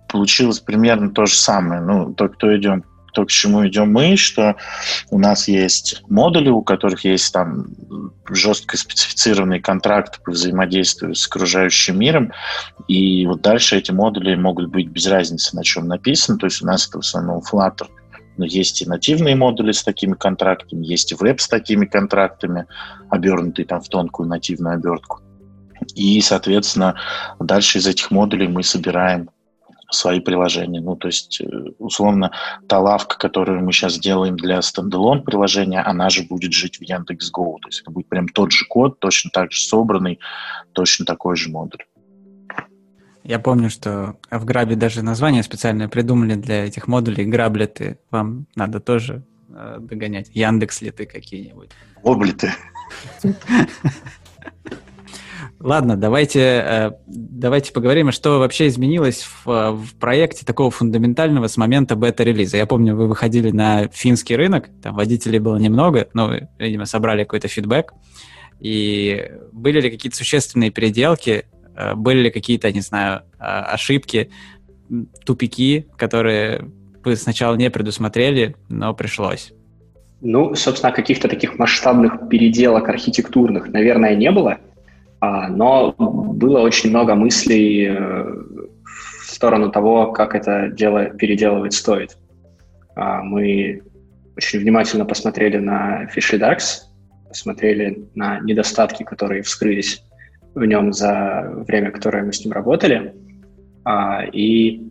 получилось 0.08 0.60
примерно 0.60 1.10
то 1.10 1.26
же 1.26 1.34
самое. 1.34 1.80
Ну, 1.80 2.12
то, 2.12 2.28
кто 2.28 2.54
идем, 2.56 2.84
то, 3.14 3.24
к 3.24 3.30
чему 3.30 3.66
идем 3.66 3.92
мы, 3.92 4.16
что 4.16 4.56
у 5.10 5.18
нас 5.18 5.48
есть 5.48 6.02
модули, 6.08 6.50
у 6.50 6.62
которых 6.62 7.04
есть 7.04 7.32
там 7.32 7.66
жестко 8.28 8.76
специфицированные 8.76 9.60
контракты 9.60 10.18
по 10.22 10.32
взаимодействию 10.32 11.14
с 11.14 11.26
окружающим 11.26 11.98
миром, 11.98 12.32
и 12.88 13.24
вот 13.26 13.40
дальше 13.40 13.78
эти 13.78 13.92
модули 13.92 14.34
могут 14.34 14.68
быть 14.68 14.88
без 14.88 15.06
разницы, 15.06 15.56
на 15.56 15.64
чем 15.64 15.86
написано, 15.86 16.38
то 16.38 16.46
есть 16.46 16.60
у 16.62 16.66
нас 16.66 16.88
это 16.88 16.98
в 16.98 17.00
основном 17.02 17.40
Flutter– 17.40 17.88
но 18.36 18.44
есть 18.44 18.82
и 18.82 18.86
нативные 18.86 19.36
модули 19.36 19.72
с 19.72 19.82
такими 19.82 20.14
контрактами, 20.14 20.84
есть 20.84 21.12
и 21.12 21.14
веб 21.14 21.40
с 21.40 21.48
такими 21.48 21.86
контрактами, 21.86 22.66
обернутые 23.10 23.66
там 23.66 23.80
в 23.80 23.88
тонкую 23.88 24.28
нативную 24.28 24.74
обертку. 24.74 25.20
И, 25.94 26.20
соответственно, 26.20 26.96
дальше 27.38 27.78
из 27.78 27.86
этих 27.86 28.10
модулей 28.10 28.48
мы 28.48 28.62
собираем 28.62 29.30
свои 29.90 30.20
приложения. 30.20 30.80
Ну, 30.80 30.96
то 30.96 31.08
есть, 31.08 31.40
э, 31.40 31.46
условно, 31.78 32.32
та 32.68 32.78
лавка, 32.78 33.16
которую 33.16 33.64
мы 33.64 33.72
сейчас 33.72 33.98
делаем 33.98 34.36
для 34.36 34.60
стендалон 34.62 35.22
приложения, 35.22 35.80
она 35.80 36.10
же 36.10 36.24
будет 36.24 36.52
жить 36.52 36.78
в 36.78 36.82
Яндекс.Го. 36.82 37.58
То 37.62 37.68
есть 37.68 37.82
это 37.82 37.90
будет 37.90 38.08
прям 38.08 38.28
тот 38.28 38.52
же 38.52 38.64
код, 38.66 38.98
точно 38.98 39.30
так 39.30 39.52
же 39.52 39.60
собранный, 39.60 40.18
точно 40.72 41.04
такой 41.04 41.36
же 41.36 41.50
модуль. 41.50 41.84
Я 43.24 43.38
помню, 43.38 43.70
что 43.70 44.18
в 44.30 44.44
Грабе 44.44 44.76
даже 44.76 45.02
название 45.02 45.42
специальное 45.42 45.88
придумали 45.88 46.34
для 46.34 46.66
этих 46.66 46.86
модулей. 46.86 47.24
Граблеты. 47.24 47.98
Вам 48.10 48.46
надо 48.54 48.80
тоже 48.80 49.24
э, 49.48 49.78
догонять. 49.80 50.28
Яндекс 50.34 50.82
литы 50.82 51.06
какие-нибудь. 51.06 51.70
Облиты. 52.02 52.52
Ладно, 55.58 55.96
давайте, 55.96 56.40
э, 56.40 56.90
давайте 57.06 57.72
поговорим, 57.72 58.12
что 58.12 58.38
вообще 58.38 58.66
изменилось 58.66 59.22
в, 59.22 59.72
в 59.72 59.94
проекте 59.98 60.44
такого 60.44 60.70
фундаментального 60.70 61.46
с 61.46 61.56
момента 61.56 61.96
бета-релиза. 61.96 62.58
Я 62.58 62.66
помню, 62.66 62.94
вы 62.94 63.08
выходили 63.08 63.50
на 63.50 63.88
финский 63.88 64.36
рынок, 64.36 64.68
там 64.82 64.94
водителей 64.94 65.38
было 65.38 65.56
немного, 65.56 66.08
но, 66.12 66.30
видимо, 66.58 66.84
собрали 66.84 67.24
какой-то 67.24 67.48
фидбэк. 67.48 67.94
И 68.60 69.30
были 69.52 69.80
ли 69.80 69.90
какие-то 69.90 70.18
существенные 70.18 70.70
переделки 70.70 71.46
были 71.96 72.24
ли 72.24 72.30
какие-то, 72.30 72.70
не 72.72 72.80
знаю, 72.80 73.22
а, 73.38 73.64
ошибки, 73.72 74.30
тупики, 75.24 75.86
которые 75.96 76.70
вы 77.04 77.16
сначала 77.16 77.56
не 77.56 77.70
предусмотрели, 77.70 78.56
но 78.68 78.94
пришлось? 78.94 79.52
Ну, 80.20 80.54
собственно, 80.54 80.92
каких-то 80.92 81.28
таких 81.28 81.58
масштабных 81.58 82.28
переделок 82.30 82.88
архитектурных, 82.88 83.68
наверное, 83.68 84.16
не 84.16 84.30
было, 84.30 84.58
а, 85.20 85.48
но 85.48 85.94
было 85.98 86.60
очень 86.60 86.90
много 86.90 87.14
мыслей 87.14 87.88
э, 87.88 88.24
в 88.84 89.30
сторону 89.30 89.70
того, 89.70 90.12
как 90.12 90.34
это 90.34 90.68
дело 90.68 91.06
переделывать 91.06 91.74
стоит. 91.74 92.16
А, 92.94 93.22
мы 93.22 93.82
очень 94.36 94.60
внимательно 94.60 95.04
посмотрели 95.04 95.58
на 95.58 96.04
Fish 96.04 96.32
Redux, 96.32 96.86
посмотрели 97.28 98.08
на 98.14 98.40
недостатки, 98.40 99.02
которые 99.02 99.42
вскрылись 99.42 100.02
в 100.54 100.64
нем 100.64 100.92
за 100.92 101.52
время, 101.66 101.90
которое 101.90 102.24
мы 102.24 102.32
с 102.32 102.44
ним 102.44 102.52
работали, 102.52 103.14
а, 103.84 104.24
и, 104.24 104.82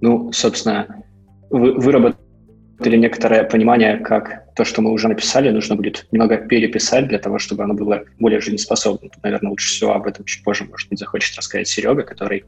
ну, 0.00 0.32
собственно, 0.32 1.02
выработали 1.50 2.96
некоторое 2.96 3.44
понимание, 3.44 3.98
как 3.98 4.54
то, 4.54 4.64
что 4.64 4.82
мы 4.82 4.92
уже 4.92 5.08
написали, 5.08 5.50
нужно 5.50 5.76
будет 5.76 6.06
немного 6.12 6.36
переписать 6.36 7.08
для 7.08 7.18
того, 7.18 7.38
чтобы 7.38 7.64
оно 7.64 7.74
было 7.74 8.04
более 8.18 8.40
жизнеспособным. 8.40 9.10
Тут, 9.10 9.22
наверное, 9.22 9.50
лучше 9.50 9.68
всего 9.68 9.94
об 9.94 10.06
этом 10.06 10.24
чуть 10.24 10.44
позже, 10.44 10.64
может 10.64 10.88
быть, 10.88 10.98
захочет 10.98 11.36
рассказать 11.36 11.68
Серега, 11.68 12.02
который 12.02 12.44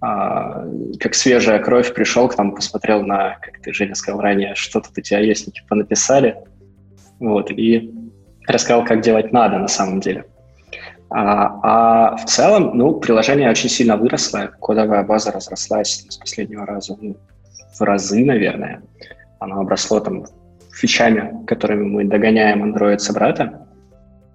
а, 0.00 0.64
как 0.98 1.14
свежая 1.14 1.58
кровь 1.58 1.92
пришел 1.92 2.28
к 2.28 2.38
нам, 2.38 2.54
посмотрел 2.54 3.02
на, 3.02 3.36
как 3.42 3.60
ты, 3.60 3.72
Женя, 3.72 3.94
сказал 3.94 4.20
ранее, 4.20 4.54
что 4.54 4.80
тут 4.80 4.92
у 4.96 5.00
тебя 5.00 5.20
есть, 5.20 5.52
типа 5.52 5.74
написали, 5.74 6.36
вот, 7.18 7.50
и 7.50 7.92
рассказал, 8.46 8.84
как 8.84 9.02
делать 9.02 9.32
надо 9.32 9.58
на 9.58 9.68
самом 9.68 10.00
деле. 10.00 10.24
А, 11.10 12.12
а 12.12 12.16
в 12.16 12.24
целом, 12.26 12.76
ну, 12.76 12.94
приложение 13.00 13.50
очень 13.50 13.68
сильно 13.68 13.96
выросло, 13.96 14.50
кодовая 14.60 15.02
база 15.02 15.32
разрослась 15.32 16.06
с 16.08 16.16
последнего 16.16 16.64
раза, 16.64 16.96
ну, 17.00 17.16
в 17.78 17.80
разы, 17.82 18.24
наверное. 18.24 18.82
Оно 19.40 19.60
обросло 19.60 20.00
там 20.00 20.24
фичами, 20.72 21.44
которыми 21.46 21.84
мы 21.84 22.04
догоняем 22.04 22.62
Android 22.62 22.98
собрата, 22.98 23.66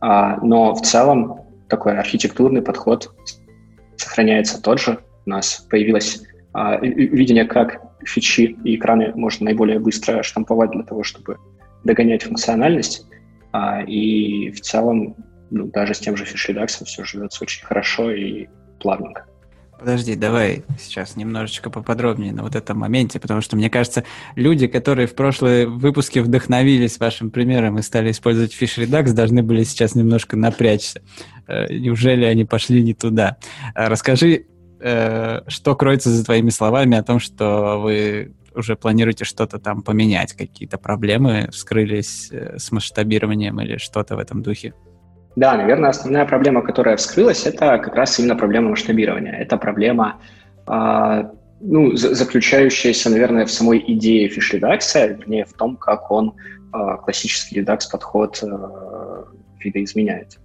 а, 0.02 0.38
но 0.42 0.76
в 0.76 0.82
целом 0.82 1.42
такой 1.70 1.98
архитектурный 1.98 2.62
подход 2.62 3.14
сохраняется 3.96 4.62
тот 4.62 4.80
же. 4.80 5.00
У 5.26 5.30
нас 5.30 5.66
появилось 5.70 6.24
а, 6.54 6.78
видение, 6.78 7.46
как 7.46 7.82
фичи 8.06 8.58
и 8.64 8.76
экраны 8.76 9.14
можно 9.16 9.46
наиболее 9.46 9.80
быстро 9.80 10.24
штамповать 10.24 10.72
для 10.72 10.84
того, 10.84 11.04
чтобы 11.04 11.38
догонять 11.84 12.24
функциональность. 12.24 13.08
А, 13.52 13.82
и 13.82 14.52
в 14.52 14.60
целом, 14.60 15.16
ну, 15.56 15.68
даже 15.68 15.94
с 15.94 16.00
тем 16.00 16.18
же 16.18 16.26
Fish 16.26 16.48
Redux 16.48 16.75
ом 16.75 16.86
все 16.86 17.06
живется 17.06 17.44
очень 17.44 17.66
хорошо 17.66 18.12
и 18.12 18.48
плавненько. 18.80 19.26
Подожди, 19.80 20.16
давай 20.16 20.64
сейчас 20.78 21.16
немножечко 21.16 21.70
поподробнее 21.70 22.34
на 22.34 22.44
вот 22.44 22.56
этом 22.56 22.78
моменте, 22.80 23.20
потому 23.22 23.40
что, 23.40 23.56
мне 23.56 23.70
кажется, 23.70 24.04
люди, 24.36 24.68
которые 24.68 25.08
в 25.08 25.16
прошлые 25.16 25.68
выпуске 25.68 26.22
вдохновились 26.22 27.00
вашим 27.00 27.32
примером 27.32 27.78
и 27.78 27.82
стали 27.82 28.12
использовать 28.12 28.54
Fish 28.54 28.84
Redux, 28.84 29.14
должны 29.14 29.44
были 29.44 29.64
сейчас 29.64 29.96
немножко 29.96 30.36
напрячься. 30.36 31.02
Э, 31.48 31.74
неужели 31.74 32.26
они 32.26 32.44
пошли 32.44 32.84
не 32.84 32.94
туда? 32.94 33.38
Э, 33.76 33.88
расскажи, 33.88 34.48
э, 34.82 35.42
что 35.48 35.76
кроется 35.76 36.10
за 36.10 36.26
твоими 36.26 36.50
словами 36.50 36.98
о 36.98 37.04
том, 37.04 37.20
что 37.20 37.80
вы 37.82 38.34
уже 38.54 38.76
планируете 38.76 39.24
что-то 39.24 39.60
там 39.60 39.84
поменять, 39.84 40.34
какие-то 40.34 40.78
проблемы 40.78 41.50
вскрылись 41.52 42.30
с 42.32 42.72
масштабированием 42.72 43.60
или 43.62 43.78
что-то 43.78 44.16
в 44.16 44.20
этом 44.20 44.42
духе? 44.42 44.74
Да, 45.36 45.58
наверное, 45.58 45.90
основная 45.90 46.26
проблема, 46.26 46.62
которая 46.62 46.96
вскрылась, 46.96 47.46
это 47.46 47.78
как 47.78 47.96
раз 47.96 48.18
именно 48.20 48.36
проблема 48.36 48.70
масштабирования. 48.70 49.34
Это 49.34 49.58
проблема, 49.58 50.22
э, 50.66 51.24
ну, 51.60 51.96
заключающаяся, 51.96 53.10
наверное, 53.10 53.46
в 53.46 53.52
самой 53.52 53.84
идее 53.86 54.30
Fish 54.30 54.58
Redux 54.58 54.94
а, 54.94 55.08
вернее, 55.08 55.46
в 55.46 55.54
том, 55.54 55.76
как 55.76 56.10
он 56.10 56.36
э, 56.74 56.98
классический 57.04 57.56
редакс-подход 57.56 58.44
э, 58.44 59.24
видоизменяет. 59.60 60.40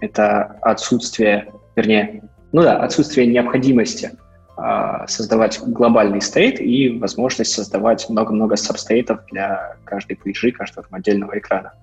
Это 0.00 0.58
отсутствие, 0.60 1.50
вернее, 1.74 2.22
ну 2.52 2.62
да, 2.62 2.78
отсутствие 2.80 3.26
необходимости 3.26 4.12
создавать 5.06 5.60
глобальный 5.62 6.22
стейт 6.22 6.62
и 6.62 6.98
возможность 6.98 7.52
создавать 7.52 8.08
много-много 8.08 8.56
сабстейтов 8.56 9.20
для 9.30 9.76
каждой 9.84 10.16
пейджи, 10.16 10.50
каждого 10.50 10.86
отдельного 10.90 11.38
экрана. 11.38 11.74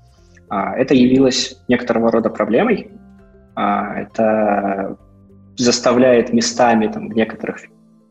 А, 0.50 0.76
это 0.76 0.94
явилось 0.94 1.62
некоторого 1.68 2.12
рода 2.12 2.30
проблемой. 2.30 2.92
А, 3.56 4.02
это 4.02 4.98
заставляет 5.56 6.34
местами 6.34 6.88
там, 6.88 7.10
в 7.10 7.16
некоторых 7.16 7.60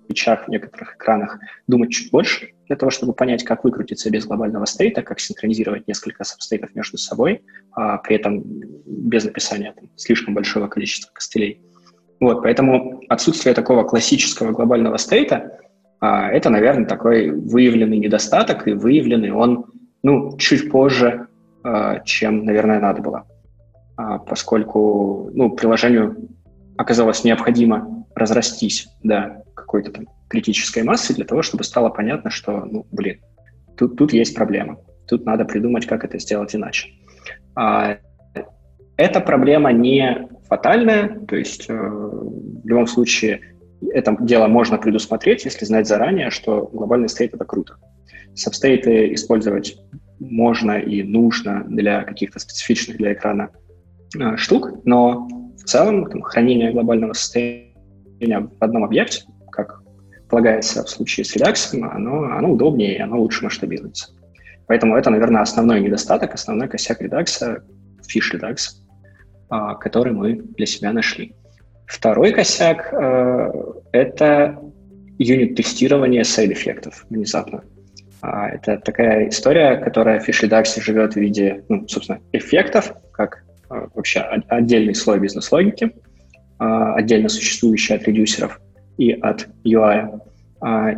фичах, 0.09 0.45
в 0.45 0.49
некоторых 0.49 0.97
экранах 0.97 1.39
думать 1.66 1.91
чуть 1.91 2.11
больше 2.11 2.53
для 2.66 2.76
того, 2.76 2.91
чтобы 2.91 3.12
понять, 3.12 3.45
как 3.45 3.64
выкрутиться 3.64 4.11
без 4.11 4.24
глобального 4.24 4.64
стейта, 4.64 5.03
как 5.03 5.20
синхронизировать 5.20 5.87
несколько 5.89 6.24
сабстейтов 6.24 6.74
между 6.74 6.97
собой, 6.97 7.43
а 7.72 7.99
при 7.99 8.16
этом 8.16 8.43
без 8.87 9.24
написания 9.24 9.72
там, 9.72 9.91
слишком 9.97 10.35
большого 10.35 10.68
количества 10.68 11.11
костылей. 11.12 11.61
Вот, 12.20 12.43
поэтому 12.43 13.03
отсутствие 13.09 13.55
такого 13.55 13.83
классического 13.83 14.53
глобального 14.53 14.97
стейта 14.97 15.59
а, 16.01 16.30
это, 16.30 16.51
наверное, 16.51 16.87
такой 16.87 17.30
выявленный 17.30 17.99
недостаток, 17.99 18.66
и 18.66 18.72
выявленный 18.72 19.30
он 19.30 19.66
ну, 20.03 20.37
чуть 20.37 20.70
позже 20.70 21.28
чем, 22.05 22.45
наверное, 22.45 22.81
надо 22.81 23.03
было. 23.03 23.27
А, 23.97 24.19
поскольку 24.19 25.31
ну, 25.33 25.51
приложению 25.51 26.29
оказалось 26.77 27.25
необходимо 27.25 28.07
разрастись 28.15 28.89
до 29.03 29.45
какой-то 29.55 29.93
там 29.93 30.09
критической 30.29 30.83
массы 30.83 31.15
для 31.15 31.25
того, 31.25 31.43
чтобы 31.43 31.65
стало 31.65 31.91
понятно, 31.91 32.31
что, 32.31 32.65
ну, 32.65 32.87
блин, 32.91 33.21
тут, 33.77 33.97
тут 33.97 34.13
есть 34.13 34.35
проблема. 34.35 34.79
Тут 35.07 35.27
надо 35.27 35.45
придумать, 35.45 35.87
как 35.87 36.05
это 36.05 36.19
сделать 36.19 36.55
иначе. 36.55 36.89
А, 37.55 37.99
эта 38.97 39.21
проблема 39.21 39.73
не 39.73 40.29
фатальная, 40.49 41.21
то 41.27 41.37
есть 41.37 41.69
э, 41.69 41.75
в 41.75 42.67
любом 42.67 42.87
случае 42.87 43.41
это 43.91 44.17
дело 44.21 44.47
можно 44.47 44.79
предусмотреть, 44.79 45.45
если 45.45 45.65
знать 45.65 45.87
заранее, 45.89 46.31
что 46.31 46.69
глобальный 46.73 47.09
стейт— 47.09 47.35
это 47.35 47.45
круто. 47.45 47.77
Сабстейты 48.35 49.13
использовать 49.15 49.77
можно 50.31 50.79
и 50.79 51.03
нужно 51.03 51.64
для 51.66 52.05
каких-то 52.05 52.39
специфичных 52.39 52.97
для 52.97 53.12
экрана 53.12 53.51
э, 54.18 54.37
штук, 54.37 54.85
но 54.85 55.29
в 55.57 55.64
целом 55.64 56.07
там, 56.11 56.23
хранение 56.23 56.73
глобального 56.73 57.12
состояния 57.12 57.73
в 58.41 58.57
одном 58.61 58.85
объекте, 58.85 59.25
как 59.51 59.83
полагается 60.29 60.85
в 60.85 60.89
случае 60.89 61.25
с 61.25 61.37
Redux, 61.37 61.79
оно, 61.81 62.25
оно 62.25 62.53
удобнее 62.53 62.97
и 62.97 63.01
оно 63.01 63.20
лучше 63.20 63.45
масштабируется. 63.45 64.12
Поэтому 64.66 64.97
это, 64.97 65.11
наверное, 65.11 65.43
основной 65.43 65.81
недостаток, 65.81 66.35
основной 66.35 66.68
косяк 66.68 67.03
Redux, 67.03 67.62
Fish 68.07 68.35
Redux, 68.35 68.57
э, 69.51 69.79
который 69.81 70.12
мы 70.12 70.35
для 70.35 70.66
себя 70.66 70.93
нашли. 70.93 71.35
Второй 71.87 72.33
косяк 72.33 72.93
э,— 72.93 73.53
это 73.93 74.59
юнит-тестирование 75.18 76.25
сайд-эффектов 76.25 77.05
внезапно. 77.11 77.62
А, 78.23 78.49
это 78.49 78.79
такая 78.79 79.29
история, 79.29 79.77
которая 79.77 80.20
в 80.20 80.29
Fish 80.28 80.52
Redux 80.52 80.80
живет 80.81 81.14
в 81.14 81.16
виде, 81.16 81.64
ну, 81.68 81.87
собственно, 81.89 82.20
эффектов, 82.33 82.95
как 83.12 83.45
а, 83.68 83.89
вообще 83.95 84.20
отдельный 84.20 84.95
слой 84.95 85.18
бизнес-логики, 85.18 85.93
а, 86.59 86.95
отдельно 86.95 87.29
существующий 87.29 87.95
от 87.95 88.07
редюсеров 88.07 88.61
и 88.97 89.12
от 89.12 89.49
UI. 89.64 90.20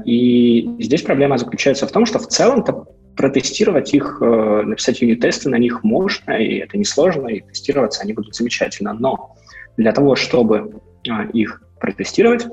И 0.05 0.77
здесь 0.79 1.01
проблема 1.01 1.39
заключается 1.39 1.87
в 1.87 1.93
том, 1.93 2.05
что 2.05 2.19
в 2.19 2.27
целом-то 2.27 2.87
протестировать 3.17 3.95
их, 3.95 4.19
э, 4.21 4.63
написать 4.63 5.01
юнит-тесты 5.01 5.49
на 5.49 5.57
них 5.57 5.83
можно, 5.85 6.33
и 6.33 6.59
это 6.59 6.77
несложно, 6.77 7.29
и 7.29 7.41
тестироваться 7.41 8.03
они 8.03 8.13
будут 8.13 8.35
замечательно. 8.35 8.93
Но 8.93 9.37
для 9.79 9.93
того, 9.93 10.17
чтобы 10.17 10.83
их 11.33 11.63
протестировать, 11.81 12.47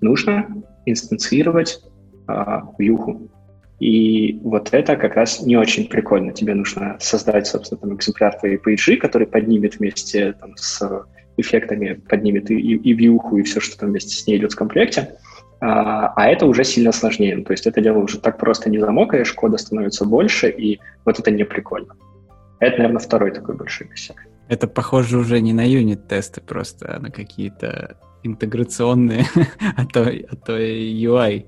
нужно 0.00 0.46
инстанцировать 0.86 1.82
вьюху. 2.78 3.28
И 3.80 4.38
вот 4.42 4.68
это 4.72 4.96
как 4.96 5.16
раз 5.16 5.42
не 5.42 5.56
очень 5.56 5.88
прикольно. 5.88 6.32
Тебе 6.32 6.54
нужно 6.54 6.96
создать, 7.00 7.46
собственно, 7.46 7.80
там, 7.80 7.94
экземпляр 7.96 8.38
твоей 8.38 8.56
пейджи, 8.56 8.96
который 8.96 9.26
поднимет 9.26 9.78
вместе 9.78 10.32
там, 10.32 10.56
с 10.56 11.06
эффектами, 11.36 11.94
поднимет 12.08 12.50
и, 12.50 12.54
и, 12.54 12.76
и 12.76 12.92
вьюху, 12.92 13.38
и 13.38 13.42
все, 13.42 13.60
что 13.60 13.76
там 13.76 13.90
вместе 13.90 14.14
с 14.14 14.26
ней 14.26 14.38
идет 14.38 14.52
в 14.52 14.56
комплекте. 14.56 15.16
А, 15.60 16.12
а 16.14 16.28
это 16.28 16.46
уже 16.46 16.62
сильно 16.62 16.92
сложнее. 16.92 17.42
То 17.42 17.52
есть 17.52 17.66
это 17.66 17.80
дело 17.80 17.98
уже 17.98 18.18
так 18.18 18.38
просто 18.38 18.70
не 18.70 18.78
замокаешь, 18.78 19.32
кода 19.32 19.58
становится 19.58 20.04
больше, 20.04 20.48
и 20.50 20.80
вот 21.04 21.18
это 21.18 21.30
не 21.30 21.44
прикольно. 21.44 21.96
Это, 22.60 22.78
наверное, 22.78 23.00
второй 23.00 23.32
такой 23.32 23.56
большой 23.56 23.88
косяк. 23.88 24.16
Это 24.48 24.68
похоже 24.68 25.18
уже 25.18 25.40
не 25.40 25.52
на 25.52 25.66
юнит-тесты 25.66 26.40
просто, 26.40 26.96
а 26.96 27.00
на 27.00 27.10
какие-то 27.10 27.96
интеграционные, 28.22 29.24
а 29.76 29.86
то, 29.86 30.02
а 30.02 30.36
то 30.36 30.58
и 30.58 31.04
UI 31.04 31.46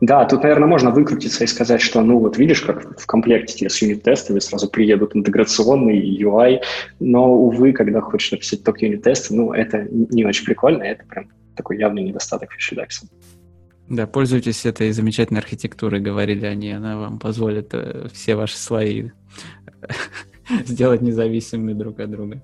да, 0.00 0.24
тут, 0.24 0.42
наверное, 0.42 0.68
можно 0.68 0.90
выкрутиться 0.90 1.42
и 1.44 1.46
сказать, 1.46 1.80
что, 1.80 2.00
ну, 2.02 2.18
вот 2.18 2.38
видишь, 2.38 2.60
как 2.62 2.98
в 2.98 3.06
комплекте 3.06 3.68
с 3.68 3.82
юнит-тестами 3.82 4.38
сразу 4.38 4.68
приедут 4.68 5.16
интеграционный 5.16 5.98
UI, 5.98 6.60
но, 7.00 7.32
увы, 7.32 7.72
когда 7.72 8.00
хочешь 8.00 8.30
написать 8.30 8.62
только 8.62 8.86
юнит-тесты, 8.86 9.34
ну, 9.34 9.52
это 9.52 9.88
не 9.90 10.24
очень 10.24 10.44
прикольно, 10.44 10.84
это 10.84 11.04
прям 11.04 11.28
такой 11.56 11.78
явный 11.78 12.04
недостаток 12.04 12.52
фишедекса. 12.52 13.08
Да, 13.88 14.06
пользуйтесь 14.06 14.66
этой 14.66 14.92
замечательной 14.92 15.40
архитектурой, 15.40 16.00
говорили 16.00 16.46
они, 16.46 16.70
она 16.70 16.98
вам 16.98 17.18
позволит 17.18 17.70
э, 17.72 18.08
все 18.12 18.36
ваши 18.36 18.56
слои 18.56 19.10
сделать 20.66 21.00
независимыми 21.00 21.72
друг 21.72 21.98
от 21.98 22.10
друга. 22.10 22.42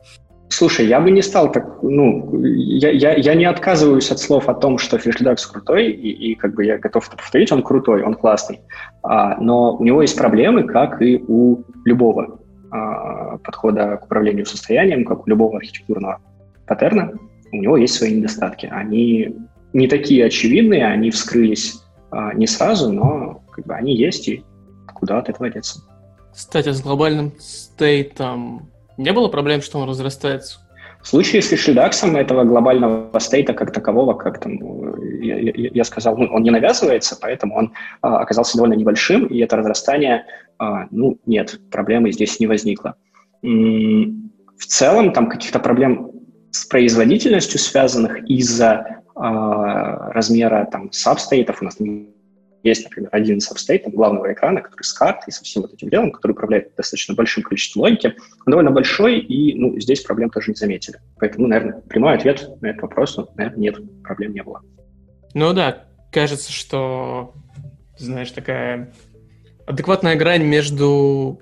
Слушай, 0.49 0.87
я 0.87 1.01
бы 1.01 1.11
не 1.11 1.23
стал 1.23 1.51
так, 1.51 1.83
ну, 1.83 2.39
я, 2.45 2.91
я, 2.91 3.15
я 3.15 3.35
не 3.35 3.45
отказываюсь 3.45 4.11
от 4.11 4.19
слов 4.19 4.49
о 4.49 4.55
том, 4.55 4.79
что 4.79 4.99
FishDAX 4.99 5.37
крутой, 5.51 5.91
и, 5.91 6.33
и 6.33 6.35
как 6.35 6.55
бы 6.55 6.65
я 6.65 6.79
готов 6.79 7.09
это 7.09 7.17
повторить, 7.17 7.51
он 7.51 7.63
крутой, 7.63 8.03
он 8.03 8.15
классный, 8.15 8.61
а, 9.03 9.37
но 9.41 9.77
у 9.77 9.85
него 9.85 10.03
есть 10.03 10.17
проблемы, 10.17 10.65
как 10.65 11.03
и 11.03 11.23
у 11.27 11.65
любого 11.85 12.39
а, 12.71 13.39
подхода 13.39 13.97
к 13.97 14.05
управлению 14.05 14.47
состоянием, 14.47 15.05
как 15.05 15.27
у 15.27 15.31
любого 15.31 15.57
архитектурного 15.57 16.21
паттерна, 16.67 17.13
у 17.53 17.57
него 17.57 17.77
есть 17.77 17.95
свои 17.95 18.15
недостатки. 18.15 18.67
Они 18.67 19.35
не 19.73 19.89
такие 19.89 20.25
очевидные, 20.25 20.87
они 20.87 21.11
вскрылись 21.11 21.83
а, 22.11 22.33
не 22.35 22.47
сразу, 22.47 22.93
но 22.93 23.43
как 23.51 23.67
бы 23.67 23.75
они 23.75 23.97
есть, 23.97 24.29
и 24.29 24.45
куда 24.95 25.19
от 25.19 25.29
этого 25.29 25.51
деться. 25.51 25.81
Кстати, 26.33 26.71
с 26.71 26.81
глобальным 26.81 27.33
стейтом 27.39 28.71
не 28.97 29.13
было 29.13 29.29
проблем, 29.29 29.63
что 29.63 29.79
он 29.79 29.89
разрастается? 29.89 30.59
В 31.05 31.09
случае 31.09 31.43
с 31.43 31.53
Redux 31.53 32.17
этого 32.17 32.45
глобального 32.45 33.19
стейта 33.19 33.53
как 33.53 33.73
такового, 33.73 34.15
как 34.15 34.41
там 34.41 34.59
я, 35.23 35.39
я, 35.39 35.53
я 35.55 35.85
сказал, 35.85 36.17
ну, 36.17 36.27
он 36.33 36.43
не 36.43 36.51
навязывается, 36.51 37.19
поэтому 37.21 37.57
он 37.57 37.73
а, 38.01 38.21
оказался 38.21 38.57
довольно 38.57 38.73
небольшим, 38.73 39.27
и 39.27 39.39
это 39.41 39.57
разрастание, 39.57 40.25
а, 40.59 40.87
ну, 40.91 41.19
нет, 41.27 41.61
проблемы 41.71 42.11
здесь 42.11 42.41
не 42.41 42.47
возникло. 42.47 42.95
М-м, 43.43 44.33
в 44.57 44.65
целом 44.65 45.13
там 45.13 45.29
каких-то 45.29 45.59
проблем 45.59 46.11
с 46.51 46.65
производительностью 46.65 47.61
связанных 47.61 48.27
из-за 48.27 49.03
а, 49.15 50.11
размера 50.13 50.67
там 50.73 50.91
сабстейтов 50.91 51.61
у 51.61 51.67
нас 51.67 51.77
есть, 52.65 52.85
например, 52.85 53.11
один 53.13 53.41
сабстейт 53.41 53.87
главного 53.87 54.33
экрана, 54.33 54.63
который 54.63 54.83
с 54.83 54.93
картой, 54.93 55.33
со 55.33 55.45
всем 55.45 55.63
вот 55.63 55.75
этим 55.75 55.91
делом, 55.91 56.11
который 56.11 56.33
управляет 56.33 56.75
достаточно 56.77 57.15
большим 57.15 57.43
количеством 57.43 57.83
логики. 57.83 58.15
Он 58.47 58.51
довольно 58.51 58.71
большой, 58.71 59.21
и 59.21 59.55
ну, 59.55 59.79
здесь 59.79 60.01
проблем 60.01 60.31
тоже 60.31 60.51
не 60.51 60.57
заметили. 60.57 60.99
Поэтому, 61.19 61.47
наверное, 61.47 61.83
прямой 61.83 62.15
ответ 62.15 62.49
на 62.63 62.69
этот 62.69 62.83
вопрос, 62.83 63.17
ну, 63.19 63.29
наверное, 63.37 63.61
нет, 63.61 64.03
проблем 64.03 64.33
не 64.33 64.43
было. 64.43 64.63
Ну 65.35 65.53
да, 65.53 65.85
кажется, 66.11 66.51
что, 66.51 67.35
знаешь, 67.99 68.31
такая 68.31 68.95
адекватная 69.67 70.17
грань 70.17 70.45
между 70.45 71.41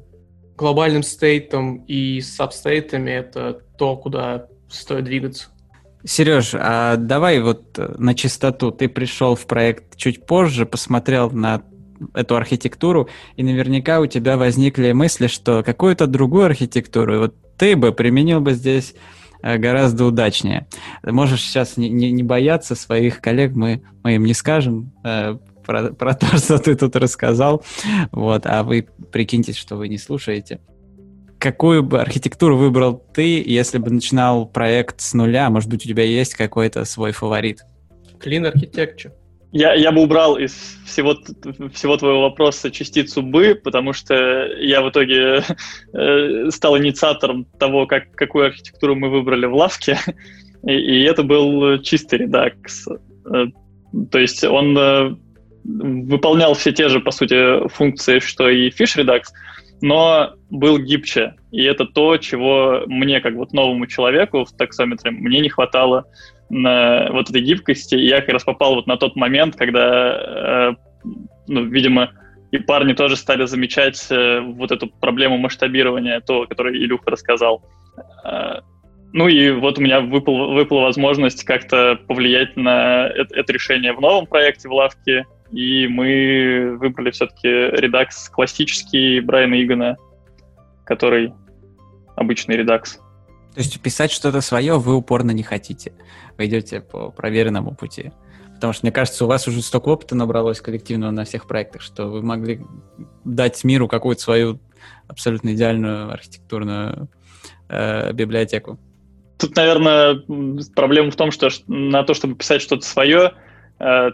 глобальным 0.57 1.05
стейтом 1.05 1.85
и 1.87 2.20
сабстейтами— 2.20 3.11
это 3.12 3.61
то, 3.79 3.97
куда 3.97 4.49
стоит 4.68 5.05
двигаться. 5.05 5.51
Сереж, 6.05 6.55
а 6.55 6.96
давай 6.96 7.40
вот 7.40 7.78
э, 7.78 7.94
на 7.98 8.14
чистоту. 8.14 8.70
Ты 8.72 8.88
пришел 8.88 9.36
в 9.36 9.46
проект 9.46 9.96
чуть 9.96 10.26
позже, 10.26 10.66
посмотрел 10.66 11.30
на 11.30 11.62
эту 12.14 12.34
архитектуру, 12.34 13.09
и 13.36 13.44
наверняка 13.44 14.00
у 14.00 14.07
тебя 14.07 14.36
возникли 14.36 14.92
мысли, 14.92 15.28
что 15.28 15.62
какую-то 15.62 16.09
другую 16.09 16.46
архитектуру 16.46 17.18
вот 17.20 17.34
ты 17.57 17.76
бы 17.76 17.92
применил 17.92 18.40
бы 18.40 18.55
здесь 18.55 18.94
э, 19.42 19.59
гораздо 19.59 20.05
удачнее. 20.05 20.66
Можешь 21.05 21.42
сейчас 21.42 21.76
не, 21.76 21.88
не, 21.88 22.11
не 22.11 22.24
бояться 22.24 22.74
своих 22.74 23.20
коллег, 23.20 23.53
мы, 23.55 23.82
мы 24.03 24.16
им 24.16 24.24
не 24.24 24.34
скажем 24.34 24.92
э, 25.05 25.36
про, 25.64 25.92
про 25.92 26.14
то, 26.14 26.26
что 26.36 26.59
ты 26.59 26.74
тут 26.74 26.96
рассказал, 26.96 27.62
вот, 28.11 28.46
а 28.46 28.64
вы 28.64 28.88
прикиньте, 29.12 29.53
что 29.53 29.76
вы 29.76 29.88
не 29.88 29.98
слушаете 29.98 30.59
какую 31.43 31.82
бы 31.82 32.01
архитектуру 32.01 32.57
выбрал 32.57 33.03
ты, 33.12 33.43
если 33.45 33.78
бы 33.78 33.90
начинал 33.90 34.47
проект 34.47 35.01
с 35.01 35.12
нуля? 35.12 35.51
Может 35.51 35.68
быть, 35.68 35.84
у 35.84 35.88
тебя 35.88 36.05
есть 36.05 36.36
какой-то 36.36 36.84
свой 36.84 37.11
фаворит? 37.11 37.62
Clean 38.20 38.49
Architecture. 38.49 39.11
Я, 39.51 39.74
я 39.74 39.90
бы 39.90 40.03
убрал 40.03 40.38
из 40.38 40.53
всего, 40.86 41.16
всего 41.74 41.97
твоего 41.97 42.22
вопроса 42.22 42.70
частицу 42.70 43.22
«бы», 43.22 43.57
потому 43.57 43.93
что 43.93 44.14
я 44.61 44.82
в 44.82 44.90
итоге 44.90 45.43
э, 45.93 46.51
стал 46.51 46.78
инициатором 46.78 47.45
того, 47.59 47.86
как, 47.86 48.12
какую 48.12 48.47
архитектуру 48.47 48.95
мы 48.95 49.11
выбрали 49.11 49.47
в 49.47 49.55
лавке, 49.55 49.99
и, 50.64 50.72
и 50.72 51.03
это 51.03 51.24
был 51.24 51.82
чистый 51.82 52.20
редакс. 52.20 52.86
Э, 52.86 53.47
то 54.12 54.18
есть 54.18 54.45
он 54.45 54.78
э, 54.78 55.16
выполнял 55.64 56.55
все 56.55 56.70
те 56.70 56.88
же, 56.88 57.01
по 57.01 57.11
сути, 57.11 57.66
функции, 57.68 58.20
что 58.20 58.49
и 58.49 58.70
Fish 58.70 58.97
Redux, 58.97 59.24
но 59.83 60.35
был 60.49 60.78
гибче. 60.78 61.35
И 61.51 61.62
это 61.64 61.85
то, 61.85 62.16
чего 62.16 62.85
мне, 62.87 63.20
как 63.20 63.35
вот 63.35 63.53
новому 63.53 63.87
человеку 63.87 64.45
в 64.45 64.53
таксометре, 64.57 65.11
мне 65.11 65.41
не 65.41 65.49
хватало 65.49 66.07
на 66.49 67.09
вот 67.11 67.28
этой 67.28 67.43
гибкости. 67.43 67.97
И 67.97 68.07
я 68.07 68.20
как 68.20 68.30
раз 68.30 68.45
попал 68.45 68.76
вот 68.76 68.87
на 68.87 68.97
тот 68.97 69.16
момент, 69.16 69.57
когда, 69.57 70.70
э, 70.70 70.74
ну, 71.49 71.64
видимо, 71.64 72.12
и 72.53 72.59
парни 72.59 72.93
тоже 72.93 73.16
стали 73.16 73.45
замечать 73.45 74.07
э, 74.11 74.41
вот 74.41 74.70
эту 74.70 74.87
проблему 74.87 75.37
масштабирования, 75.37 76.20
то, 76.20 76.47
которое 76.47 76.74
Илюха 76.74 77.11
рассказал. 77.11 77.64
Э, 78.24 78.61
ну 79.12 79.26
и 79.26 79.51
вот 79.51 79.78
у 79.78 79.83
меня 79.83 80.01
выпал, 80.01 80.53
выпала 80.53 80.83
возможность 80.83 81.43
как-то 81.45 81.99
повлиять 82.07 82.57
на 82.57 83.09
это, 83.09 83.35
это 83.35 83.53
решение 83.53 83.93
в 83.95 84.01
новом 84.01 84.26
проекте 84.26 84.68
в 84.68 84.72
лавке, 84.72 85.26
и 85.53 85.86
мы 85.86 86.76
выбрали 86.78 87.11
все-таки 87.11 87.48
редакс 87.48 88.28
классический 88.28 89.20
Брайана 89.20 89.62
Игона, 89.62 89.96
который 90.84 91.34
обычный 92.16 92.57
редакс. 92.57 92.98
То 93.55 93.61
есть 93.61 93.80
писать 93.80 94.11
что-то 94.11 94.40
свое 94.40 94.78
вы 94.78 94.94
упорно 94.94 95.30
не 95.30 95.42
хотите. 95.42 95.92
Вы 96.38 96.46
идете 96.46 96.80
по 96.80 97.11
проверенному 97.11 97.74
пути. 97.74 98.12
Потому 98.55 98.72
что, 98.72 98.86
мне 98.86 98.92
кажется, 98.92 99.24
у 99.24 99.28
вас 99.28 99.46
уже 99.48 99.61
столько 99.61 99.88
опыта 99.88 100.14
набралось 100.14 100.61
коллективного 100.61 101.11
на 101.11 101.24
всех 101.24 101.46
проектах, 101.46 101.82
что 101.82 102.07
вы 102.07 102.22
могли 102.22 102.61
дать 103.24 103.62
миру 103.64 103.88
какую-то 103.88 104.22
свою 104.22 104.61
абсолютно 105.09 105.53
идеальную 105.53 106.12
архитектурную 106.12 107.09
э, 107.68 108.12
библиотеку. 108.12 108.78
Тут, 109.36 109.57
наверное, 109.57 110.22
проблема 110.76 111.11
в 111.11 111.16
том, 111.16 111.32
что 111.32 111.48
на 111.66 112.05
то, 112.05 112.14
чтобы 112.14 112.36
писать 112.36 112.62
что-то 112.62 112.86
свое, 112.86 113.32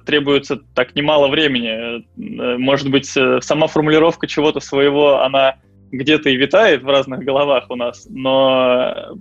требуется 0.06 0.56
так 0.74 0.94
немало 0.94 1.28
времени. 1.28 1.68
Э, 1.98 2.56
может 2.58 2.90
быть, 2.90 3.14
э, 3.16 3.40
сама 3.42 3.66
формулировка 3.66 4.26
чего-то 4.26 4.60
своего, 4.60 5.22
она 5.22 5.56
где-то 5.90 6.30
и 6.30 6.36
витает 6.36 6.82
в 6.82 6.86
разных 6.86 7.20
головах 7.20 7.66
у 7.68 7.76
нас, 7.76 8.06
но 8.10 9.18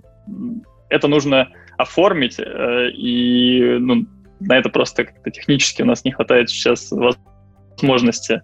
это 0.90 1.08
нужно 1.08 1.48
оформить, 1.78 2.38
и 2.38 3.76
ну, 3.80 4.06
на 4.40 4.58
это 4.58 4.68
просто 4.68 5.04
как-то 5.04 5.30
технически 5.30 5.80
у 5.82 5.86
нас 5.86 6.04
не 6.04 6.12
хватает 6.12 6.50
сейчас 6.50 6.90
возможности. 6.90 8.42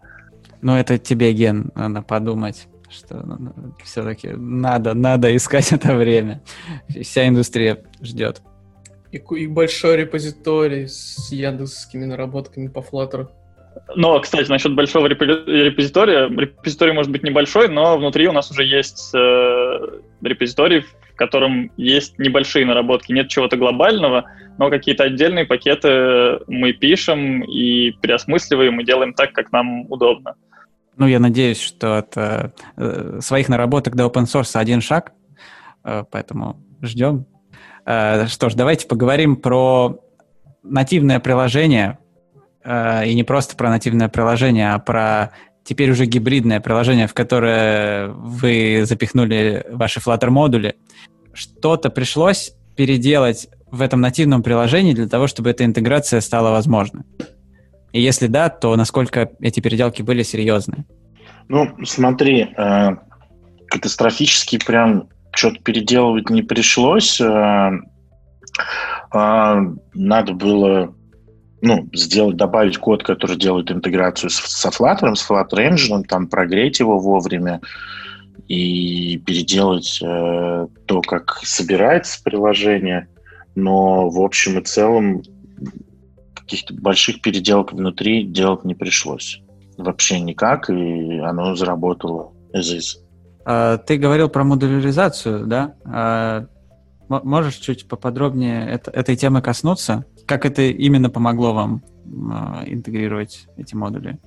Ну, 0.63 0.75
это 0.75 0.97
тебе, 0.97 1.33
Ген, 1.33 1.71
надо 1.75 2.03
подумать 2.03 2.69
что 2.91 3.27
ну, 3.27 3.37
ну 3.39 3.75
все-таки 3.83 4.29
надо, 4.29 4.95
надо 4.95 5.35
искать 5.35 5.73
это 5.73 5.95
время. 5.97 6.43
Вся 7.03 7.27
индустрия 7.27 7.83
ждет 8.01 8.41
и, 9.15 9.43
и 9.43 9.47
большой 9.47 9.97
репозиторий 9.97 10.89
с 10.89 11.31
яндексскими 11.31 12.05
наработками 12.05 12.69
по 12.69 12.81
Flutter. 12.81 13.29
Но, 13.97 14.21
кстати, 14.21 14.49
насчет 14.49 14.75
большого 14.75 15.07
репозитория, 15.07 16.29
репозиторий 16.29 16.93
может 16.93 17.11
быть 17.11 17.23
небольшой, 17.23 17.69
но 17.69 17.97
внутри 17.97 18.29
у 18.29 18.33
нас 18.33 18.51
уже 18.51 18.65
есть 18.65 19.13
э, 19.15 19.79
репозиторий, 20.23 20.81
в 20.81 21.17
котором 21.17 21.71
есть 21.77 22.19
небольшие 22.19 22.67
наработки, 22.67 23.13
нет 23.13 23.29
чего-то 23.29 23.57
глобального, 23.57 24.25
но 24.59 24.71
какие-то 24.71 25.05
отдельные 25.05 25.45
пакеты 25.45 26.41
мы 26.47 26.73
пишем 26.73 27.43
и 27.43 27.93
переосмысливаем, 27.93 28.81
и 28.81 28.85
делаем 28.85 29.13
так, 29.13 29.33
как 29.33 29.53
нам 29.53 29.91
удобно. 29.91 30.35
Ну, 30.97 31.07
я 31.07 31.19
надеюсь, 31.19 31.61
что 31.61 31.99
от 31.99 32.17
э, 32.17 32.51
своих 33.21 33.49
наработок 33.49 33.97
до 33.97 34.05
open 34.05 34.25
source 34.25 34.57
один 34.59 34.81
шаг, 34.81 35.13
э, 35.85 36.05
поэтому 36.11 36.61
ждем. 36.81 37.27
Э, 37.87 38.27
что 38.27 38.49
ж, 38.49 38.55
давайте 38.55 38.87
поговорим 38.87 39.37
про 39.37 39.99
нативное 40.63 41.21
приложение, 41.21 41.99
э, 42.65 43.07
и 43.07 43.15
не 43.15 43.25
просто 43.25 43.57
про 43.57 43.71
нативное 43.71 44.09
приложение, 44.09 44.73
а 44.73 44.79
про 44.79 45.33
теперь 45.65 45.91
уже 45.91 46.07
гибридное 46.07 46.61
приложение, 46.61 47.07
в 47.07 47.15
которое 47.15 48.09
вы 48.09 48.85
запихнули 48.85 49.67
ваши 49.71 50.01
Flutter 50.01 50.31
модули. 50.31 50.77
Что-то 51.33 51.91
пришлось 51.91 52.55
переделать 52.77 53.49
в 53.71 53.81
этом 53.83 54.01
нативном 54.01 54.43
приложении 54.43 54.93
для 54.93 55.09
того, 55.09 55.27
чтобы 55.27 55.51
эта 55.51 55.65
интеграция 55.65 56.21
стала 56.21 56.51
возможной? 56.51 57.05
И 57.93 58.01
если 58.01 58.27
да, 58.27 58.49
то 58.49 58.75
насколько 58.77 59.31
эти 59.41 59.61
переделки 59.61 60.03
были 60.03 60.23
серьезны? 60.23 60.85
Ну, 61.49 61.69
смотри, 61.85 62.49
э, 62.57 62.91
катастрофически 63.69 64.59
прям 64.65 65.09
что-то 65.35 65.61
переделывать 65.63 66.31
не 66.31 66.43
пришлось. 66.43 67.21
Э, 67.21 67.71
а, 69.11 69.61
надо 69.95 70.33
было 70.33 70.95
ну, 71.63 71.89
сделать, 71.93 72.37
добавить 72.37 72.79
код, 72.79 73.03
который 73.03 73.37
делает 73.37 73.71
интеграцию 73.71 74.31
со 74.31 74.69
Flutter, 74.69 75.15
с 75.15 75.29
Flutter 75.29 75.71
Engine, 75.71 76.03
там 76.03 76.29
прогреть 76.29 76.81
его 76.81 76.99
вовремя 76.99 77.61
и 78.49 79.17
переделать 79.25 79.99
э, 80.03 80.67
то, 80.87 81.01
как 81.01 81.41
собирается 81.43 82.23
приложение. 82.23 83.09
Но 83.55 84.11
в 84.11 84.21
общем 84.21 84.59
и 84.59 84.63
целом 84.63 85.23
каких-то 86.35 86.75
больших 86.75 87.23
переделок 87.23 87.73
внутри 87.73 88.25
делать 88.25 88.65
не 88.65 88.75
пришлось. 88.75 89.41
Вообще 89.79 90.21
никак, 90.21 90.69
и 90.69 91.19
оно 91.19 91.55
заработало 91.57 92.33
as 92.55 92.77
is. 92.77 92.97
А, 92.99 93.04
ты 93.45 93.97
говорил 93.99 94.29
про 94.29 94.45
модуляризацию, 94.45 95.47
да? 95.47 95.75
А, 95.85 96.47
можешь 97.09 97.57
чуть 97.57 97.89
поподробнее 97.89 98.67
это, 98.69 98.91
этой 98.91 99.17
темы 99.17 99.43
коснуться? 99.43 100.05
Как 100.27 100.47
это 100.47 100.63
именно 100.63 101.11
помогло 101.11 101.53
вам 101.53 101.83
а, 102.33 102.63
интегрировать 102.67 103.47
эти 103.57 103.75
модули? 103.75 104.19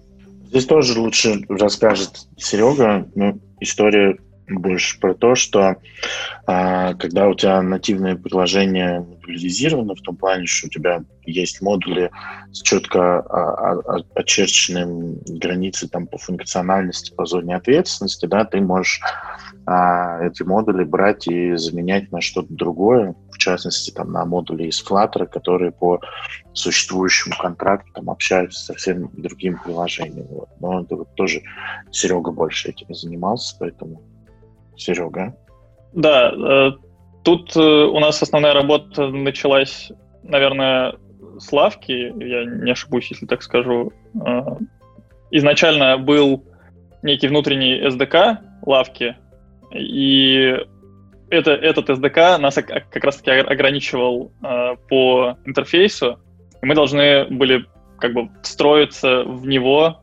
Здесь 0.47 0.65
тоже 0.65 0.99
лучше 0.99 1.41
расскажет 1.49 2.27
Серега. 2.37 3.07
Ну, 3.15 3.39
история 3.59 4.17
больше 4.47 4.99
про 4.99 5.13
то, 5.13 5.35
что 5.35 5.75
а, 6.45 6.93
когда 6.93 7.27
у 7.27 7.33
тебя 7.33 7.61
нативное 7.61 8.15
приложение 8.15 9.05
модулизировано, 9.27 9.95
в 9.95 10.01
том 10.01 10.15
плане, 10.15 10.45
что 10.45 10.67
у 10.67 10.69
тебя 10.69 11.03
есть 11.25 11.61
модули 11.61 12.09
с 12.51 12.61
четко 12.61 13.19
а, 13.19 13.73
а, 13.73 13.97
очерченным 14.15 15.19
границей 15.27 15.89
там, 15.89 16.07
по 16.07 16.17
функциональности, 16.17 17.13
по 17.13 17.25
зоне 17.25 17.55
ответственности, 17.55 18.25
да, 18.25 18.45
ты 18.45 18.61
можешь 18.61 19.01
а, 19.65 20.23
эти 20.23 20.43
модули 20.43 20.83
брать 20.83 21.27
и 21.27 21.55
заменять 21.55 22.11
на 22.11 22.21
что-то 22.21 22.53
другое, 22.53 23.15
в 23.31 23.37
частности, 23.37 23.91
там, 23.91 24.11
на 24.11 24.25
модули 24.25 24.67
из 24.67 24.83
Flutter, 24.83 25.27
которые 25.27 25.71
по 25.71 25.99
существующему 26.53 27.35
контракту 27.37 27.91
там, 27.93 28.09
общаются 28.09 28.63
со 28.63 28.73
всем 28.73 29.09
другим 29.13 29.59
приложением. 29.63 30.27
Вот. 30.29 30.49
Но 30.59 30.81
это 30.81 30.95
вот 30.95 31.13
тоже 31.15 31.43
Серега 31.91 32.31
больше 32.31 32.69
этим 32.69 32.93
занимался, 32.93 33.55
поэтому 33.59 34.01
Серега. 34.77 35.35
Да, 35.93 36.31
э, 36.31 36.86
тут 37.27 37.57
э, 37.57 37.59
у 37.59 37.99
нас 37.99 38.23
основная 38.23 38.53
работа 38.53 39.09
началась, 39.09 39.91
наверное, 40.23 40.95
с 41.37 41.51
лавки, 41.51 41.91
я 41.91 42.45
не 42.45 42.71
ошибусь, 42.71 43.11
если 43.11 43.25
так 43.25 43.43
скажу. 43.43 43.91
Э, 44.25 44.43
изначально 45.31 45.97
был 45.97 46.45
некий 47.03 47.27
внутренний 47.27 47.85
SDK 47.85 48.37
лавки, 48.65 49.17
и 49.73 50.55
это, 51.29 51.51
этот 51.51 51.89
SDK 51.89 52.37
нас 52.37 52.55
как 52.55 53.03
раз-таки 53.03 53.31
ограничивал 53.31 54.31
по 54.87 55.37
интерфейсу, 55.43 56.19
и 56.61 56.65
мы 56.65 56.75
должны 56.75 57.25
были 57.25 57.65
как 57.99 58.13
бы 58.13 58.29
встроиться 58.41 59.23
в 59.23 59.45
него 59.45 60.01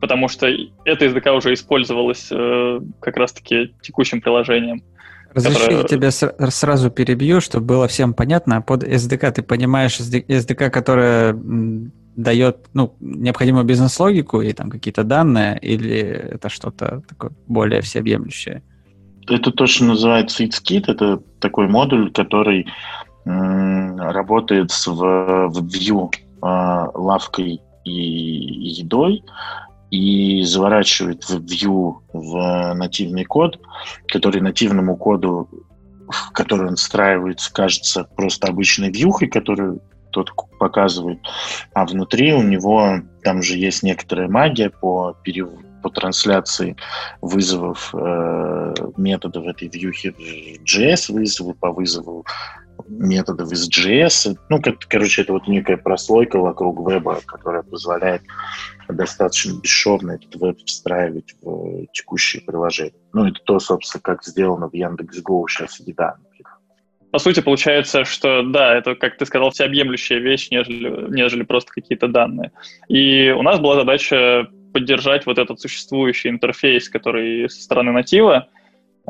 потому 0.00 0.28
что 0.28 0.48
это 0.84 1.04
SDK 1.04 1.36
уже 1.36 1.52
использовалось 1.52 2.28
э, 2.30 2.80
как 3.00 3.16
раз-таки 3.16 3.74
текущим 3.82 4.20
приложением. 4.20 4.82
Разреши, 5.34 5.82
которое... 5.82 5.84
тебя 5.84 6.10
сразу 6.50 6.90
перебью, 6.90 7.40
чтобы 7.40 7.66
было 7.66 7.88
всем 7.88 8.14
понятно. 8.14 8.62
Под 8.62 8.82
SDK 8.84 9.32
ты 9.32 9.42
понимаешь 9.42 9.98
SDK, 10.00 10.70
которая 10.70 11.36
дает 12.16 12.68
ну, 12.74 12.94
необходимую 13.00 13.64
бизнес-логику 13.64 14.40
и 14.40 14.52
там 14.52 14.70
какие-то 14.70 15.04
данные, 15.04 15.58
или 15.60 16.00
это 16.00 16.48
что-то 16.48 17.02
такое 17.08 17.32
более 17.46 17.80
всеобъемлющее? 17.80 18.62
Это 19.28 19.52
точно 19.52 19.88
называется 19.88 20.42
FeedSkit. 20.42 20.84
Это 20.88 21.22
такой 21.38 21.68
модуль, 21.68 22.10
который 22.12 22.66
работает 23.24 24.70
с, 24.70 24.86
в, 24.86 24.96
в 25.48 25.66
Vue 25.66 26.10
э, 26.12 26.90
лавкой 26.94 27.60
и 27.84 27.90
едой, 27.92 29.22
и 29.90 30.42
заворачивает 30.42 31.24
в 31.24 31.44
Vue 31.44 31.96
в 32.12 32.74
нативный 32.74 33.24
код, 33.24 33.60
который 34.08 34.40
нативному 34.40 34.96
коду, 34.96 35.48
в 36.08 36.32
который 36.32 36.68
он 36.68 36.76
встраивается, 36.76 37.52
кажется 37.52 38.04
просто 38.16 38.48
обычной 38.48 38.90
вьюхой, 38.90 39.28
которую 39.28 39.80
тот 40.10 40.32
показывает, 40.58 41.20
а 41.72 41.86
внутри 41.86 42.32
у 42.32 42.42
него 42.42 43.00
там 43.22 43.42
же 43.42 43.56
есть 43.56 43.82
некоторая 43.82 44.28
магия 44.28 44.70
по 44.70 45.16
переводу 45.22 45.70
по 45.82 45.88
трансляции 45.88 46.76
вызовов 47.22 47.94
э, 47.94 48.74
методов 48.96 49.46
этой 49.46 49.68
вьюхи 49.68 50.10
в 50.10 50.64
JS, 50.64 51.12
вызовы 51.12 51.54
по 51.54 51.72
вызову 51.72 52.26
методов 52.88 53.52
из 53.52 53.68
JS. 53.68 54.36
Ну, 54.48 54.60
как, 54.60 54.78
короче, 54.88 55.22
это 55.22 55.32
вот 55.32 55.46
некая 55.48 55.76
прослойка 55.76 56.38
вокруг 56.38 56.88
веба, 56.88 57.20
которая 57.24 57.62
позволяет 57.62 58.22
достаточно 58.92 59.60
бесшовно 59.60 60.12
этот 60.12 60.34
веб 60.36 60.58
встраивать 60.64 61.34
в 61.42 61.86
текущее 61.92 62.42
приложение. 62.42 62.94
Ну, 63.12 63.26
это 63.26 63.40
то, 63.44 63.58
собственно, 63.58 64.00
как 64.02 64.24
сделано 64.24 64.68
в 64.68 64.74
Яндекс.Го 64.74 65.46
сейчас 65.48 65.80
еда, 65.80 66.16
по 67.10 67.18
сути, 67.18 67.40
получается, 67.40 68.04
что 68.04 68.44
да, 68.44 68.72
это, 68.76 68.94
как 68.94 69.16
ты 69.16 69.26
сказал, 69.26 69.50
всеобъемлющая 69.50 70.18
вещь, 70.18 70.48
нежели, 70.52 71.10
нежели 71.10 71.42
просто 71.42 71.72
какие-то 71.72 72.06
данные. 72.06 72.52
И 72.86 73.30
у 73.30 73.42
нас 73.42 73.58
была 73.58 73.74
задача 73.74 74.46
поддержать 74.72 75.26
вот 75.26 75.36
этот 75.38 75.60
существующий 75.60 76.28
интерфейс, 76.28 76.88
который 76.88 77.50
со 77.50 77.60
стороны 77.62 77.90
натива, 77.90 78.46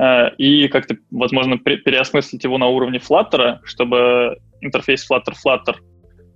Э, 0.00 0.30
и 0.38 0.68
как-то, 0.68 0.96
возможно, 1.10 1.58
переосмыслить 1.58 2.44
его 2.44 2.58
на 2.58 2.68
уровне 2.68 2.98
Flutter, 2.98 3.58
чтобы 3.64 4.38
интерфейс 4.60 5.06
Flutter-Flutter 5.10 5.76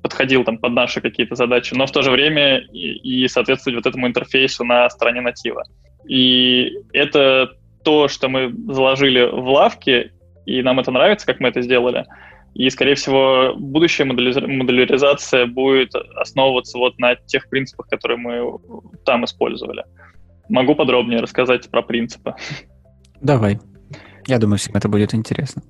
подходил 0.05 0.45
там 0.45 0.59
под 0.59 0.73
наши 0.73 1.01
какие-то 1.01 1.35
задачи, 1.35 1.73
но 1.73 1.87
в 1.87 1.91
то 1.91 2.03
же 2.03 2.11
время 2.11 2.59
и, 2.59 3.23
и 3.25 3.27
соответствовать 3.27 3.77
вот 3.77 3.87
этому 3.87 4.07
интерфейсу 4.07 4.63
на 4.63 4.91
стороне 4.91 5.23
натива. 5.23 5.63
И 6.07 6.73
это 6.93 7.49
то, 7.83 8.09
что 8.09 8.29
мы 8.29 8.53
заложили 8.69 9.25
в 9.25 9.49
лавке, 9.49 10.13
и 10.45 10.61
нам 10.61 10.79
это 10.79 10.91
нравится, 10.91 11.25
как 11.27 11.41
мы 11.41 11.49
это 11.49 11.63
сделали. 11.63 12.05
И, 12.53 12.69
скорее 12.69 12.97
всего, 12.97 13.55
будущая 13.57 14.05
модуляризация 14.05 15.47
будет 15.47 15.95
основываться 15.95 16.77
вот 16.77 16.99
на 16.99 17.17
тех 17.17 17.49
принципах, 17.49 17.89
которые 17.89 18.19
мы 18.19 18.59
там 19.07 19.25
использовали. 19.25 19.85
Могу 20.51 20.75
подробнее 20.75 21.21
рассказать 21.21 21.71
про 21.71 21.81
принципы. 21.81 22.35
Давай. 23.23 23.59
Я 24.27 24.39
думаю, 24.39 24.59
всем 24.59 24.77
это 24.77 24.87
будет 24.87 25.15
интересно. 25.15 25.63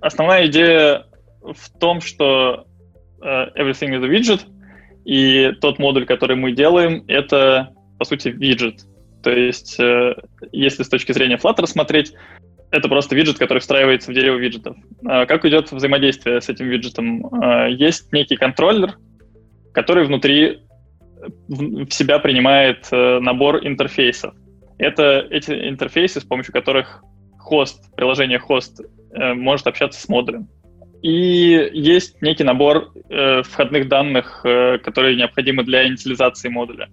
Основная 0.00 0.46
идея 0.46 1.06
в 1.42 1.78
том, 1.80 2.00
что 2.00 2.66
everything 3.22 3.94
is 3.94 4.02
a 4.02 4.08
widget, 4.08 4.46
и 5.04 5.52
тот 5.60 5.78
модуль, 5.78 6.06
который 6.06 6.36
мы 6.36 6.52
делаем, 6.52 7.04
это, 7.08 7.74
по 7.98 8.04
сути, 8.04 8.28
виджет. 8.28 8.80
То 9.22 9.30
есть, 9.30 9.78
uh, 9.78 10.14
если 10.52 10.82
с 10.82 10.88
точки 10.88 11.12
зрения 11.12 11.36
Flutter 11.36 11.66
смотреть, 11.66 12.12
это 12.70 12.88
просто 12.88 13.14
виджет, 13.14 13.38
который 13.38 13.58
встраивается 13.58 14.10
в 14.10 14.14
дерево 14.14 14.36
виджетов. 14.36 14.76
Uh, 15.04 15.26
как 15.26 15.44
идет 15.44 15.70
взаимодействие 15.70 16.40
с 16.40 16.48
этим 16.48 16.68
виджетом? 16.68 17.22
Есть 17.68 18.12
некий 18.12 18.36
контроллер, 18.36 18.98
который 19.72 20.04
внутри 20.06 20.62
в 21.48 21.90
себя 21.90 22.18
принимает 22.18 22.88
набор 22.90 23.64
интерфейсов. 23.64 24.34
Это 24.78 25.24
эти 25.30 25.68
интерфейсы, 25.68 26.20
с 26.20 26.24
помощью 26.24 26.52
которых 26.52 27.04
хост, 27.38 27.94
приложение 27.94 28.38
хост 28.38 28.80
э, 29.14 29.34
может 29.34 29.66
общаться 29.66 30.00
с 30.00 30.08
модулем. 30.08 30.48
И 31.02 31.70
есть 31.72 32.22
некий 32.22 32.44
набор 32.44 32.92
э, 33.08 33.42
входных 33.42 33.88
данных, 33.88 34.42
э, 34.44 34.78
которые 34.78 35.16
необходимы 35.16 35.64
для 35.64 35.86
инициализации 35.86 36.48
модуля. 36.48 36.88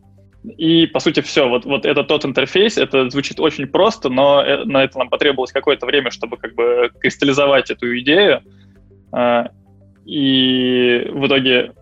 И, 0.58 0.88
по 0.88 1.00
сути, 1.00 1.22
все. 1.22 1.48
Вот, 1.48 1.66
вот 1.66 1.86
это 1.86 2.04
тот 2.04 2.26
интерфейс. 2.26 2.78
Это 2.78 3.10
звучит 3.10 3.40
очень 3.40 3.68
просто, 3.68 4.10
но 4.10 4.42
э, 4.42 4.66
на 4.66 4.84
это 4.84 4.98
нам 4.98 5.10
потребовалось 5.10 5.52
какое-то 5.52 5.86
время, 5.86 6.10
чтобы 6.10 6.38
как 6.38 6.56
бы 6.56 6.92
кристаллизовать 7.00 7.70
эту 7.70 7.98
идею. 8.00 8.42
Э, 9.16 9.46
и 10.06 11.08
в 11.12 11.28
итоге 11.28 11.74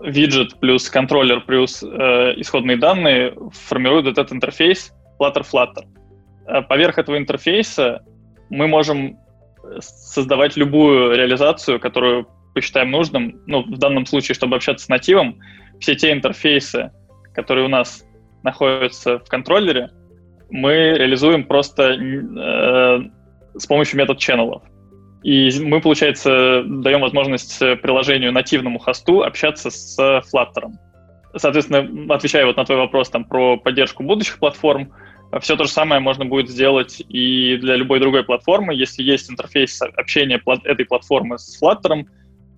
виджет 0.00 0.60
плюс 0.60 0.88
контроллер 0.88 1.40
плюс 1.40 1.82
э, 1.82 1.86
исходные 2.36 2.76
данные 2.76 3.34
формируют 3.52 4.06
этот 4.06 4.30
интерфейс, 4.30 4.92
Flutter-Flutter. 5.18 5.84
Э, 6.46 6.62
поверх 6.62 6.98
этого 6.98 7.16
интерфейса 7.16 8.04
мы 8.50 8.68
можем 8.68 9.18
создавать 9.80 10.56
любую 10.56 11.16
реализацию, 11.16 11.80
которую 11.80 12.26
посчитаем 12.54 12.90
нужным. 12.90 13.40
Ну, 13.46 13.62
в 13.62 13.78
данном 13.78 14.06
случае, 14.06 14.34
чтобы 14.34 14.56
общаться 14.56 14.86
с 14.86 14.88
нативом, 14.88 15.38
все 15.78 15.94
те 15.94 16.12
интерфейсы, 16.12 16.90
которые 17.34 17.66
у 17.66 17.68
нас 17.68 18.04
находятся 18.42 19.18
в 19.18 19.28
контроллере, 19.28 19.90
мы 20.48 20.72
реализуем 20.72 21.44
просто 21.44 21.92
э, 21.92 23.00
с 23.58 23.66
помощью 23.66 23.98
метод 23.98 24.18
ченнелов. 24.18 24.62
И 25.22 25.50
мы, 25.60 25.80
получается, 25.80 26.62
даем 26.64 27.00
возможность 27.00 27.58
приложению 27.58 28.32
нативному 28.32 28.78
хосту 28.78 29.22
общаться 29.22 29.70
с 29.70 29.98
Flutter. 29.98 30.70
Соответственно, 31.34 32.14
отвечая 32.14 32.46
вот 32.46 32.56
на 32.56 32.64
твой 32.64 32.78
вопрос 32.78 33.10
там, 33.10 33.24
про 33.24 33.56
поддержку 33.56 34.02
будущих 34.02 34.38
платформ, 34.38 34.92
все 35.40 35.56
то 35.56 35.64
же 35.64 35.70
самое 35.70 36.00
можно 36.00 36.24
будет 36.24 36.48
сделать 36.48 37.02
и 37.08 37.56
для 37.56 37.76
любой 37.76 38.00
другой 38.00 38.24
платформы. 38.24 38.74
Если 38.74 39.02
есть 39.02 39.30
интерфейс 39.30 39.80
общения 39.82 40.40
этой 40.64 40.84
платформы 40.84 41.38
с 41.38 41.60
Flutter, 41.60 42.04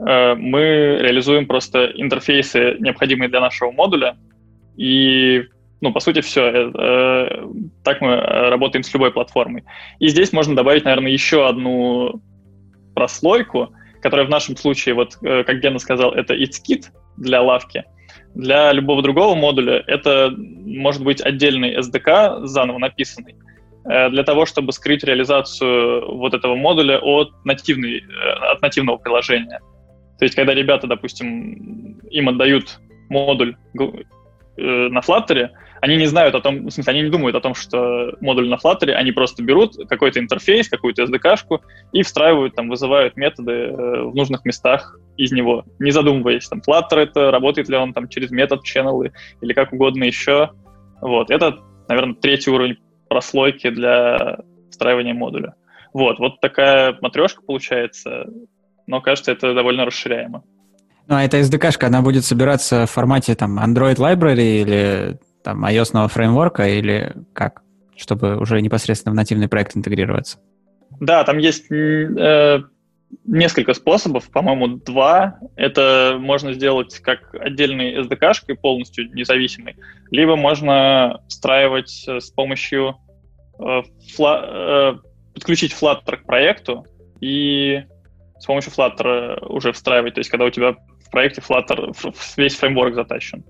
э, 0.07 0.35
мы 0.35 0.99
реализуем 1.01 1.47
просто 1.47 1.87
интерфейсы, 1.95 2.77
необходимые 2.79 3.29
для 3.29 3.41
нашего 3.41 3.71
модуля. 3.71 4.17
И, 4.77 5.45
ну, 5.81 5.93
по 5.93 6.01
сути, 6.01 6.21
все. 6.21 6.45
Э, 6.45 6.73
э, 6.75 7.47
так 7.85 8.01
мы 8.01 8.17
работаем 8.17 8.83
с 8.83 8.93
любой 8.93 9.13
платформой. 9.13 9.65
И 9.99 10.09
здесь 10.09 10.33
можно 10.33 10.55
добавить, 10.55 10.85
наверное, 10.85 11.13
еще 11.13 11.49
одну 11.49 12.21
прослойку. 12.95 13.73
которая 14.01 14.27
в 14.27 14.31
нашем 14.31 14.57
случае, 14.57 14.95
вот 14.95 15.17
как 15.17 15.61
Гена 15.61 15.81
сказал, 15.81 16.13
это 16.13 16.33
itskit 16.33 16.85
для 17.17 17.43
лавки. 17.43 17.85
Для 18.35 18.73
любого 18.73 19.03
другого 19.03 19.35
модуля 19.35 19.83
это 19.87 20.33
может 20.37 21.03
быть 21.03 21.21
отдельный 21.21 21.77
SDK, 21.77 22.47
заново 22.47 22.79
написанный, 22.79 23.37
э, 23.85 24.11
для 24.11 24.23
того, 24.23 24.47
чтобы 24.47 24.73
скрыть 24.73 25.05
реализацию 25.05 26.17
вот 26.17 26.35
этого 26.35 26.55
модуля 26.55 26.99
от, 26.99 27.31
нативной, 27.45 27.99
э, 27.99 28.31
от 28.53 28.63
нативного 28.63 28.99
приложения. 28.99 29.61
То 30.19 30.25
есть, 30.25 30.35
когда 30.35 30.55
ребята, 30.55 30.87
допустим, 30.87 32.01
им 32.11 32.29
отдают 32.29 32.81
модуль 33.09 33.57
на 34.57 35.01
Flutter, 35.01 35.51
они 35.81 35.97
не 35.97 36.07
знают 36.07 36.35
о 36.35 36.41
том, 36.41 36.67
в 36.67 36.71
смысле, 36.71 36.93
они 36.93 37.03
не 37.03 37.11
думают 37.11 37.37
о 37.37 37.41
том, 37.41 37.55
что 37.55 38.13
модуль 38.21 38.49
на 38.49 38.57
Flutter, 38.57 38.91
они 38.93 39.13
просто 39.13 39.43
берут 39.43 39.77
какой-то 39.89 40.21
интерфейс, 40.21 40.69
какую-то 40.69 41.05
SDK-шку 41.05 41.61
и 41.93 42.03
встраивают, 42.03 42.55
там, 42.55 42.69
вызывают 42.69 43.17
методы 43.17 43.53
э, 43.53 44.03
в 44.03 44.15
нужных 44.15 44.45
местах 44.45 44.99
из 45.17 45.33
него, 45.33 45.65
не 45.79 45.91
задумываясь, 45.91 46.49
там, 46.49 46.61
Flutter 46.67 46.97
это, 46.99 47.31
работает 47.31 47.69
ли 47.69 47.77
он 47.77 47.93
там 47.93 48.09
через 48.09 48.31
метод, 48.31 48.61
channel 48.65 49.11
или 49.41 49.53
как 49.53 49.73
угодно 49.73 50.05
еще. 50.05 50.51
Вот, 51.01 51.31
это, 51.31 51.59
наверное, 51.89 52.15
третий 52.15 52.51
уровень 52.51 52.79
прослойки 53.09 53.71
для 53.71 54.39
встраивания 54.71 55.15
модуля. 55.15 55.55
Вот, 55.93 56.19
вот 56.19 56.41
такая 56.41 56.97
матрешка 57.01 57.43
получается, 57.43 58.27
но 58.87 59.01
кажется, 59.01 59.33
это 59.33 59.55
довольно 59.55 59.85
расширяемо. 59.85 60.43
Ну, 61.07 61.15
а 61.17 61.25
эта 61.25 61.41
SDK-шка, 61.41 61.87
она 61.87 62.03
будет 62.03 62.25
собираться 62.25 62.87
в 62.87 62.91
формате 62.91 63.35
там 63.35 63.59
Android 63.59 63.97
Library 63.97 64.61
или 64.61 65.19
там 65.43 65.65
iOS 65.65 66.09
фреймворка 66.09 66.69
или 66.69 67.15
как? 67.33 67.63
Чтобы 67.97 68.37
уже 68.39 68.61
непосредственно 68.61 69.13
в 69.13 69.17
нативный 69.17 69.49
проект 69.49 69.77
интегрироваться. 69.77 70.39
Да, 71.01 71.25
там 71.25 71.39
есть 71.39 71.71
э, 71.71 72.61
несколько 73.25 73.75
способов, 73.75 74.31
по-моему, 74.31 74.79
два. 74.79 75.39
Это 75.57 76.17
можно 76.19 76.53
сделать 76.53 76.99
как 77.01 77.35
отдельный 77.35 77.97
SDK-шкой, 78.01 78.57
полностью 78.57 79.13
независимый, 79.15 79.77
либо 80.11 80.37
можно 80.37 81.23
встраивать 81.29 82.05
э, 82.07 82.21
с 82.21 82.31
помощью 82.31 82.97
э, 83.59 83.83
фла, 84.15 84.45
э, 84.45 84.95
подключить 85.35 85.73
Flutter 85.73 86.17
к 86.17 86.25
проекту 86.25 86.87
и 87.21 87.85
с 88.39 88.47
помощью 88.47 88.73
Flutter 88.73 89.45
уже 89.47 89.73
встраивать, 89.73 90.15
то 90.15 90.21
есть 90.21 90.31
когда 90.31 90.47
у 90.47 90.51
тебя 90.51 90.73
в 90.73 91.11
проекте 91.11 91.41
Flutter 91.41 91.95
весь 92.37 92.57
фреймворк 92.57 92.95
затащен. 92.95 93.45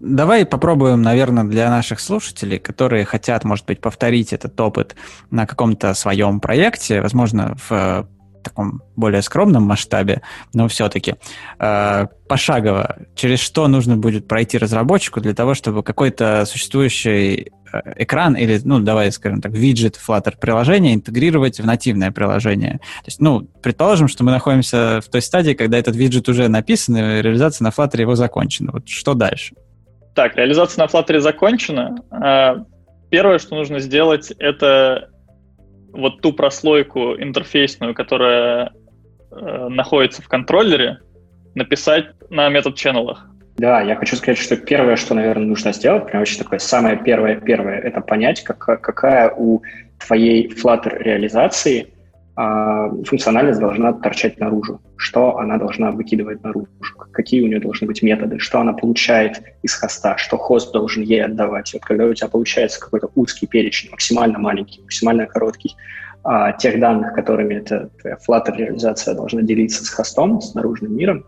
Давай 0.00 0.46
попробуем, 0.46 1.02
наверное, 1.02 1.44
для 1.44 1.70
наших 1.70 1.98
слушателей, 1.98 2.58
которые 2.58 3.04
хотят, 3.04 3.44
может 3.44 3.66
быть, 3.66 3.80
повторить 3.80 4.32
этот 4.32 4.58
опыт 4.60 4.94
на 5.30 5.46
каком-то 5.46 5.92
своем 5.94 6.38
проекте, 6.40 7.00
возможно, 7.00 7.56
в 7.56 7.72
э, 7.72 8.04
таком 8.42 8.82
более 8.96 9.22
скромном 9.22 9.64
масштабе, 9.64 10.22
но 10.54 10.68
все-таки 10.68 11.16
э, 11.58 12.06
пошагово, 12.28 12.96
через 13.16 13.40
что 13.40 13.66
нужно 13.66 13.96
будет 13.96 14.28
пройти 14.28 14.56
разработчику 14.58 15.20
для 15.20 15.34
того, 15.34 15.54
чтобы 15.54 15.82
какой-то 15.82 16.44
существующий 16.46 17.50
э, 17.72 17.80
экран 17.96 18.36
или, 18.36 18.60
ну, 18.64 18.78
давай 18.78 19.10
скажем 19.10 19.40
так, 19.40 19.52
виджет 19.52 19.98
Flutter 19.98 20.38
приложения 20.38 20.94
интегрировать 20.94 21.58
в 21.58 21.66
нативное 21.66 22.12
приложение. 22.12 22.74
То 22.74 23.06
есть, 23.06 23.20
ну, 23.20 23.48
предположим, 23.62 24.06
что 24.06 24.22
мы 24.22 24.30
находимся 24.30 25.00
в 25.04 25.10
той 25.10 25.22
стадии, 25.22 25.54
когда 25.54 25.76
этот 25.76 25.96
виджет 25.96 26.28
уже 26.28 26.48
написан, 26.48 26.96
и 26.96 27.22
реализация 27.22 27.64
на 27.64 27.70
Flutter 27.70 28.00
его 28.00 28.14
закончена. 28.14 28.70
Вот 28.72 28.88
что 28.88 29.14
дальше? 29.14 29.54
Так, 30.18 30.34
реализация 30.34 30.82
на 30.82 30.88
Flutter 30.88 31.20
закончена. 31.20 31.94
А, 32.10 32.64
первое, 33.08 33.38
что 33.38 33.54
нужно 33.54 33.78
сделать, 33.78 34.32
это 34.40 35.10
вот 35.92 36.22
ту 36.22 36.32
прослойку 36.32 37.14
интерфейсную, 37.14 37.94
которая 37.94 38.72
э, 39.30 39.68
находится 39.68 40.20
в 40.20 40.26
контроллере, 40.26 40.98
написать 41.54 42.06
на 42.30 42.48
метод 42.48 42.74
ченнелах. 42.74 43.28
Да, 43.58 43.80
я 43.80 43.94
хочу 43.94 44.16
сказать, 44.16 44.38
что 44.38 44.56
первое, 44.56 44.96
что, 44.96 45.14
наверное, 45.14 45.46
нужно 45.46 45.72
сделать, 45.72 46.06
прям 46.06 46.22
очень 46.22 46.38
такое 46.38 46.58
самое 46.58 46.96
первое-первое, 46.96 47.78
это 47.78 48.00
понять, 48.00 48.42
как, 48.42 48.58
какая 48.58 49.30
у 49.30 49.62
твоей 50.04 50.48
Flutter 50.48 50.98
реализации 50.98 51.94
функциональность 52.38 53.58
должна 53.58 53.92
торчать 53.92 54.38
наружу, 54.38 54.80
что 54.96 55.38
она 55.38 55.58
должна 55.58 55.90
выкидывать 55.90 56.44
наружу, 56.44 56.68
какие 57.10 57.42
у 57.42 57.48
нее 57.48 57.58
должны 57.58 57.88
быть 57.88 58.00
методы, 58.00 58.38
что 58.38 58.60
она 58.60 58.72
получает 58.74 59.42
из 59.62 59.74
хоста, 59.74 60.16
что 60.18 60.36
хост 60.36 60.72
должен 60.72 61.02
ей 61.02 61.24
отдавать. 61.24 61.72
Вот 61.74 61.82
когда 61.82 62.04
у 62.06 62.14
тебя 62.14 62.28
получается 62.28 62.78
какой-то 62.78 63.10
узкий 63.16 63.48
перечень, 63.48 63.90
максимально 63.90 64.38
маленький, 64.38 64.82
максимально 64.82 65.26
короткий, 65.26 65.74
а, 66.22 66.52
тех 66.52 66.78
данных, 66.78 67.12
которыми 67.12 67.54
эта 67.54 67.90
твоя 68.00 68.16
Flutter 68.16 68.56
реализация 68.56 69.16
должна 69.16 69.42
делиться 69.42 69.84
с 69.84 69.88
хостом, 69.88 70.40
с 70.40 70.54
наружным 70.54 70.96
миром, 70.96 71.24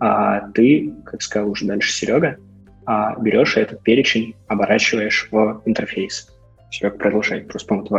а 0.00 0.48
ты, 0.50 0.92
как 1.04 1.22
сказал 1.22 1.50
уже 1.50 1.64
дальше 1.66 1.92
Серега, 1.92 2.38
а, 2.86 3.16
берешь 3.20 3.56
этот 3.56 3.84
перечень, 3.84 4.34
оборачиваешь 4.48 5.28
в 5.30 5.62
интерфейс. 5.64 6.28
Серега, 6.72 6.98
продолжай, 6.98 7.42
просто, 7.42 7.68
по-моему, 7.68 7.86
это 7.86 7.94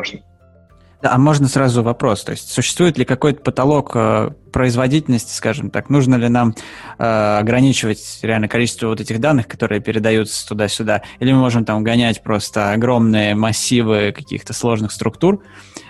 важно. 1.01 1.15
А 1.15 1.17
можно 1.17 1.47
сразу 1.47 1.83
вопрос? 1.83 2.23
То 2.23 2.31
есть 2.31 2.51
существует 2.51 2.97
ли 2.97 3.05
какой-то 3.05 3.41
потолок 3.41 3.91
э, 3.95 4.31
производительности, 4.51 5.33
скажем 5.33 5.69
так? 5.69 5.89
Нужно 5.89 6.15
ли 6.15 6.29
нам 6.29 6.55
э, 6.97 7.37
ограничивать 7.39 8.19
реально 8.21 8.47
количество 8.47 8.87
вот 8.87 9.01
этих 9.01 9.19
данных, 9.19 9.47
которые 9.47 9.81
передаются 9.81 10.47
туда-сюда? 10.47 11.01
Или 11.19 11.33
мы 11.33 11.39
можем 11.39 11.65
там 11.65 11.83
гонять 11.83 12.23
просто 12.23 12.71
огромные 12.71 13.35
массивы 13.35 14.11
каких-то 14.11 14.53
сложных 14.53 14.91
структур 14.91 15.43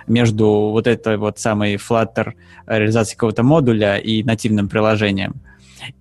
между 0.07 0.47
вот 0.47 0.87
этой 0.87 1.17
вот 1.17 1.39
самой 1.39 1.75
Flutter 1.75 2.33
реализацией 2.67 3.17
какого-то 3.17 3.43
модуля 3.43 3.97
и 3.97 4.23
нативным 4.23 4.69
приложением? 4.69 5.41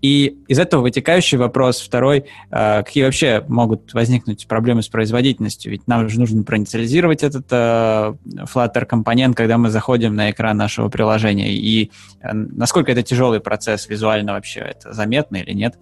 И 0.03 0.39
из 0.49 0.59
этого 0.59 0.83
вытекающий 0.83 1.39
вопрос 1.39 1.81
второй, 1.81 2.27
а, 2.51 2.83
какие 2.83 3.05
вообще 3.05 3.45
могут 3.49 3.93
возникнуть 3.95 4.47
проблемы 4.47 4.83
с 4.83 4.89
производительностью? 4.89 5.73
Ведь 5.73 5.87
нам 5.87 6.09
же 6.09 6.19
нужно 6.19 6.43
проинициализировать 6.43 7.23
этот 7.23 7.47
а, 7.51 8.17
Flutter 8.53 8.85
компонент, 8.87 9.37
когда 9.37 9.59
мы 9.59 9.71
заходим 9.71 10.15
на 10.15 10.31
экран 10.31 10.57
нашего 10.57 10.89
приложения. 10.89 11.53
И 11.53 11.91
а, 12.21 12.31
насколько 12.33 12.93
это 12.93 13.03
тяжелый 13.03 13.41
процесс 13.41 13.89
визуально 13.89 14.33
вообще? 14.33 14.61
Это 14.61 14.93
заметно 14.93 15.37
или 15.37 15.53
нет? 15.53 15.77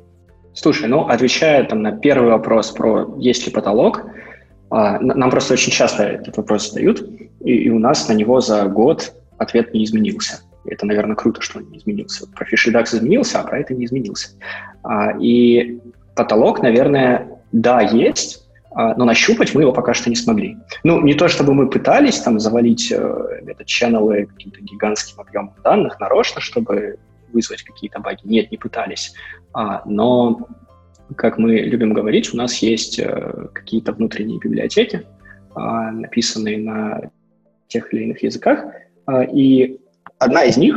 Слушай, 0.54 0.88
ну, 0.88 1.06
отвечая 1.06 1.64
там 1.64 1.82
на 1.82 1.92
первый 1.92 2.30
вопрос 2.30 2.70
про 2.72 3.14
есть 3.18 3.46
ли 3.46 3.52
потолок, 3.52 4.04
нам 4.70 5.30
просто 5.30 5.52
очень 5.52 5.70
часто 5.70 6.04
этот 6.04 6.36
вопрос 6.38 6.70
задают, 6.70 7.02
и 7.40 7.68
у 7.68 7.78
нас 7.78 8.08
на 8.08 8.14
него 8.14 8.40
за 8.40 8.64
год 8.64 9.12
ответ 9.38 9.74
не 9.74 9.84
изменился. 9.84 10.40
Это, 10.64 10.86
наверное, 10.86 11.16
круто, 11.16 11.40
что 11.40 11.58
он 11.58 11.70
не 11.70 11.78
изменился. 11.78 12.26
Про 12.28 12.46
FishRedux 12.46 12.84
изменился, 12.96 13.40
а 13.40 13.46
про 13.46 13.58
это 13.58 13.74
не 13.74 13.84
изменился. 13.84 14.30
А, 14.82 15.12
и 15.18 15.80
потолок, 16.14 16.62
наверное, 16.62 17.40
да, 17.50 17.80
есть, 17.80 18.48
а, 18.70 18.94
но 18.94 19.04
нащупать 19.04 19.54
мы 19.54 19.62
его 19.62 19.72
пока 19.72 19.92
что 19.92 20.08
не 20.08 20.16
смогли. 20.16 20.56
Ну, 20.84 21.00
не 21.00 21.14
то 21.14 21.28
чтобы 21.28 21.54
мы 21.54 21.68
пытались 21.68 22.20
там 22.20 22.38
завалить 22.38 22.92
э, 22.92 23.40
этот 23.46 23.66
ченнелы 23.66 24.26
каким-то 24.26 24.60
гигантским 24.60 25.20
объемом 25.20 25.54
данных 25.64 25.98
нарочно, 26.00 26.40
чтобы 26.40 26.98
вызвать 27.32 27.62
какие-то 27.62 27.98
баги. 28.00 28.20
Нет, 28.24 28.50
не 28.50 28.56
пытались. 28.56 29.14
А, 29.52 29.82
но, 29.84 30.48
как 31.16 31.38
мы 31.38 31.56
любим 31.56 31.92
говорить, 31.92 32.32
у 32.32 32.36
нас 32.36 32.58
есть 32.58 32.98
э, 32.98 33.48
какие-то 33.52 33.92
внутренние 33.92 34.38
библиотеки, 34.38 35.06
написанные 35.54 36.56
на 36.56 37.10
тех 37.68 37.92
или 37.92 38.04
иных 38.04 38.22
языках, 38.22 38.64
и 39.34 39.81
Одна 40.22 40.44
из 40.44 40.56
них 40.56 40.76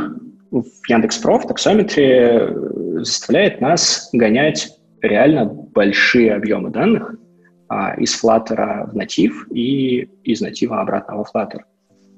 в 0.50 0.64
Яндекс.Проф 0.88 1.44
в 1.44 1.46
таксометре 1.46 2.48
э, 2.50 2.98
заставляет 3.04 3.60
нас 3.60 4.08
гонять 4.12 4.76
реально 5.02 5.44
большие 5.44 6.34
объемы 6.34 6.70
данных 6.70 7.14
а, 7.68 7.94
из 7.94 8.20
Flutter 8.20 8.90
в 8.90 8.96
натив 8.96 9.46
и 9.52 10.00
из 10.24 10.40
натива 10.40 10.80
обратно 10.80 11.18
во 11.18 11.22
Flutter. 11.22 11.60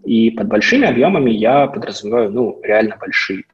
И 0.07 0.31
под 0.31 0.49
большими 0.49 0.89
объемами 0.89 1.31
я 1.31 1.66
подразумеваю, 1.66 2.31
ну, 2.31 2.62
реально 2.62 2.97
большие. 2.99 3.45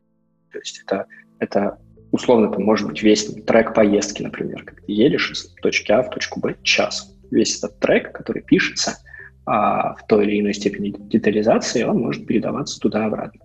То 0.52 0.60
есть 0.60 0.80
это, 0.86 1.06
это 1.40 1.78
условно, 2.12 2.52
там 2.52 2.62
может 2.62 2.86
быть 2.86 3.02
весь 3.02 3.24
трек 3.44 3.74
поездки, 3.74 4.22
например, 4.22 4.62
как 4.62 4.82
ты 4.82 4.92
едешь 4.92 5.32
из 5.32 5.52
точки 5.60 5.90
А 5.90 6.04
в 6.04 6.10
точку 6.10 6.38
Б 6.38 6.54
час. 6.62 7.12
Весь 7.32 7.58
этот 7.58 7.80
трек, 7.80 8.12
который 8.12 8.42
пишется 8.42 8.98
а, 9.46 9.96
в 9.96 10.06
той 10.06 10.26
или 10.26 10.38
иной 10.38 10.54
степени 10.54 10.94
детализации, 10.96 11.82
он 11.82 11.98
может 11.98 12.24
передаваться 12.24 12.78
туда-обратно. 12.78 13.40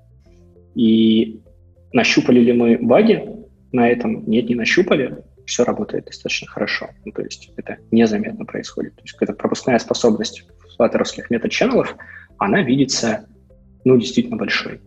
И 0.75 1.41
нащупали 1.93 2.39
ли 2.39 2.53
мы 2.53 2.77
баги 2.81 3.23
на 3.71 3.87
этом? 3.87 4.29
Нет, 4.29 4.49
не 4.49 4.55
нащупали. 4.55 5.23
Все 5.45 5.63
работает 5.63 6.05
достаточно 6.05 6.47
хорошо. 6.47 6.89
Ну, 7.05 7.11
то 7.11 7.23
есть 7.23 7.51
это 7.57 7.77
незаметно 7.91 8.45
происходит. 8.45 8.95
То 8.95 9.01
есть 9.03 9.15
эта 9.19 9.33
пропускная 9.33 9.79
способность 9.79 10.45
флаттеровских 10.75 11.29
метод-ченнелов, 11.29 11.95
она 12.37 12.61
видится, 12.61 13.25
ну, 13.83 13.97
действительно 13.97 14.37
большой. 14.37 14.79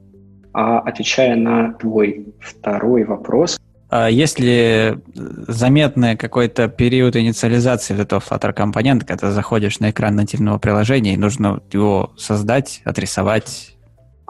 А 0.53 0.81
отвечая 0.81 1.37
на 1.37 1.73
твой 1.75 2.35
второй 2.41 3.05
вопрос, 3.05 3.59
а 3.95 4.09
есть 4.09 4.41
ли 4.41 4.95
заметный 5.15 6.17
какой-то 6.17 6.69
период 6.69 7.15
инициализации 7.15 8.01
этого 8.01 8.21
Flutter 8.21 8.55
компонента, 8.55 9.05
когда 9.05 9.31
заходишь 9.33 9.81
на 9.81 9.91
экран 9.91 10.17
нативного 10.17 10.57
приложения 10.57 11.13
и 11.13 11.19
нужно 11.19 11.63
его 11.71 12.15
создать, 12.17 12.81
отрисовать, 12.87 13.72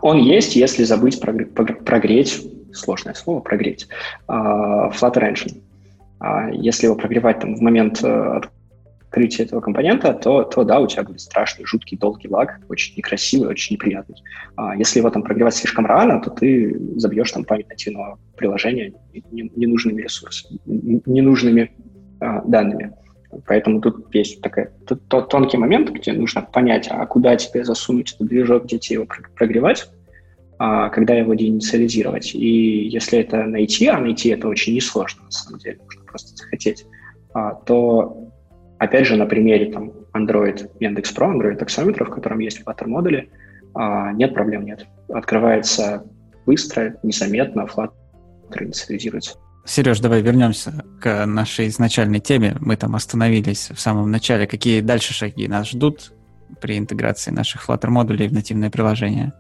он 0.03 0.19
есть, 0.19 0.57
если 0.57 0.85
забыть 0.85 1.21
прогреть 1.21 2.47
сложное 2.73 3.15
слово, 3.15 3.41
прогреть, 3.41 3.89
а, 4.27 4.91
Flutter 4.91 5.33
Engine. 5.33 5.63
А 6.19 6.51
если 6.51 6.87
его 6.87 6.97
прогревать 6.97 7.41
там, 7.41 7.57
в 7.57 7.61
момент 7.61 8.03
э, 8.05 8.41
открытия 9.13 9.43
этого 9.43 9.61
компонента, 9.61 10.15
то, 10.15 10.45
то 10.45 10.63
да, 10.65 10.79
у 10.79 10.87
тебя 10.87 11.03
будет 11.03 11.21
страшный, 11.21 11.67
жуткий, 11.67 11.99
долгий 11.99 12.29
лаг, 12.29 12.61
очень 12.69 12.97
некрасивый, 12.97 13.49
очень 13.49 13.75
неприятный. 13.75 14.17
А 14.57 14.77
если 14.77 15.01
его 15.01 15.11
там 15.11 15.23
прогревать 15.23 15.57
слишком 15.57 15.85
рано, 15.85 16.21
то 16.21 16.31
ты 16.31 16.81
забьешь 16.97 17.33
там 17.33 17.45
память 17.45 17.69
нативного 17.69 18.19
приложения 18.37 18.95
ненужными 19.33 20.01
ресурсами, 20.01 20.61
ненужными 20.65 21.73
а, 22.21 22.41
данными. 22.43 22.93
Поэтому 23.47 23.81
тут 23.81 24.15
есть 24.15 24.41
такой 24.43 24.69
тонкий 25.09 25.57
момент, 25.57 25.91
где 25.91 26.13
нужно 26.13 26.43
понять, 26.43 26.89
а 26.91 27.07
куда 27.07 27.37
тебе 27.37 27.65
засунуть 27.65 28.15
этот 28.15 28.29
движок, 28.29 28.65
где 28.65 28.79
тебе 28.79 28.95
его 28.95 29.07
прогревать, 29.35 29.89
а 30.59 30.91
когда 30.91 31.15
его 31.15 31.35
деинициализировать. 31.35 32.35
И 32.35 32.89
если 32.89 33.21
это 33.21 33.45
найти, 33.45 33.87
а 33.87 33.99
найти 33.99 34.29
это 34.31 34.49
очень 34.49 34.75
несложно, 34.75 35.25
на 35.25 35.31
самом 35.31 35.59
деле, 35.61 35.79
нужно 35.83 36.05
просто 36.05 36.37
захотеть, 36.37 36.85
а, 37.35 37.55
то 37.55 38.33
Опять 38.83 39.07
же, 39.07 39.15
на 39.15 39.27
примере 39.27 39.71
там, 39.71 39.93
Android 40.13 40.69
Яндекс 40.81 41.13
Про, 41.13 41.33
Android 41.33 41.55
таксометра, 41.55 42.05
в 42.05 42.11
котором 42.11 42.41
есть 42.41 42.61
Flutter 42.63 42.89
модули, 42.89 43.31
а, 43.75 44.13
нет 44.13 44.35
проблем, 44.35 44.65
нет. 44.65 44.89
Открывается 45.09 46.05
быстро, 46.47 46.97
незаметно, 47.05 47.69
Flutter 47.73 47.93
инициализируется. 48.59 49.39
Сереж, 49.65 50.01
давай 50.01 50.23
вернемся 50.23 50.85
к 51.01 51.25
нашей 51.25 51.69
изначальной 51.69 52.19
теме. 52.19 52.57
Мы 52.61 52.77
там 52.77 52.97
остановились 52.97 53.71
в 53.71 53.79
самом 53.79 54.11
начале. 54.11 54.47
Какие 54.47 54.81
дальше 54.81 55.15
шаги 55.15 55.47
нас 55.47 55.71
ждут 55.71 56.13
при 56.61 56.79
интеграции 56.79 57.31
наших 57.31 57.69
Flutter 57.69 57.89
модулей 57.89 58.29
в 58.29 58.33
нативное 58.33 58.71
приложение? 58.71 59.33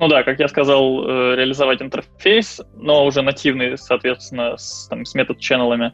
Ну 0.00 0.08
да, 0.08 0.22
как 0.22 0.38
я 0.38 0.48
сказал, 0.48 1.06
э, 1.06 1.36
реализовать 1.36 1.80
интерфейс, 1.80 2.60
но 2.76 3.06
уже 3.06 3.22
нативный, 3.22 3.78
соответственно, 3.78 4.56
с, 4.56 4.86
там, 4.88 5.04
с 5.04 5.14
метод-ченнелами 5.14 5.92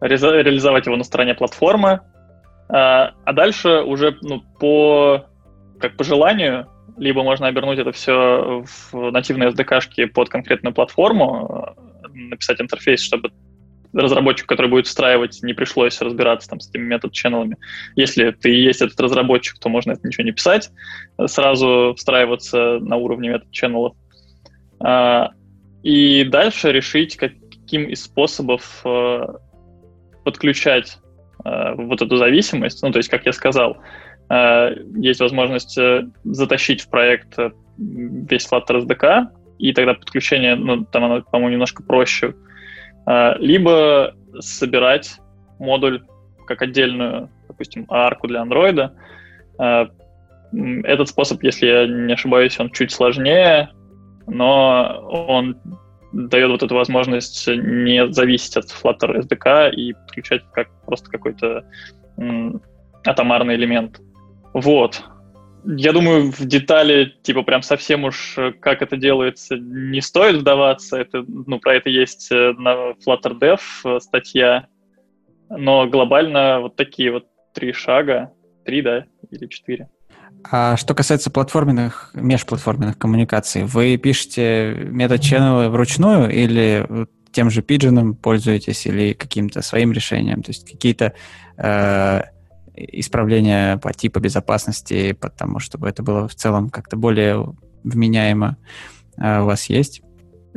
реализовать 0.00 0.86
его 0.86 0.96
на 0.96 1.04
стороне 1.04 1.34
платформы, 1.34 2.00
а, 2.68 3.12
а 3.24 3.32
дальше 3.32 3.80
уже 3.80 4.16
ну, 4.20 4.42
по, 4.60 5.26
как 5.80 5.96
по 5.96 6.04
желанию, 6.04 6.66
либо 6.96 7.22
можно 7.22 7.46
обернуть 7.46 7.78
это 7.78 7.92
все 7.92 8.64
в 8.92 9.10
нативные 9.10 9.50
SDK-шки 9.50 10.06
под 10.06 10.28
конкретную 10.28 10.74
платформу, 10.74 11.74
написать 12.16 12.60
интерфейс, 12.60 13.00
чтобы 13.00 13.30
разработчику, 13.92 14.48
который 14.48 14.70
будет 14.70 14.86
встраивать, 14.86 15.42
не 15.42 15.54
пришлось 15.54 16.00
разбираться 16.00 16.48
там 16.48 16.60
с 16.60 16.68
этими 16.68 16.82
метод-ченнелами. 16.82 17.56
Если 17.94 18.30
ты 18.30 18.50
есть 18.50 18.82
этот 18.82 18.98
разработчик, 19.00 19.58
то 19.58 19.68
можно 19.68 19.92
это 19.92 20.06
ничего 20.06 20.24
не 20.24 20.32
писать, 20.32 20.70
сразу 21.26 21.94
встраиваться 21.96 22.78
на 22.80 22.96
уровне 22.96 23.30
метод-ченнелов. 23.30 23.96
А, 24.80 25.30
и 25.82 26.24
дальше 26.24 26.72
решить, 26.72 27.16
каким 27.16 27.84
из 27.84 28.04
способов 28.04 28.80
э, 28.84 29.26
подключать 30.24 30.98
э, 31.44 31.74
вот 31.74 32.02
эту 32.02 32.16
зависимость, 32.16 32.82
ну, 32.82 32.90
то 32.90 32.98
есть, 32.98 33.08
как 33.08 33.24
я 33.24 33.32
сказал, 33.32 33.78
э, 34.28 34.74
есть 34.96 35.20
возможность 35.20 35.78
затащить 36.24 36.82
в 36.82 36.90
проект 36.90 37.38
весь 37.78 38.48
Flutter 38.50 38.84
SDK, 38.84 39.28
и 39.58 39.72
тогда 39.72 39.94
подключение, 39.94 40.54
ну, 40.54 40.84
там 40.84 41.04
оно, 41.04 41.22
по-моему, 41.22 41.52
немножко 41.52 41.82
проще. 41.82 42.34
Э, 43.06 43.34
либо 43.38 44.14
собирать 44.40 45.18
модуль 45.58 46.02
как 46.46 46.62
отдельную, 46.62 47.30
допустим, 47.48 47.86
арку 47.88 48.28
для 48.28 48.42
Android. 48.42 48.90
Э, 49.58 49.86
этот 50.84 51.08
способ, 51.08 51.42
если 51.42 51.66
я 51.66 51.86
не 51.86 52.12
ошибаюсь, 52.12 52.58
он 52.60 52.70
чуть 52.70 52.92
сложнее, 52.92 53.70
но 54.26 55.04
он 55.28 55.60
дает 56.12 56.50
вот 56.50 56.62
эту 56.62 56.74
возможность 56.74 57.46
не 57.48 58.10
зависеть 58.12 58.56
от 58.56 58.66
Flutter 58.66 59.20
SDK 59.20 59.70
и 59.72 59.92
подключать 59.92 60.42
как 60.52 60.68
просто 60.86 61.10
какой-то 61.10 61.64
атомарный 63.04 63.56
элемент. 63.56 64.00
Вот. 64.54 65.02
Я 65.68 65.92
думаю, 65.92 66.30
в 66.30 66.44
детали, 66.44 67.14
типа, 67.22 67.42
прям 67.42 67.62
совсем 67.62 68.04
уж 68.04 68.38
как 68.60 68.82
это 68.82 68.96
делается, 68.96 69.56
не 69.56 70.00
стоит 70.00 70.36
вдаваться. 70.36 70.96
Это, 70.96 71.24
ну, 71.26 71.58
про 71.58 71.74
это 71.74 71.90
есть 71.90 72.30
э, 72.30 72.52
на 72.56 72.92
Flutter 72.92 73.38
Dev 73.38 73.60
э, 73.84 74.00
статья. 74.00 74.68
Но 75.50 75.86
глобально 75.86 76.60
вот 76.60 76.76
такие 76.76 77.10
вот 77.10 77.26
три 77.52 77.72
шага. 77.72 78.32
Три, 78.64 78.82
да? 78.82 79.06
Или 79.30 79.46
четыре. 79.46 79.88
А 80.50 80.76
что 80.76 80.94
касается 80.94 81.30
платформенных, 81.30 82.10
межплатформенных 82.14 82.98
коммуникаций, 82.98 83.64
вы 83.64 83.96
пишете 83.96 84.72
метод-ченнелы 84.76 85.68
вручную 85.68 86.30
или 86.30 86.86
тем 87.32 87.50
же 87.50 87.62
Pigeon 87.62 88.14
пользуетесь 88.14 88.86
или 88.86 89.12
каким-то 89.12 89.62
своим 89.62 89.92
решением? 89.92 90.42
То 90.42 90.50
есть 90.50 90.70
какие-то 90.70 91.14
э, 91.56 92.22
исправления 92.76 93.78
по 93.78 93.92
типу 93.92 94.20
безопасности, 94.20 95.12
потому 95.12 95.58
чтобы 95.58 95.88
это 95.88 96.02
было 96.02 96.28
в 96.28 96.34
целом 96.34 96.70
как-то 96.70 96.96
более 96.96 97.54
вменяемо 97.84 98.56
э, 99.18 99.40
у 99.40 99.46
вас 99.46 99.68
есть? 99.68 100.02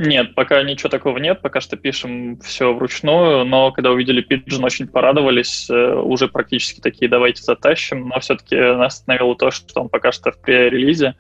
Нет, 0.01 0.33
пока 0.33 0.63
ничего 0.63 0.87
такого 0.87 1.17
нет, 1.17 1.41
пока 1.41 1.59
что 1.59 1.75
пишем 1.75 2.39
все 2.39 2.73
вручную, 2.73 3.43
но 3.43 3.73
когда 3.73 3.91
увидели 3.91 4.25
Pigeon, 4.25 4.63
очень 4.63 4.87
порадовались, 4.87 5.69
э, 5.69 5.93
уже 5.93 6.29
практически 6.29 6.79
такие 6.79 7.09
давайте 7.09 7.43
затащим, 7.43 8.07
но 8.07 8.19
все-таки 8.21 8.55
нас 8.55 8.95
остановило 8.95 9.35
то, 9.35 9.51
что 9.51 9.81
он 9.81 9.89
пока 9.89 10.13
что 10.13 10.31
в 10.31 10.39
пререлизе, 10.39 11.15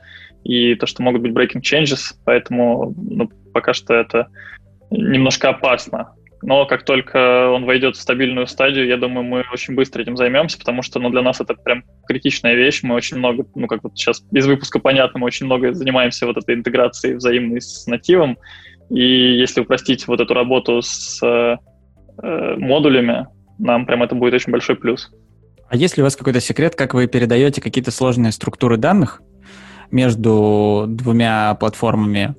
и 0.45 0.75
то, 0.75 0.85
что 0.85 1.03
могут 1.03 1.21
быть 1.21 1.33
breaking 1.33 1.61
changes, 1.61 2.13
поэтому 2.23 2.93
ну, 2.95 3.29
пока 3.53 3.73
что 3.73 3.93
это 3.95 4.29
немножко 4.91 5.49
опасно. 5.49 6.13
Но 6.41 6.65
как 6.65 6.85
только 6.85 7.49
он 7.49 7.65
войдет 7.65 7.95
в 7.95 8.01
стабильную 8.01 8.47
стадию, 8.47 8.87
я 8.87 8.97
думаю, 8.97 9.23
мы 9.23 9.43
очень 9.51 9.75
быстро 9.75 10.01
этим 10.01 10.15
займемся, 10.15 10.57
потому 10.57 10.81
что 10.81 10.99
ну, 10.99 11.09
для 11.09 11.21
нас 11.21 11.41
это 11.41 11.53
прям 11.53 11.83
критичная 12.07 12.55
вещь. 12.55 12.81
Мы 12.81 12.95
очень 12.95 13.17
много, 13.17 13.45
ну 13.55 13.67
как 13.67 13.83
вот 13.83 13.97
сейчас 13.97 14.23
из 14.31 14.47
выпуска 14.47 14.79
понятно, 14.79 15.19
мы 15.19 15.27
очень 15.27 15.47
много 15.47 15.73
занимаемся 15.73 16.25
вот 16.25 16.37
этой 16.37 16.55
интеграцией 16.55 17.15
взаимной 17.15 17.61
с 17.61 17.85
нативом. 17.87 18.37
И 18.89 19.37
если 19.37 19.61
упростить 19.61 20.07
вот 20.07 20.21
эту 20.21 20.33
работу 20.33 20.81
с 20.81 21.21
э, 21.21 21.57
э, 22.23 22.55
модулями, 22.57 23.27
нам 23.59 23.85
прям 23.85 24.01
это 24.01 24.15
будет 24.15 24.33
очень 24.33 24.51
большой 24.51 24.75
плюс. 24.75 25.11
А 25.69 25.75
есть 25.75 25.97
ли 25.97 26.01
у 26.01 26.05
вас 26.05 26.15
какой-то 26.15 26.39
секрет, 26.39 26.75
как 26.75 26.93
вы 26.93 27.07
передаете 27.07 27.61
какие-то 27.61 27.91
сложные 27.91 28.31
структуры 28.31 28.77
данных 28.77 29.21
между 29.91 30.85
двумя 30.87 31.53
платформами? 31.55 32.35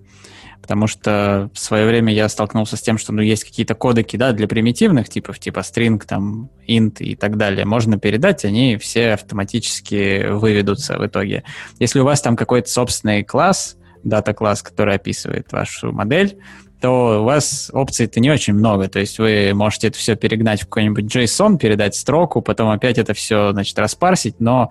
Потому 0.70 0.86
что 0.86 1.50
в 1.52 1.58
свое 1.58 1.84
время 1.84 2.14
я 2.14 2.28
столкнулся 2.28 2.76
с 2.76 2.80
тем, 2.80 2.96
что 2.96 3.12
ну, 3.12 3.22
есть 3.22 3.42
какие-то 3.42 3.74
кодеки 3.74 4.16
да, 4.16 4.30
для 4.30 4.46
примитивных 4.46 5.08
типов, 5.08 5.40
типа 5.40 5.58
string, 5.60 6.00
там, 6.06 6.48
int 6.68 6.98
и 7.00 7.16
так 7.16 7.36
далее. 7.36 7.64
Можно 7.64 7.98
передать, 7.98 8.44
они 8.44 8.76
все 8.76 9.14
автоматически 9.14 10.28
выведутся 10.28 10.96
в 10.96 11.04
итоге. 11.04 11.42
Если 11.80 11.98
у 11.98 12.04
вас 12.04 12.22
там 12.22 12.36
какой-то 12.36 12.70
собственный 12.70 13.24
класс, 13.24 13.78
дата-класс, 14.04 14.62
который 14.62 14.94
описывает 14.94 15.50
вашу 15.50 15.90
модель, 15.90 16.38
то 16.80 17.22
у 17.22 17.24
вас 17.24 17.72
опций-то 17.74 18.20
не 18.20 18.30
очень 18.30 18.54
много. 18.54 18.88
То 18.88 19.00
есть 19.00 19.18
вы 19.18 19.50
можете 19.52 19.88
это 19.88 19.98
все 19.98 20.14
перегнать 20.14 20.60
в 20.60 20.66
какой-нибудь 20.66 21.12
JSON, 21.12 21.58
передать 21.58 21.96
строку, 21.96 22.42
потом 22.42 22.70
опять 22.70 22.96
это 22.96 23.12
все, 23.12 23.50
значит, 23.50 23.76
распарсить, 23.76 24.38
но 24.38 24.70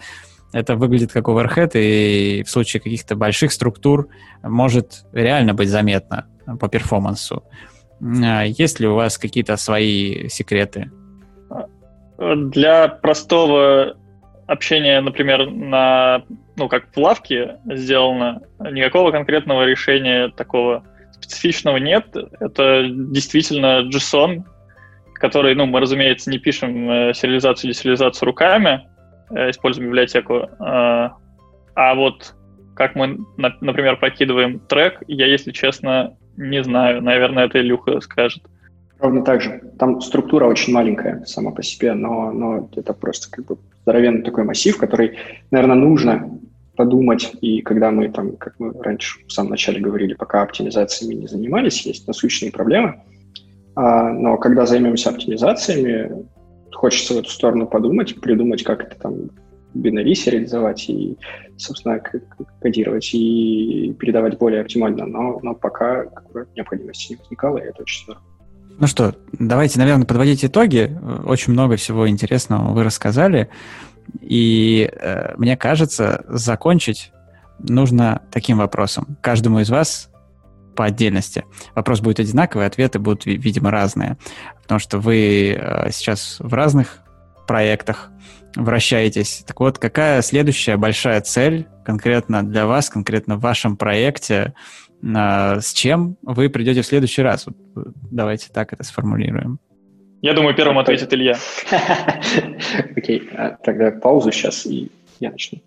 это 0.51 0.75
выглядит 0.75 1.11
как 1.11 1.27
оверхед, 1.27 1.71
и 1.75 2.43
в 2.45 2.49
случае 2.49 2.81
каких-то 2.81 3.15
больших 3.15 3.51
структур 3.51 4.07
может 4.43 5.05
реально 5.13 5.53
быть 5.53 5.69
заметно 5.69 6.27
по 6.59 6.67
перформансу. 6.67 7.43
А 8.01 8.43
есть 8.43 8.79
ли 8.79 8.87
у 8.87 8.95
вас 8.95 9.17
какие-то 9.17 9.57
свои 9.57 10.29
секреты? 10.29 10.91
Для 12.17 12.87
простого 12.87 13.95
общения, 14.47 14.99
например, 15.01 15.49
на 15.49 16.23
ну, 16.59 16.67
как 16.67 16.93
в 16.93 16.97
лавке 16.97 17.57
сделано, 17.65 18.41
никакого 18.59 19.11
конкретного 19.11 19.63
решения 19.63 20.29
такого 20.29 20.83
специфичного 21.11 21.77
нет. 21.77 22.07
Это 22.39 22.87
действительно 22.89 23.87
JSON, 23.89 24.43
который, 25.13 25.55
ну, 25.55 25.65
мы, 25.65 25.79
разумеется, 25.79 26.29
не 26.29 26.37
пишем 26.37 26.89
э, 26.89 27.13
сериализацию 27.13 27.71
десериализацию 27.71 28.25
руками, 28.25 28.87
используем 29.31 29.89
библиотеку. 29.89 30.33
Э, 30.33 31.09
а 31.75 31.95
вот 31.95 32.35
как 32.75 32.95
мы, 32.95 33.19
на, 33.37 33.55
например, 33.61 33.97
прокидываем 33.97 34.59
трек, 34.59 35.03
я, 35.07 35.27
если 35.27 35.51
честно, 35.51 36.15
не 36.37 36.63
знаю. 36.63 37.01
Наверное, 37.01 37.45
это 37.45 37.59
Илюха 37.59 37.99
скажет. 37.99 38.43
Ровно 38.99 39.23
так 39.23 39.41
же. 39.41 39.61
Там 39.77 40.01
структура 40.01 40.45
очень 40.45 40.73
маленькая 40.73 41.23
сама 41.25 41.51
по 41.51 41.63
себе, 41.63 41.93
но, 41.93 42.31
но 42.31 42.69
это 42.75 42.93
просто 42.93 43.31
как 43.31 43.45
бы 43.45 43.57
здоровенный 43.81 44.23
такой 44.23 44.43
массив, 44.43 44.77
который, 44.77 45.17
наверное, 45.51 45.75
нужно 45.75 46.39
подумать, 46.75 47.33
и 47.41 47.61
когда 47.61 47.91
мы 47.91 48.07
там, 48.09 48.37
как 48.37 48.55
мы 48.59 48.71
раньше 48.81 49.19
в 49.27 49.31
самом 49.33 49.51
начале 49.51 49.81
говорили, 49.81 50.13
пока 50.13 50.41
оптимизациями 50.41 51.15
не 51.15 51.27
занимались, 51.27 51.85
есть 51.85 52.07
насущные 52.07 52.53
проблемы, 52.53 53.01
а, 53.75 54.13
но 54.13 54.37
когда 54.37 54.65
займемся 54.65 55.09
оптимизациями, 55.09 56.25
хочется 56.73 57.13
в 57.13 57.17
эту 57.17 57.29
сторону 57.29 57.67
подумать, 57.67 58.19
придумать, 58.19 58.63
как 58.63 58.83
это 58.83 58.95
там 58.99 59.29
бинари 59.73 60.15
сериализовать 60.15 60.89
и, 60.89 61.17
собственно, 61.57 62.01
кодировать 62.61 63.13
и 63.13 63.93
передавать 63.99 64.37
более 64.37 64.61
оптимально, 64.61 65.05
но, 65.05 65.39
но 65.41 65.53
пока 65.53 66.05
необходимости 66.55 67.13
не 67.13 67.17
возникало, 67.17 67.57
и 67.57 67.63
это 67.63 67.81
очень 67.83 68.03
здорово. 68.03 68.23
Ну 68.79 68.87
что, 68.87 69.13
давайте, 69.33 69.77
наверное, 69.77 70.05
подводить 70.05 70.45
итоги. 70.45 70.97
Очень 71.25 71.53
много 71.53 71.75
всего 71.75 72.07
интересного 72.07 72.73
вы 72.73 72.83
рассказали. 72.83 73.49
И 74.21 74.89
э, 74.91 75.35
мне 75.37 75.57
кажется, 75.57 76.23
закончить 76.29 77.11
нужно 77.59 78.21
таким 78.31 78.59
вопросом. 78.59 79.17
Каждому 79.21 79.59
из 79.59 79.69
вас 79.69 80.09
по 80.79 80.85
отдельности. 80.85 81.43
Вопрос 81.75 81.99
будет 81.99 82.21
одинаковый, 82.21 82.65
ответы 82.65 82.99
будут, 82.99 83.25
видимо, 83.25 83.69
разные. 83.69 84.15
Потому 84.61 84.79
что 84.79 84.97
вы 84.97 85.57
э, 85.59 85.91
сейчас 85.91 86.37
в 86.39 86.53
разных 86.53 86.99
проектах 87.49 88.09
вращаетесь. 88.55 89.43
Так 89.45 89.59
вот, 89.59 89.77
какая 89.77 90.21
следующая 90.21 90.77
большая 90.77 91.19
цель 91.19 91.67
конкретно 91.83 92.43
для 92.43 92.65
вас, 92.65 92.89
конкретно 92.89 93.35
в 93.35 93.41
вашем 93.41 93.75
проекте, 93.75 94.53
э, 95.03 95.59
с 95.59 95.73
чем 95.73 96.15
вы 96.21 96.47
придете 96.49 96.81
в 96.81 96.85
следующий 96.85 97.23
раз? 97.23 97.45
Вот, 97.45 97.57
давайте 98.09 98.47
так 98.53 98.71
это 98.71 98.85
сформулируем. 98.85 99.59
Я 100.21 100.33
думаю, 100.33 100.55
первым 100.55 100.79
ответит 100.79 101.13
Илья. 101.13 101.37
Окей, 102.95 103.29
а 103.33 103.57
тогда 103.65 103.91
паузу 103.91 104.31
сейчас, 104.31 104.65
и 104.65 104.89
я 105.19 105.31
начну. 105.31 105.59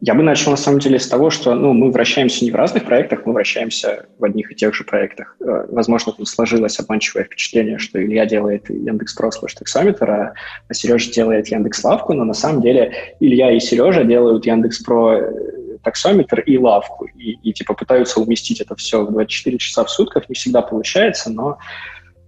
Я 0.00 0.14
бы 0.14 0.22
начал, 0.22 0.52
на 0.52 0.56
самом 0.56 0.78
деле, 0.78 1.00
с 1.00 1.08
того, 1.08 1.28
что 1.28 1.54
ну, 1.54 1.72
мы 1.72 1.90
вращаемся 1.90 2.44
не 2.44 2.52
в 2.52 2.54
разных 2.54 2.84
проектах, 2.84 3.26
мы 3.26 3.32
вращаемся 3.32 4.06
в 4.18 4.24
одних 4.24 4.52
и 4.52 4.54
тех 4.54 4.72
же 4.72 4.84
проектах. 4.84 5.36
Э, 5.40 5.66
возможно, 5.68 6.12
тут 6.12 6.28
сложилось 6.28 6.78
обманчивое 6.78 7.24
впечатление, 7.24 7.78
что 7.78 8.00
Илья 8.00 8.24
делает 8.24 8.70
Яндекс.Про 8.70 9.32
слэш 9.32 9.54
таксометр, 9.54 10.10
а, 10.10 10.34
а 10.68 10.74
Сережа 10.74 11.10
делает 11.10 11.48
Яндекс.Лавку, 11.48 12.12
но 12.12 12.24
на 12.24 12.34
самом 12.34 12.62
деле 12.62 12.92
Илья 13.18 13.50
и 13.50 13.58
Сережа 13.58 14.04
делают 14.04 14.46
Яндекс.Про 14.46 15.14
э, 15.14 15.78
таксометр 15.82 16.40
и 16.40 16.58
лавку, 16.58 17.06
и, 17.16 17.32
и 17.42 17.52
типа 17.52 17.74
пытаются 17.74 18.20
уместить 18.20 18.60
это 18.60 18.76
все 18.76 19.04
в 19.04 19.10
24 19.10 19.58
часа 19.58 19.82
в 19.82 19.90
сутках. 19.90 20.28
Не 20.28 20.36
всегда 20.36 20.62
получается, 20.62 21.28
но, 21.32 21.58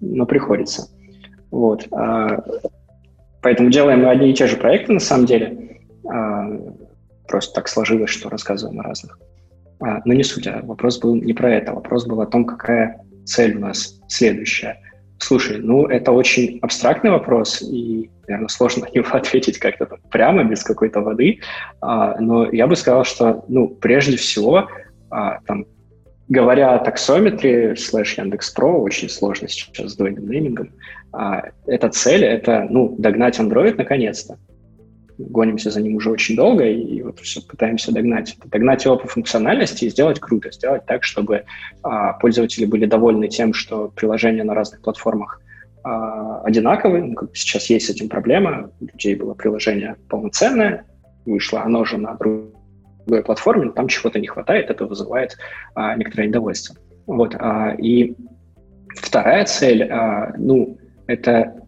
но 0.00 0.26
приходится. 0.26 0.88
Вот. 1.52 1.86
А, 1.92 2.42
поэтому 3.42 3.70
делаем 3.70 4.00
мы 4.00 4.10
одни 4.10 4.30
и 4.30 4.34
те 4.34 4.48
же 4.48 4.56
проекты, 4.56 4.92
на 4.92 5.00
самом 5.00 5.26
деле. 5.26 5.78
Просто 7.30 7.54
так 7.54 7.68
сложилось, 7.68 8.10
что 8.10 8.28
рассказываем 8.28 8.80
о 8.80 8.82
разных. 8.82 9.16
А, 9.78 10.00
но 10.04 10.14
не 10.14 10.24
суть, 10.24 10.48
а 10.48 10.62
вопрос 10.64 10.98
был 10.98 11.14
не 11.14 11.32
про 11.32 11.54
это. 11.54 11.72
Вопрос 11.72 12.04
был 12.04 12.20
о 12.20 12.26
том, 12.26 12.44
какая 12.44 13.00
цель 13.24 13.56
у 13.56 13.60
нас 13.60 14.00
следующая. 14.08 14.80
Слушай, 15.18 15.58
ну 15.58 15.86
это 15.86 16.10
очень 16.10 16.58
абстрактный 16.60 17.12
вопрос, 17.12 17.62
и, 17.62 18.10
наверное, 18.26 18.48
сложно 18.48 18.86
на 18.86 18.90
него 18.92 19.06
ответить 19.12 19.58
как-то 19.60 19.86
прямо, 20.10 20.42
без 20.42 20.64
какой-то 20.64 21.02
воды. 21.02 21.38
А, 21.80 22.20
но 22.20 22.50
я 22.50 22.66
бы 22.66 22.74
сказал, 22.74 23.04
что, 23.04 23.44
ну, 23.46 23.68
прежде 23.68 24.16
всего, 24.16 24.68
а, 25.08 25.38
там, 25.46 25.66
говоря 26.28 26.74
о 26.74 26.84
таксометре 26.84 27.76
слэш 27.76 28.18
Яндекс.Про, 28.18 28.82
очень 28.82 29.08
сложно 29.08 29.46
сейчас 29.46 29.92
с 29.92 29.96
двойным 29.96 30.28
неймингом, 30.28 30.70
а, 31.12 31.44
эта 31.68 31.90
цель— 31.90 32.24
это, 32.24 32.66
ну, 32.68 32.96
догнать 32.98 33.38
Android 33.38 33.76
наконец-то. 33.76 34.36
Гонимся 35.28 35.70
за 35.70 35.80
ним 35.80 35.96
уже 35.96 36.10
очень 36.10 36.36
долго, 36.36 36.64
и 36.64 37.02
вот 37.02 37.20
все 37.20 37.40
пытаемся 37.42 37.92
догнать. 37.92 38.36
Догнать 38.44 38.84
его 38.84 38.96
по 38.96 39.08
функциональности 39.08 39.84
и 39.84 39.90
сделать 39.90 40.20
круто, 40.20 40.50
сделать 40.50 40.86
так, 40.86 41.04
чтобы 41.04 41.44
а, 41.82 42.14
пользователи 42.14 42.64
были 42.64 42.86
довольны 42.86 43.28
тем, 43.28 43.52
что 43.52 43.88
приложения 43.88 44.44
на 44.44 44.54
разных 44.54 44.82
платформах 44.82 45.40
а, 45.82 46.40
одинаковые. 46.42 47.04
Ну, 47.04 47.14
как 47.14 47.36
сейчас 47.36 47.70
есть 47.70 47.86
с 47.86 47.90
этим 47.90 48.08
проблема. 48.08 48.70
У 48.80 48.86
людей 48.86 49.14
было 49.14 49.34
приложение 49.34 49.96
полноценное, 50.08 50.84
вышло 51.26 51.62
оно 51.62 51.84
же 51.84 51.98
на 51.98 52.14
другой 52.14 53.22
платформе, 53.24 53.70
там 53.72 53.88
чего-то 53.88 54.18
не 54.18 54.26
хватает, 54.26 54.70
это 54.70 54.86
вызывает 54.86 55.36
а, 55.74 55.96
некоторое 55.96 56.28
недовольство. 56.28 56.76
Вот, 57.06 57.34
а, 57.38 57.74
и 57.76 58.14
вторая 58.96 59.44
цель, 59.44 59.84
а, 59.84 60.32
ну, 60.36 60.78
это 61.06 61.59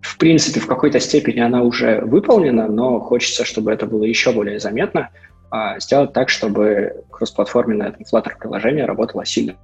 в 0.00 0.16
принципе, 0.18 0.60
в 0.60 0.66
какой-то 0.66 1.00
степени 1.00 1.40
она 1.40 1.62
уже 1.62 2.00
выполнена, 2.00 2.68
но 2.68 3.00
хочется, 3.00 3.44
чтобы 3.44 3.72
это 3.72 3.86
было 3.86 4.04
еще 4.04 4.32
более 4.32 4.58
заметно, 4.58 5.10
а 5.50 5.78
сделать 5.80 6.12
так, 6.12 6.28
чтобы 6.28 7.04
кроссплатформенное 7.10 7.88
этом 7.88 8.02
Flutter 8.02 8.38
приложение 8.38 8.84
работало 8.84 9.24
сильно 9.24 9.56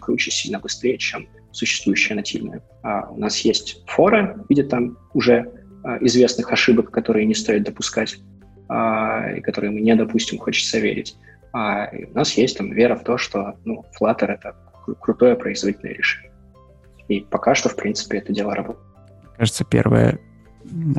круче, 0.00 0.30
сильно 0.30 0.58
быстрее, 0.58 0.98
чем 0.98 1.28
существующее 1.52 2.16
нативное. 2.16 2.62
А 2.82 3.08
у 3.10 3.18
нас 3.18 3.38
есть 3.40 3.82
форы 3.86 4.36
в 4.46 4.50
виде 4.50 4.62
там 4.62 4.98
уже 5.14 5.50
а, 5.84 5.98
известных 6.00 6.52
ошибок, 6.52 6.90
которые 6.90 7.26
не 7.26 7.34
стоит 7.34 7.64
допускать, 7.64 8.18
и 9.36 9.40
которые 9.40 9.70
мы 9.70 9.80
не 9.80 9.94
допустим, 9.94 10.38
хочется 10.38 10.78
верить. 10.78 11.16
А, 11.52 11.88
у 12.12 12.14
нас 12.14 12.32
есть 12.34 12.58
там 12.58 12.72
вера 12.72 12.96
в 12.96 13.04
то, 13.04 13.16
что 13.16 13.54
ну, 13.64 13.84
Flutter— 13.98 14.26
это 14.26 14.54
крутое 15.00 15.36
производительное 15.36 15.94
решение. 15.94 16.32
И 17.08 17.20
пока 17.20 17.54
что, 17.54 17.68
в 17.68 17.76
принципе, 17.76 18.18
это 18.18 18.32
дело 18.32 18.54
работает. 18.54 18.87
Кажется, 19.38 19.64
первая, 19.64 20.18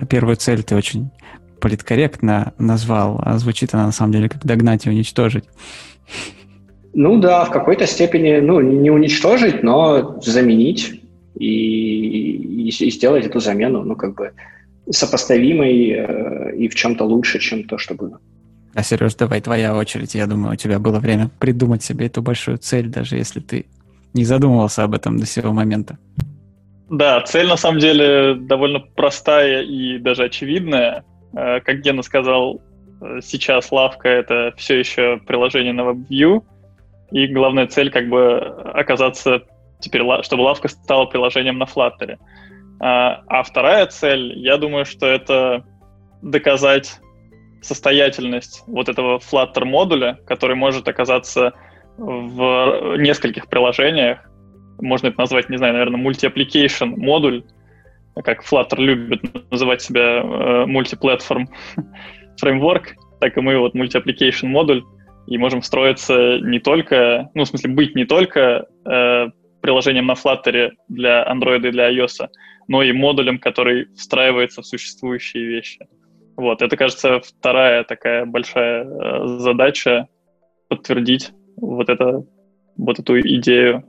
первую 0.09 0.37
цель 0.37 0.63
ты 0.63 0.75
очень 0.75 1.11
политкорректно 1.59 2.53
назвал, 2.57 3.21
а 3.23 3.37
звучит 3.37 3.73
она 3.73 3.87
на 3.87 3.91
самом 3.91 4.13
деле 4.13 4.29
как 4.29 4.45
догнать 4.45 4.85
и 4.85 4.89
уничтожить. 4.89 5.43
Ну 6.93 7.19
да, 7.19 7.45
в 7.45 7.51
какой-то 7.51 7.85
степени, 7.85 8.39
ну, 8.39 8.61
не 8.61 8.89
уничтожить, 8.89 9.61
но 9.61 10.19
заменить 10.21 11.01
и, 11.35 11.45
и, 11.45 12.69
и 12.69 12.91
сделать 12.91 13.25
эту 13.25 13.39
замену, 13.39 13.83
ну, 13.83 13.95
как 13.95 14.15
бы 14.15 14.31
сопоставимой 14.89 15.89
э, 15.91 16.55
и 16.55 16.67
в 16.67 16.75
чем-то 16.75 17.03
лучше, 17.03 17.39
чем 17.39 17.65
то, 17.65 17.77
что 17.77 17.93
было. 17.93 18.19
А, 18.73 18.83
Сереж, 18.83 19.15
давай 19.15 19.41
твоя 19.41 19.75
очередь. 19.75 20.15
Я 20.15 20.27
думаю, 20.27 20.53
у 20.53 20.55
тебя 20.55 20.79
было 20.79 20.99
время 20.99 21.29
придумать 21.39 21.83
себе 21.83 22.07
эту 22.07 22.21
большую 22.21 22.57
цель, 22.57 22.87
даже 22.87 23.17
если 23.17 23.39
ты 23.39 23.65
не 24.13 24.23
задумывался 24.23 24.83
об 24.83 24.95
этом 24.95 25.19
до 25.19 25.25
сего 25.25 25.53
момента. 25.53 25.97
Да, 26.89 27.21
цель 27.21 27.47
на 27.47 27.57
самом 27.57 27.79
деле 27.79 28.35
довольно 28.35 28.79
простая 28.79 29.61
и 29.61 29.99
даже 29.99 30.23
очевидная. 30.23 31.03
Э, 31.35 31.59
как 31.59 31.81
Гена 31.81 32.01
сказал, 32.01 32.61
э, 33.01 33.19
сейчас 33.21 33.71
лавка— 33.71 34.07
это 34.09 34.53
все 34.57 34.79
еще 34.79 35.17
приложение 35.27 35.73
на 35.73 35.81
WebView, 35.81 36.43
и 37.11 37.27
главная 37.27 37.67
цель 37.67 37.91
как 37.91 38.09
бы 38.09 38.37
оказаться 38.73 39.43
теперь, 39.79 40.01
чтобы 40.23 40.41
лавка 40.41 40.67
стала 40.67 41.05
приложением 41.05 41.59
на 41.59 41.63
Flutter. 41.63 42.17
А, 42.79 43.23
а 43.27 43.43
вторая 43.43 43.85
цель, 43.87 44.37
я 44.37 44.57
думаю, 44.57 44.85
что 44.85 45.05
это 45.05 45.63
доказать 46.21 46.99
состоятельность 47.61 48.63
вот 48.67 48.89
этого 48.89 49.19
Flutter 49.19 49.65
модуля, 49.65 50.19
который 50.25 50.55
может 50.55 50.87
оказаться 50.87 51.53
в 51.97 52.95
нескольких 52.97 53.47
приложениях, 53.47 54.28
можно 54.81 55.07
это 55.07 55.19
назвать, 55.19 55.49
не 55.49 55.57
знаю, 55.57 55.73
наверное, 55.73 55.99
multi-application 55.99 56.95
модуль, 56.97 57.43
как 58.23 58.43
Flutter 58.43 58.77
любит 58.77 59.21
называть 59.51 59.81
себя 59.81 60.21
э, 60.21 60.65
multiplatform 60.65 61.49
фреймворк, 62.37 62.95
так 63.19 63.37
и 63.37 63.41
мы 63.41 63.57
вот 63.57 63.75
multi-application 63.75 64.47
модуль, 64.47 64.83
и 65.27 65.37
можем 65.37 65.61
строиться 65.61 66.39
не 66.39 66.59
только, 66.59 67.29
ну, 67.35 67.43
в 67.43 67.47
смысле, 67.47 67.71
быть 67.71 67.95
не 67.95 68.05
только 68.05 68.67
э, 68.85 69.27
приложением 69.61 70.07
на 70.07 70.13
Flutter 70.13 70.71
для 70.87 71.23
Android 71.31 71.67
и 71.67 71.71
для 71.71 71.91
iOS, 71.91 72.27
но 72.67 72.81
и 72.83 72.91
модулем, 72.91 73.39
который 73.39 73.87
встраивается 73.95 74.61
в 74.61 74.65
существующие 74.65 75.45
вещи. 75.45 75.87
Вот, 76.35 76.61
это, 76.61 76.77
кажется, 76.77 77.19
вторая 77.19 77.83
такая 77.83 78.25
большая 78.25 78.85
э, 78.85 79.27
задача 79.39 80.07
подтвердить 80.67 81.31
вот, 81.57 81.89
это, 81.89 82.23
вот 82.77 82.99
эту 82.99 83.19
идею 83.19 83.83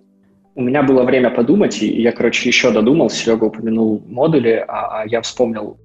у 0.54 0.62
меня 0.62 0.82
было 0.82 1.04
время 1.04 1.30
подумать, 1.30 1.82
и 1.82 2.00
я, 2.00 2.12
короче, 2.12 2.48
еще 2.48 2.70
додумал. 2.70 3.10
Серега 3.10 3.44
упомянул 3.44 4.02
модули, 4.06 4.64
а, 4.66 5.02
а 5.02 5.06
я 5.06 5.22
вспомнил 5.22 5.78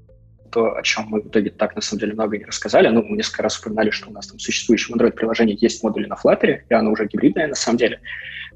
то, 0.52 0.76
о 0.76 0.82
чем 0.84 1.06
мы 1.10 1.22
в 1.22 1.28
итоге 1.28 1.50
так, 1.50 1.76
на 1.76 1.82
самом 1.82 2.00
деле, 2.00 2.14
много 2.14 2.38
не 2.38 2.46
рассказали. 2.46 2.88
Ну, 2.88 3.04
мы 3.04 3.18
несколько 3.18 3.44
раз 3.44 3.60
упоминали, 3.60 3.90
что 3.90 4.10
у 4.10 4.14
нас 4.14 4.28
там 4.28 4.38
в 4.38 4.42
существующем 4.42 4.96
Android-приложении 4.96 5.58
есть 5.60 5.84
модули 5.84 6.08
на 6.08 6.16
Flutter, 6.16 6.60
и 6.70 6.74
оно 6.74 6.92
уже 6.92 7.08
гибридное, 7.08 7.48
на 7.48 7.56
самом 7.56 7.78
деле. 7.78 8.00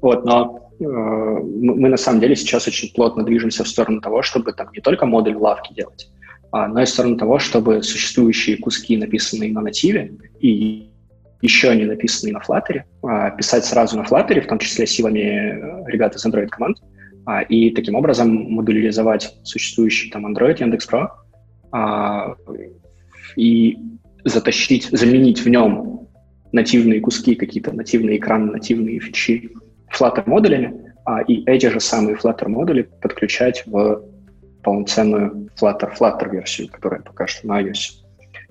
Вот, 0.00 0.24
но 0.24 0.70
э, 0.80 0.84
мы, 0.84 1.88
на 1.88 1.98
самом 1.98 2.20
деле, 2.20 2.34
сейчас 2.36 2.66
очень 2.66 2.92
плотно 2.94 3.22
движемся 3.22 3.64
в 3.64 3.68
сторону 3.68 4.00
того, 4.00 4.22
чтобы 4.22 4.52
там 4.52 4.68
не 4.72 4.80
только 4.80 5.04
модуль 5.04 5.36
лавки 5.36 5.74
делать, 5.74 6.10
а, 6.52 6.68
но 6.68 6.80
и 6.80 6.84
в 6.86 6.88
сторону 6.88 7.16
того, 7.18 7.38
чтобы 7.38 7.82
существующие 7.82 8.56
куски, 8.56 8.96
написанные 8.96 9.52
на 9.52 9.60
нативе, 9.60 10.14
и 10.40 10.90
еще 11.42 11.74
не 11.74 11.84
написанные 11.84 12.34
на 12.34 12.38
Flutter, 12.40 12.82
а, 13.02 13.30
писать 13.30 13.64
сразу 13.64 13.96
на 13.96 14.02
Flutter, 14.02 14.40
в 14.40 14.46
том 14.46 14.58
числе 14.58 14.86
силами 14.86 15.18
э, 15.20 15.90
ребят 15.90 16.14
из 16.14 16.24
Android 16.26 16.48
команд, 16.48 16.78
а, 17.26 17.42
и 17.42 17.70
таким 17.70 17.94
образом 17.94 18.28
модуляризовать 18.28 19.38
существующий 19.42 20.10
там 20.10 20.26
Android, 20.26 20.60
Яндекс.Про, 20.60 21.12
а, 21.72 22.34
и 23.36 23.78
затащить, 24.24 24.88
заменить 24.90 25.40
в 25.40 25.48
нем 25.48 26.08
нативные 26.52 27.00
куски, 27.00 27.34
какие-то 27.34 27.72
нативные 27.72 28.18
экраны, 28.18 28.52
нативные 28.52 29.00
фичи 29.00 29.50
Flutter 29.96 30.24
модулями, 30.26 30.92
и 31.26 31.42
эти 31.46 31.66
же 31.66 31.80
самые 31.80 32.16
Flutter 32.16 32.48
модули 32.48 32.82
подключать 33.00 33.62
в 33.66 34.02
полноценную 34.62 35.48
Flutter, 35.58 35.90
Flutter 35.98 36.30
версию, 36.30 36.68
которая 36.68 37.00
пока 37.00 37.26
что 37.26 37.46
на 37.46 37.62
iOS. 37.62 37.99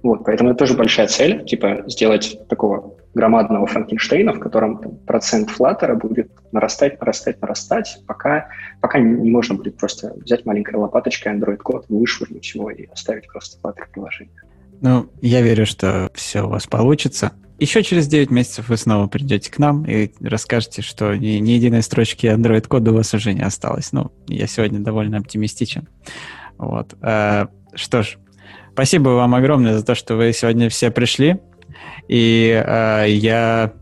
Вот, 0.02 0.24
поэтому 0.24 0.52
это 0.52 0.60
тоже 0.60 0.76
большая 0.76 1.08
цель, 1.08 1.46
типа 1.46 1.84
сделать 1.88 2.40
такого 2.48 2.96
громадного 3.14 3.66
Франкенштейна, 3.66 4.34
в 4.34 4.40
котором 4.40 4.78
там, 4.78 4.96
процент 4.98 5.50
флаттера 5.50 5.96
будет 5.96 6.32
нарастать, 6.52 7.00
нарастать, 7.00 7.42
нарастать, 7.42 8.00
пока, 8.08 8.48
пока 8.82 9.00
не 9.00 9.30
можно 9.30 9.56
будет 9.56 9.78
просто 9.78 10.14
взять 10.16 10.46
маленькой 10.46 10.76
лопаточкой 10.76 11.34
Android-код, 11.34 11.86
вышвырнуть 11.90 12.54
его 12.54 12.70
и 12.70 12.86
оставить 12.86 13.28
просто 13.28 13.58
Flutter 13.62 13.86
приложение. 13.92 14.42
Ну, 14.82 15.10
я 15.22 15.42
верю, 15.42 15.66
что 15.66 16.10
все 16.14 16.44
у 16.44 16.50
вас 16.50 16.66
получится. 16.66 17.34
Еще 17.60 17.84
через 17.84 18.08
9 18.08 18.32
месяцев 18.32 18.70
вы 18.70 18.78
снова 18.78 19.08
придете 19.08 19.52
к 19.52 19.60
нам 19.60 19.84
и 19.84 20.12
расскажете, 20.22 20.82
что 20.82 21.14
ни, 21.16 21.40
ни 21.40 21.52
единой 21.52 21.82
строчки 21.82 22.28
Android-кода 22.28 22.92
у 22.92 22.96
вас 22.96 23.14
уже 23.14 23.34
не 23.34 23.42
осталось. 23.42 23.92
Ну, 23.92 24.12
я 24.28 24.48
сегодня 24.48 24.80
довольно 24.80 25.18
оптимистичен. 25.18 25.90
Вот. 26.58 26.96
А, 27.02 27.50
что 27.74 28.04
ж, 28.04 28.18
спасибо 28.80 29.10
вам 29.10 29.36
огромное 29.36 29.78
за 29.78 29.84
то, 29.84 29.94
что 29.94 30.16
вы 30.16 30.32
сегодня 30.32 30.70
все 30.70 30.90
пришли. 30.90 31.38
И 32.08 32.64
а, 32.66 33.04
я 33.04 33.74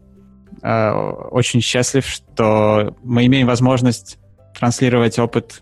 а, 0.64 1.12
очень 1.30 1.62
счастлив, 1.62 2.04
что 2.04 2.98
мы 3.04 3.28
имеем 3.28 3.46
возможность 3.46 4.18
транслировать 4.58 5.20
опыт 5.20 5.62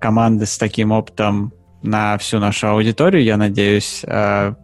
команды 0.00 0.46
с 0.46 0.56
таким 0.56 0.92
опытом 0.92 1.52
на 1.82 2.16
всю 2.16 2.38
нашу 2.38 2.68
аудиторию. 2.68 3.22
Я 3.22 3.36
надеюсь, 3.36 4.02
а, 4.06 4.54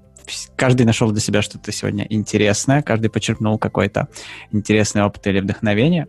каждый 0.57 0.87
нашел 0.87 1.11
для 1.11 1.21
себя 1.21 1.43
что-то 1.43 1.71
сегодня 1.71 2.07
интересное, 2.09 2.81
каждый 2.81 3.11
почерпнул 3.11 3.59
какой-то 3.59 4.09
интересный 4.51 5.05
опыт 5.05 5.27
или 5.27 5.41
вдохновение. 5.41 6.09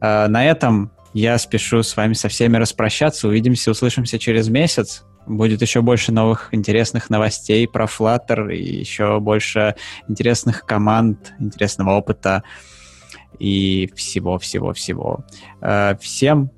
А, 0.00 0.28
на 0.28 0.46
этом 0.46 0.92
я 1.12 1.36
спешу 1.36 1.82
с 1.82 1.94
вами 1.94 2.14
со 2.14 2.30
всеми 2.30 2.56
распрощаться. 2.56 3.28
Увидимся, 3.28 3.70
услышимся 3.70 4.18
через 4.18 4.48
месяц. 4.48 5.04
Будет 5.26 5.62
еще 5.62 5.82
больше 5.82 6.12
новых 6.12 6.52
интересных 6.52 7.10
новостей 7.10 7.68
про 7.68 7.84
Flutter 7.84 8.52
и 8.52 8.78
еще 8.80 9.20
больше 9.20 9.76
интересных 10.08 10.66
команд, 10.66 11.32
интересного 11.38 11.92
опыта 11.92 12.42
и 13.38 13.90
всего-всего-всего. 13.94 15.24
А, 15.60 15.96
всем 16.00 16.50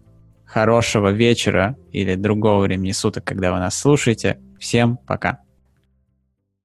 хорошего 0.47 1.11
вечера 1.11 1.77
или 1.93 2.15
другого 2.15 2.62
времени 2.62 2.93
суток, 2.93 3.24
когда 3.24 3.53
вы 3.53 3.59
нас 3.59 3.78
слушаете. 3.78 4.39
Всем 4.59 4.99
пока. 4.99 5.44